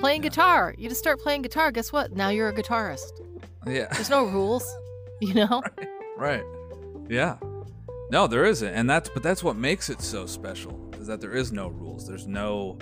playing 0.00 0.22
Yeah. 0.22 0.30
guitar 0.30 0.74
you 0.78 0.88
just 0.88 1.00
start 1.00 1.20
playing 1.20 1.42
guitar 1.42 1.70
guess 1.70 1.92
what 1.92 2.12
now 2.12 2.30
you're 2.30 2.48
a 2.48 2.52
guitarist 2.52 3.12
yeah. 3.66 3.86
there's 3.92 4.10
no 4.10 4.24
rules 4.24 4.64
you 5.26 5.34
know 5.34 5.62
right. 6.16 6.44
Yeah. 7.08 7.36
No, 8.10 8.26
there 8.26 8.44
isn't, 8.44 8.72
and 8.74 8.88
that's 8.90 9.08
but 9.08 9.22
that's 9.22 9.42
what 9.44 9.56
makes 9.56 9.88
it 9.90 10.00
so 10.00 10.26
special 10.26 10.90
is 10.98 11.06
that 11.06 11.20
there 11.20 11.32
is 11.34 11.52
no 11.52 11.68
rules. 11.68 12.06
There's 12.06 12.26
no 12.26 12.78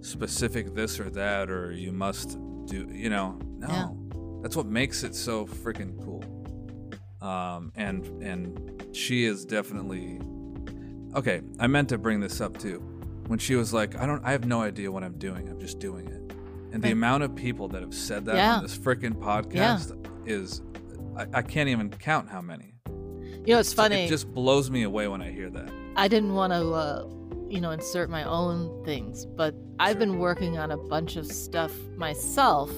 specific 0.00 0.74
this 0.74 0.98
or 0.98 1.10
that, 1.10 1.50
or 1.50 1.72
you 1.72 1.92
must 1.92 2.38
do. 2.66 2.88
You 2.90 3.10
know, 3.10 3.38
no. 3.58 3.68
Yeah. 3.68 3.88
That's 4.42 4.56
what 4.56 4.66
makes 4.66 5.04
it 5.04 5.14
so 5.14 5.46
freaking 5.46 5.96
cool. 6.04 6.24
Um, 7.26 7.72
and 7.76 8.04
and 8.22 8.84
she 8.92 9.24
is 9.24 9.44
definitely 9.44 10.20
okay. 11.14 11.42
I 11.60 11.66
meant 11.66 11.88
to 11.90 11.98
bring 11.98 12.20
this 12.20 12.40
up 12.40 12.58
too. 12.58 12.78
When 13.28 13.38
she 13.38 13.54
was 13.54 13.72
like, 13.72 13.96
I 13.96 14.04
don't, 14.06 14.22
I 14.24 14.32
have 14.32 14.44
no 14.46 14.60
idea 14.62 14.90
what 14.90 15.04
I'm 15.04 15.16
doing. 15.18 15.48
I'm 15.48 15.60
just 15.60 15.78
doing 15.78 16.08
it. 16.08 16.32
And 16.74 16.82
the 16.82 16.90
amount 16.90 17.22
of 17.22 17.34
people 17.36 17.68
that 17.68 17.80
have 17.82 17.94
said 17.94 18.24
that 18.24 18.34
Yeah. 18.34 18.56
on 18.56 18.62
this 18.62 18.76
freaking 18.76 19.14
podcast 19.14 19.94
is, 20.26 20.60
I, 21.16 21.26
I 21.34 21.42
can't 21.42 21.68
even 21.68 21.90
count 21.90 22.28
how 22.28 22.40
many. 22.40 22.74
you 22.86 23.54
know 23.54 23.58
it's 23.58 23.72
funny 23.72 24.04
It 24.04 24.08
just 24.08 24.32
blows 24.32 24.70
me 24.70 24.82
away 24.82 25.08
when 25.08 25.20
I 25.22 25.30
hear 25.30 25.50
that. 25.50 25.70
I 25.96 26.08
didn't 26.08 26.34
want 26.34 26.52
to, 26.52 26.72
uh, 26.72 27.06
you 27.50 27.60
know, 27.60 27.70
insert 27.70 28.08
my 28.08 28.24
own 28.24 28.82
things, 28.84 29.26
but 29.26 29.54
I've 29.78 29.98
been 29.98 30.18
working 30.18 30.56
on 30.58 30.70
a 30.70 30.76
bunch 30.76 31.16
of 31.16 31.26
stuff 31.26 31.72
myself, 31.96 32.70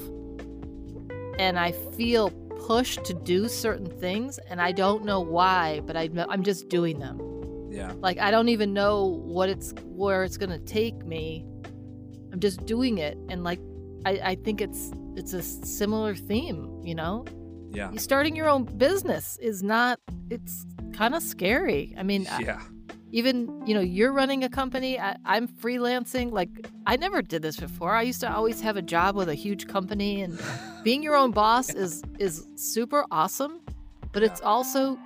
and 1.39 1.59
I 1.59 1.73
feel 1.97 2.31
pushed 2.67 3.05
to 3.05 3.15
do 3.15 3.49
certain 3.49 3.87
things, 4.01 4.39
and 4.49 4.61
I 4.61 4.73
don't 4.73 5.05
know 5.05 5.21
why, 5.21 5.81
but 5.87 5.97
I, 5.97 6.09
I'm 6.29 6.43
just 6.43 6.69
doing 6.69 6.99
them. 6.99 7.21
Yeah. 7.71 7.93
Like 8.01 8.19
I 8.19 8.31
don't 8.31 8.49
even 8.49 8.73
know 8.73 9.05
what 9.05 9.49
it's 9.49 9.75
where 9.85 10.25
it's 10.25 10.37
gonna 10.37 10.59
take 10.61 11.05
me. 11.05 11.45
I'm 12.33 12.41
just 12.41 12.65
doing 12.67 12.99
it, 12.99 13.17
and 13.29 13.45
like 13.45 13.61
I, 14.07 14.21
I 14.25 14.35
think 14.37 14.61
it's 14.61 14.93
it's 15.17 15.33
a 15.35 15.43
similar 15.43 16.15
theme, 16.15 16.81
you 16.85 16.95
know. 16.95 17.25
Yeah. 17.75 17.91
Starting 17.97 18.37
your 18.37 18.49
own 18.49 18.65
business 18.65 19.37
is 19.41 19.63
not. 19.63 19.99
It's 20.31 20.65
kind 20.93 21.15
of 21.15 21.23
scary. 21.23 21.95
I 21.99 22.03
mean, 22.03 22.27
I- 22.31 22.59
even 23.13 23.63
you 23.65 23.75
know 23.75 23.81
you're 23.81 24.11
running 24.13 24.43
a 24.43 24.49
company 24.49 24.99
I, 24.99 25.17
i'm 25.25 25.47
freelancing 25.47 26.33
like 26.33 26.49
i 26.85 26.97
never 26.97 27.23
did 27.23 27.43
this 27.43 27.57
before 27.57 27.95
i 27.95 28.03
used 28.03 28.19
to 28.23 28.29
always 28.35 28.61
have 28.61 28.77
a 28.77 28.83
job 28.83 29.15
with 29.15 29.29
a 29.29 29.35
huge 29.37 29.69
company 29.69 30.21
and 30.23 30.37
being 30.83 31.01
your 31.01 31.15
own 31.15 31.31
boss 31.31 31.73
is 31.73 32.03
is 32.19 32.45
super 32.57 33.05
awesome 33.13 33.61
but 34.11 34.25
it's 34.25 34.41
also 34.41 34.99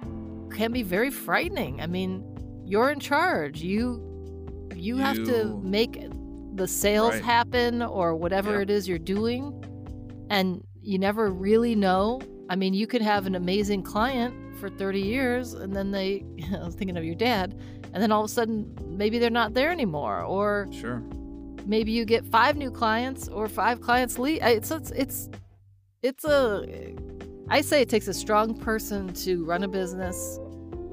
can 0.50 0.72
be 0.72 0.82
very 0.82 1.10
frightening 1.10 1.82
i 1.82 1.86
mean 1.86 2.24
you're 2.64 2.88
in 2.90 2.98
charge 2.98 3.60
you 3.60 4.02
you, 4.74 4.96
have 4.96 5.16
to 5.16 5.60
make 5.62 6.02
the 6.54 6.66
sales 6.66 7.12
Right. 7.14 7.24
happen 7.24 7.82
or 7.82 8.14
whatever 8.16 8.52
Yeah. 8.54 8.62
it 8.62 8.70
is 8.70 8.88
you're 8.88 8.98
doing 9.16 9.42
and 10.30 10.64
you 10.80 10.98
never 10.98 11.28
really 11.30 11.74
know 11.74 12.20
i 12.50 12.56
mean 12.56 12.74
you 12.74 12.86
could 12.86 13.02
have 13.02 13.26
an 13.26 13.34
amazing 13.34 13.82
client 13.82 14.34
for 14.58 14.68
30 14.68 15.00
years 15.00 15.54
and 15.54 15.74
then 15.74 15.90
they 15.90 16.24
i 16.60 16.64
was 16.64 16.74
thinking 16.74 16.96
of 16.96 17.04
your 17.04 17.14
dad 17.14 17.58
and 17.92 18.02
then 18.02 18.10
all 18.12 18.20
of 18.24 18.30
a 18.30 18.32
sudden 18.32 18.76
maybe 18.88 19.18
they're 19.18 19.30
not 19.30 19.54
there 19.54 19.70
anymore 19.70 20.22
or 20.22 20.66
Sure. 20.72 21.02
maybe 21.66 21.92
you 21.92 22.04
get 22.04 22.24
five 22.26 22.56
new 22.56 22.70
clients 22.70 23.28
or 23.28 23.48
five 23.48 23.80
clients 23.80 24.18
leave 24.18 24.40
it's 24.42 24.70
it's 24.70 24.90
it's 24.92 25.28
it's 26.02 26.24
a 26.24 26.94
i 27.48 27.60
say 27.60 27.80
it 27.82 27.88
takes 27.88 28.08
a 28.08 28.14
strong 28.14 28.54
person 28.54 29.12
to 29.14 29.44
run 29.44 29.62
a 29.64 29.68
business 29.68 30.38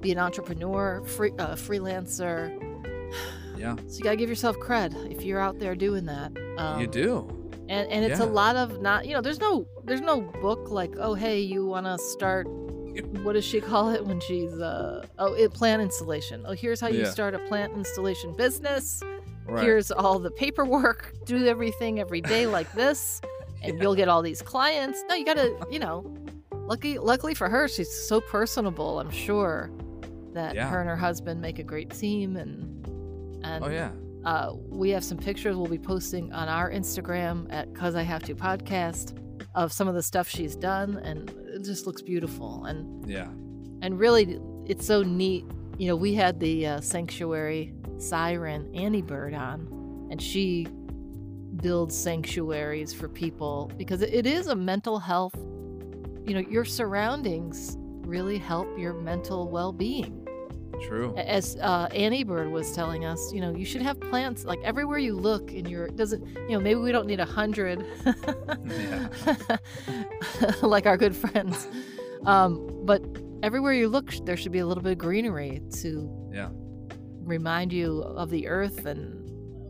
be 0.02 0.12
an 0.12 0.20
entrepreneur 0.20 1.04
free, 1.04 1.32
uh, 1.40 1.56
freelancer 1.56 2.52
Yeah. 3.58 3.76
so 3.88 3.98
you 3.98 4.04
gotta 4.04 4.18
give 4.18 4.30
yourself 4.30 4.58
cred 4.58 4.94
if 5.12 5.24
you're 5.24 5.40
out 5.40 5.60
there 5.60 5.76
doing 5.76 6.06
that 6.06 6.32
um, 6.58 6.80
you 6.82 6.88
do. 6.88 7.45
And 7.70 7.90
and 7.92 8.06
it's 8.06 8.20
a 8.20 8.26
lot 8.26 8.56
of 8.56 8.82
not 8.82 9.06
you 9.08 9.14
know 9.14 9.22
there's 9.22 9.40
no 9.40 9.68
there's 9.86 10.02
no 10.02 10.22
book 10.22 10.70
like 10.70 10.94
oh 11.00 11.14
hey 11.14 11.40
you 11.40 11.66
want 11.66 11.86
to 11.86 11.98
start 11.98 12.48
what 13.24 13.34
does 13.34 13.44
she 13.44 13.60
call 13.60 13.90
it 13.90 14.06
when 14.06 14.20
she's 14.22 14.54
uh 14.54 15.06
oh 15.20 15.34
it, 15.34 15.54
plant 15.54 15.82
installation 15.82 16.44
oh 16.48 16.54
here's 16.54 16.80
how 16.80 16.88
you 16.88 17.02
Yeah. 17.02 17.10
start 17.12 17.34
a 17.34 17.40
plant 17.40 17.74
installation 17.74 18.36
business 18.36 19.02
Right. 19.48 19.64
here's 19.64 19.92
all 19.92 20.18
the 20.20 20.32
paperwork 20.32 21.14
do 21.26 21.46
everything 21.46 22.00
every 22.00 22.22
day 22.22 22.48
like 22.48 22.72
this 22.74 23.22
and 23.64 23.76
Yeah. 23.78 23.82
you'll 23.84 23.96
get 23.96 24.08
all 24.08 24.22
these 24.22 24.42
clients 24.42 25.04
no 25.10 25.16
you 25.16 25.26
gotta 25.26 25.56
you 25.70 25.80
know 25.80 26.16
lucky 26.54 26.98
luckily 26.98 27.34
for 27.36 27.48
her 27.50 27.68
she's 27.68 27.92
so 28.08 28.22
personable 28.22 29.00
i'm 29.00 29.12
sure 29.12 29.70
that 30.34 30.56
Yeah. 30.56 30.68
her 30.70 30.80
and 30.82 30.90
her 30.90 30.96
husband 30.96 31.42
make 31.42 31.60
a 31.60 31.64
great 31.64 31.90
team 31.92 32.38
and 32.38 32.88
and 33.44 33.64
oh 33.64 33.70
yeah. 33.70 33.92
Uh, 34.26 34.54
we 34.70 34.90
have 34.90 35.04
some 35.04 35.18
pictures 35.18 35.56
we'll 35.56 35.68
be 35.68 35.78
posting 35.78 36.34
on 36.34 36.48
our 36.50 36.72
Instagram 36.72 37.48
at 37.52 37.74
Cuz 37.76 37.96
I 37.96 38.02
Have 38.02 38.24
to 38.24 38.36
Podcast 38.36 39.20
of 39.54 39.72
some 39.72 39.88
of 39.88 39.96
the 39.96 40.04
stuff 40.04 40.28
she's 40.28 40.56
done, 40.56 40.98
and 40.98 41.30
it 41.30 41.64
just 41.64 41.86
looks 41.86 42.02
beautiful. 42.02 42.66
And 42.66 43.08
Yeah. 43.08 43.28
And 43.82 44.00
really, 44.00 44.40
it's 44.66 44.86
so 44.86 45.04
neat. 45.04 45.46
You 45.78 45.88
know, 45.88 45.96
we 45.96 46.14
had 46.14 46.40
the 46.40 46.66
uh, 46.68 46.82
sanctuary 46.82 47.74
siren 47.98 48.74
Annie 48.74 49.02
Bird 49.02 49.34
on, 49.34 50.08
and 50.10 50.22
she 50.22 50.68
builds 51.58 51.98
sanctuaries 51.98 52.94
for 52.94 53.08
people 53.08 53.72
because 53.78 54.02
it 54.02 54.26
is 54.26 54.48
a 54.48 54.56
mental 54.56 55.00
health. 55.00 55.36
You 56.26 56.34
know, 56.34 56.40
your 56.40 56.66
surroundings 56.66 57.78
really 57.78 58.38
help 58.38 58.68
your 58.78 58.94
mental 58.94 59.50
well 59.50 59.72
being. 59.72 60.25
True. 60.84 61.16
As 61.16 61.56
uh, 61.58 61.88
Annie 61.94 62.24
Bird 62.24 62.52
was 62.52 62.72
telling 62.74 63.06
us, 63.06 63.32
you 63.34 63.42
know, 63.42 63.56
you 63.56 63.66
should 63.66 63.82
have 63.82 64.00
plants 64.00 64.46
like 64.46 64.60
everywhere 64.64 64.98
you 64.98 65.16
look 65.16 65.52
in 65.52 65.66
your 65.68 65.88
doesn't 65.90 66.26
you 66.28 66.50
know 66.50 66.60
maybe 66.60 66.80
we 66.80 66.92
don't 66.92 67.08
need 67.08 67.20
a 67.20 67.26
hundred 67.26 67.86
like 70.62 70.86
our 70.86 70.98
good 70.98 71.16
friends, 71.16 71.68
um, 72.26 72.68
but 72.86 73.02
everywhere 73.44 73.74
you 73.74 73.88
look 73.88 74.12
there 74.26 74.38
should 74.38 74.52
be 74.52 74.60
a 74.60 74.66
little 74.66 74.84
bit 74.84 74.94
of 74.94 74.98
greenery 74.98 75.62
to 75.82 76.30
Yeah. 76.34 76.50
remind 77.24 77.72
you 77.74 78.02
of 78.02 78.30
the 78.30 78.48
earth 78.48 78.86
and 78.86 79.22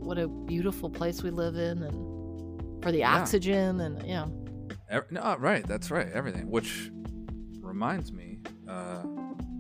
what 0.01 0.18
a 0.18 0.28
beautiful 0.28 0.89
place 0.89 1.24
we 1.24 1.32
live 1.32 1.56
in 1.56 1.84
and 1.84 2.84
for 2.84 2.91
the 2.91 2.99
Yeah. 2.99 3.16
oxygen 3.20 3.82
and 3.82 4.01
you 4.03 4.14
know 4.16 4.41
no, 5.10 5.36
right. 5.39 5.66
That's 5.68 5.89
right. 5.91 6.08
Everything. 6.14 6.49
Which 6.49 6.89
reminds 7.60 8.14
me, 8.14 8.39
uh, 8.68 9.03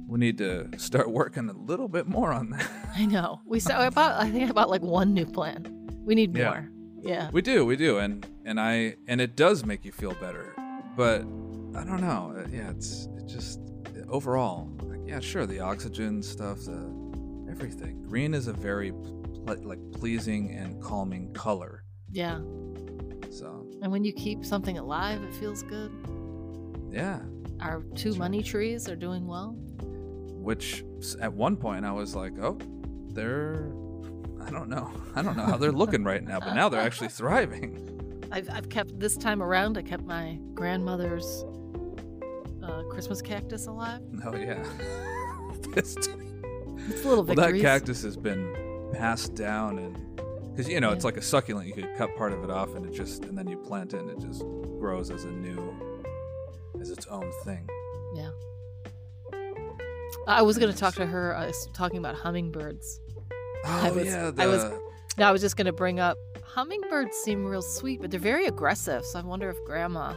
we 0.07 0.19
need 0.19 0.37
to 0.39 0.69
start 0.77 1.09
working 1.09 1.49
a 1.49 1.53
little 1.53 1.87
bit 1.87 2.07
more 2.07 2.31
on 2.31 2.49
that. 2.51 2.69
I 2.95 3.05
know 3.05 3.41
we 3.45 3.59
saw 3.59 3.79
I 3.79 3.89
bought 3.89 4.21
I 4.21 4.29
think 4.29 4.49
I 4.49 4.53
bought 4.53 4.69
like 4.69 4.81
one 4.81 5.13
new 5.13 5.25
plant. 5.25 5.67
We 6.03 6.15
need 6.15 6.35
Yeah. 6.35 6.45
more. 6.49 6.69
Yeah. 7.01 7.29
we 7.31 7.41
do, 7.41 7.65
we 7.65 7.75
do, 7.75 7.99
and 7.99 8.25
and 8.45 8.59
I 8.59 8.95
and 9.07 9.19
it 9.21 9.35
does 9.35 9.65
make 9.65 9.85
you 9.85 9.91
feel 9.91 10.13
better. 10.15 10.53
But 10.95 11.21
I 11.75 11.83
don't 11.83 12.01
know. 12.01 12.33
uh, 12.37 12.47
Yeah, 12.51 12.69
it's 12.71 13.07
it 13.17 13.27
just 13.27 13.59
overall. 14.07 14.69
Like, 14.83 15.01
yeah, 15.05 15.19
sure, 15.19 15.45
the 15.45 15.59
oxygen 15.59 16.23
stuff, 16.23 16.59
the 16.65 16.79
everything. 17.49 18.01
Green 18.03 18.33
is 18.33 18.47
a 18.47 18.53
very 18.53 18.91
ple- 18.91 19.63
like 19.63 19.79
pleasing 19.91 20.51
and 20.51 20.81
calming 20.81 21.31
color. 21.33 21.83
Yeah. 22.11 22.39
So 23.29 23.67
And 23.81 23.91
when 23.91 24.03
you 24.03 24.13
keep 24.13 24.45
something 24.45 24.77
alive, 24.77 25.21
it 25.23 25.33
feels 25.35 25.61
good. 25.63 25.91
yeah, 26.91 27.19
Our 27.59 27.83
two 27.95 28.13
money 28.15 28.41
trees 28.41 28.87
are 28.87 28.95
doing 28.95 29.27
well. 29.27 29.57
Which 30.45 30.85
at 31.19 31.33
one 31.33 31.57
point 31.57 31.83
I 31.85 31.91
was 31.91 32.15
like, 32.15 32.33
oh, 32.39 32.57
they're. 33.09 33.71
I 34.45 34.51
don't 34.51 34.69
know. 34.69 34.91
I 35.15 35.21
don't 35.23 35.35
know 35.35 35.43
how 35.45 35.57
they're 35.57 35.71
looking 35.71 36.03
right 36.03 36.23
now, 36.23 36.39
but 36.39 36.53
now 36.53 36.69
they're 36.69 36.79
actually 36.81 37.07
thriving. 37.19 38.23
I've, 38.31 38.47
I've 38.49 38.69
kept 38.69 38.99
this 38.99 39.17
time 39.17 39.41
around. 39.41 39.77
I 39.77 39.81
kept 39.81 40.03
my 40.03 40.37
grandmother's 40.53 41.43
uh, 42.63 42.83
Christmas 42.83 43.21
cactus 43.21 43.65
alive. 43.67 44.01
Oh 44.23 44.35
yeah. 44.35 44.63
This- 45.73 45.95
It's 45.97 47.03
a 47.03 47.07
little 47.09 47.23
well, 47.23 47.35
that 47.35 47.59
cactus 47.59 48.03
has 48.03 48.15
been 48.15 48.55
passed 48.93 49.33
down, 49.35 49.79
and 49.79 50.21
because 50.51 50.69
you 50.69 50.79
know 50.79 50.91
it's 50.91 51.03
like 51.03 51.17
a 51.17 51.21
succulent, 51.21 51.67
you 51.67 51.73
could 51.73 51.89
cut 51.97 52.15
part 52.15 52.31
of 52.33 52.43
it 52.43 52.49
off, 52.51 52.75
and 52.75 52.85
it 52.85 52.93
just 52.93 53.25
and 53.25 53.35
then 53.37 53.47
you 53.47 53.57
plant 53.57 53.93
it, 53.93 54.01
and 54.01 54.09
it 54.11 54.19
just 54.19 54.41
grows 54.79 55.09
as 55.09 55.23
a 55.25 55.31
new, 55.31 55.75
as 56.79 56.91
its 56.91 57.07
own 57.07 57.29
thing. 57.43 57.67
Yeah. 58.15 58.29
I 60.27 60.41
was 60.41 60.57
going 60.57 60.71
to 60.71 60.77
talk 60.77 60.95
to 60.95 61.05
her. 61.05 61.35
I 61.35 61.47
was 61.47 61.67
talking 61.73 61.97
about 61.99 62.15
hummingbirds. 62.15 62.99
I 63.65 63.89
Oh 63.89 63.93
was- 63.93 64.05
yeah, 64.07 64.31
I 64.37 64.47
was- 64.47 64.63
the- 64.63 64.79
Now 65.17 65.29
I 65.29 65.31
was 65.31 65.41
just 65.41 65.55
going 65.57 65.65
to 65.67 65.73
bring 65.73 65.99
up 65.99 66.17
hummingbirds 66.45 67.15
seem 67.17 67.45
real 67.45 67.61
sweet, 67.61 68.01
but 68.01 68.11
they're 68.11 68.19
very 68.19 68.45
aggressive. 68.47 69.03
So 69.05 69.19
I 69.19 69.21
wonder 69.23 69.49
if 69.49 69.57
Grandma 69.65 70.13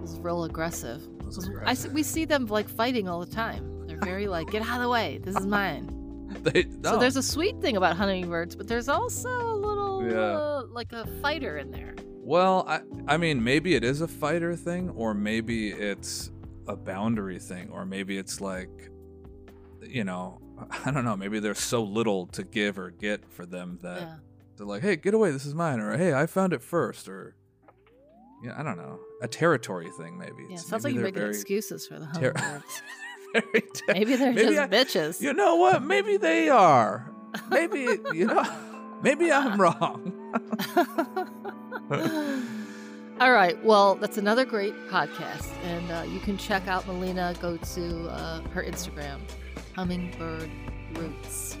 was 0.00 0.18
real 0.20 0.44
aggressive. 0.44 1.06
was 1.24 1.38
I 1.48 1.50
aggressive. 1.52 1.90
see, 1.90 1.94
we 1.94 2.02
see 2.02 2.24
them 2.24 2.46
like 2.46 2.68
fighting 2.68 3.08
all 3.08 3.20
the 3.20 3.30
time. 3.32 3.86
They're 3.86 3.98
very 3.98 4.26
like, 4.26 4.50
get 4.50 4.62
out 4.62 4.76
of 4.76 4.82
the 4.82 4.88
way. 4.88 5.18
This 5.22 5.36
is 5.36 5.46
mine. 5.46 5.96
they, 6.42 6.66
So 6.84 6.98
there's 6.98 7.16
a 7.16 7.22
sweet 7.22 7.60
thing 7.60 7.76
about 7.76 7.96
hummingbirds, 7.96 8.54
but 8.56 8.68
there's 8.68 8.88
also 8.88 9.28
a 9.28 9.56
little 9.56 10.04
Yeah. 10.08 10.18
uh, 10.18 10.62
like 10.70 10.92
a 10.92 11.06
fighter 11.22 11.58
in 11.58 11.70
there. 11.70 11.94
Well, 12.22 12.64
I 12.68 12.80
I 13.08 13.16
mean 13.16 13.42
maybe 13.42 13.74
it 13.74 13.82
is 13.84 14.00
a 14.02 14.08
fighter 14.08 14.54
thing, 14.54 14.90
or 14.90 15.14
maybe 15.14 15.70
it's 15.70 16.30
a 16.66 16.76
boundary 16.76 17.38
thing, 17.38 17.70
or 17.70 17.84
maybe 17.84 18.16
it's 18.18 18.40
like, 18.40 18.90
you 19.82 20.04
know, 20.04 20.40
I 20.84 20.90
don't 20.90 21.04
know. 21.04 21.16
Maybe 21.16 21.40
there's 21.40 21.58
so 21.60 21.82
little 21.82 22.26
to 22.28 22.42
give 22.44 22.78
or 22.78 22.90
get 22.90 23.30
for 23.32 23.46
them 23.46 23.78
that 23.82 24.00
Yeah. 24.00 24.14
they're 24.56 24.66
like, 24.66 24.82
"Hey, 24.82 24.96
get 24.96 25.14
away! 25.14 25.30
This 25.30 25.46
is 25.46 25.54
mine," 25.54 25.80
or 25.80 25.96
"Hey, 25.96 26.12
I 26.14 26.26
found 26.26 26.52
it 26.52 26.62
first, 26.62 27.08
or 27.08 27.34
yeah, 28.44 28.54
I 28.58 28.62
don't 28.62 28.76
know, 28.78 28.98
a 29.22 29.28
territory 29.28 29.88
thing 29.98 30.16
maybe. 30.18 30.32
Yeah, 30.48 30.54
It's- 30.54 30.66
sounds 30.66 30.84
maybe 30.84 30.98
like 31.02 31.14
you're 31.16 31.24
making 31.26 31.40
excuses 31.40 31.86
for 31.86 31.98
the 31.98 32.06
ter- 32.06 32.32
ter- 32.32 32.62
Maybe 33.88 34.16
they're 34.16 34.32
maybe 34.32 34.54
just 34.56 34.58
I- 34.58 34.68
bitches. 34.68 35.20
You 35.20 35.32
know 35.34 35.56
what? 35.56 35.82
Maybe 35.94 36.16
they 36.16 36.48
are. 36.48 37.12
Maybe 37.48 37.86
you 38.12 38.26
know. 38.26 38.44
Maybe 39.02 39.30
I'm 39.32 39.58
wrong. 39.60 40.12
All 43.20 43.32
right. 43.32 43.62
Well, 43.62 43.96
that's 43.96 44.16
another 44.16 44.46
great 44.46 44.74
podcast. 44.88 45.46
And 45.62 45.90
uh, 45.90 46.04
you 46.10 46.20
can 46.20 46.38
check 46.38 46.66
out 46.66 46.86
Melina. 46.86 47.34
Go 47.38 47.58
to 47.58 48.08
uh, 48.08 48.40
her 48.48 48.62
Instagram, 48.62 49.20
Hummingbird 49.76 50.50
Roots. 50.94 51.58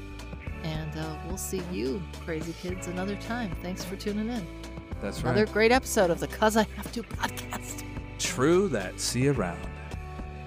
And 0.62 0.96
uh, 0.96 1.16
we'll 1.26 1.36
see 1.36 1.62
you, 1.70 2.02
crazy 2.24 2.54
kids, 2.62 2.86
another 2.86 3.16
time. 3.16 3.54
Thanks 3.62 3.84
for 3.84 3.96
tuning 3.96 4.30
in. 4.30 4.46
That's 5.02 5.22
right. 5.22 5.32
Another 5.36 5.52
great 5.52 5.70
episode 5.70 6.10
of 6.10 6.18
the 6.18 6.28
Cuz 6.28 6.56
I 6.56 6.66
Have 6.76 6.90
to 6.92 7.02
podcast. 7.02 7.84
True 8.18 8.68
that. 8.68 8.98
See 8.98 9.24
you 9.24 9.32
around. 9.32 9.60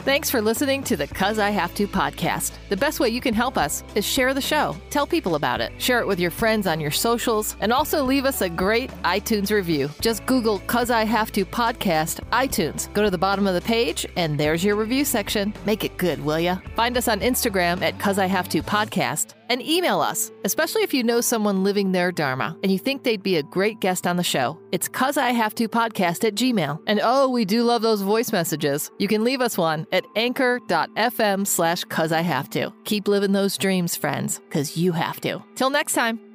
Thanks 0.06 0.30
for 0.30 0.42
listening 0.42 0.84
to 0.84 0.98
the 0.98 1.08
Cuz 1.08 1.40
I 1.40 1.50
Have 1.50 1.74
to 1.76 1.88
podcast. 1.88 2.52
The 2.68 2.76
best 2.76 3.00
way 3.00 3.08
you 3.08 3.22
can 3.22 3.34
help 3.34 3.58
us 3.58 3.86
is 3.96 4.06
share 4.06 4.34
the 4.34 4.42
show. 4.42 4.76
Tell 4.90 5.08
people 5.08 5.36
about 5.36 5.62
it. 5.62 5.72
Share 5.78 6.02
it 6.02 6.08
with 6.08 6.20
your 6.20 6.30
friends 6.30 6.68
on 6.68 6.82
your 6.82 6.92
socials 6.92 7.56
and 7.62 7.72
also 7.72 8.04
leave 8.04 8.26
us 8.26 8.42
a 8.42 8.50
great 8.50 8.92
iTunes 9.06 9.50
review. 9.50 9.90
Just 10.02 10.26
Google 10.26 10.60
Cuz 10.68 10.90
I 10.90 11.06
Have 11.06 11.32
to 11.32 11.46
podcast 11.46 12.20
iTunes. 12.32 12.92
Go 12.94 13.02
to 13.02 13.10
the 13.10 13.18
bottom 13.18 13.48
of 13.48 13.54
the 13.54 13.62
page 13.62 14.06
and 14.18 14.38
there's 14.38 14.62
your 14.62 14.76
review 14.76 15.06
section. 15.06 15.54
Make 15.66 15.86
it 15.86 15.96
good, 15.98 16.20
will 16.26 16.40
ya? 16.40 16.58
Find 16.76 16.98
us 16.98 17.08
on 17.08 17.22
Instagram 17.22 17.82
at 17.82 17.98
Cuz 17.98 18.20
I 18.20 18.26
Have 18.26 18.50
to 18.50 18.62
podcast 18.62 19.36
and 19.50 19.62
email 19.62 20.02
us, 20.02 20.32
especially 20.44 20.84
if 20.84 20.94
you 20.94 21.04
know 21.04 21.22
someone 21.22 21.64
living 21.64 21.92
their 21.92 22.12
Dharma 22.12 22.58
and 22.64 22.72
you 22.72 22.80
think 22.80 23.04
they'd 23.04 23.24
be 23.24 23.38
a 23.38 23.44
great 23.44 23.80
guest 23.80 24.08
on 24.08 24.18
the 24.18 24.24
show. 24.24 24.60
It's 24.72 24.88
cuz 24.88 25.18
I 25.18 25.32
have 25.32 25.56
to 25.56 25.68
podcast 25.68 26.24
at 26.24 26.36
Gmail. 26.36 26.82
And 26.88 27.00
oh, 27.04 27.30
we 27.30 27.46
do 27.46 27.64
love 27.64 27.82
those 27.82 28.02
voice 28.02 28.32
messages. 28.32 28.92
You 29.00 29.08
can 29.08 29.24
leave 29.24 29.42
us 29.42 29.58
one 29.58 29.86
at 29.92 30.06
anchor.fm 30.16 31.48
slash 31.48 31.84
cuz 31.86 32.12
I 32.12 32.22
have 32.22 32.50
to. 32.52 32.74
Keep 32.84 33.08
living 33.08 33.32
those 33.32 33.58
dreams, 33.58 33.96
friends, 33.96 34.40
because 34.40 34.78
you 34.78 34.92
have 34.92 35.22
to. 35.22 35.44
Till 35.56 35.70
next 35.70 35.94
time. 35.94 36.33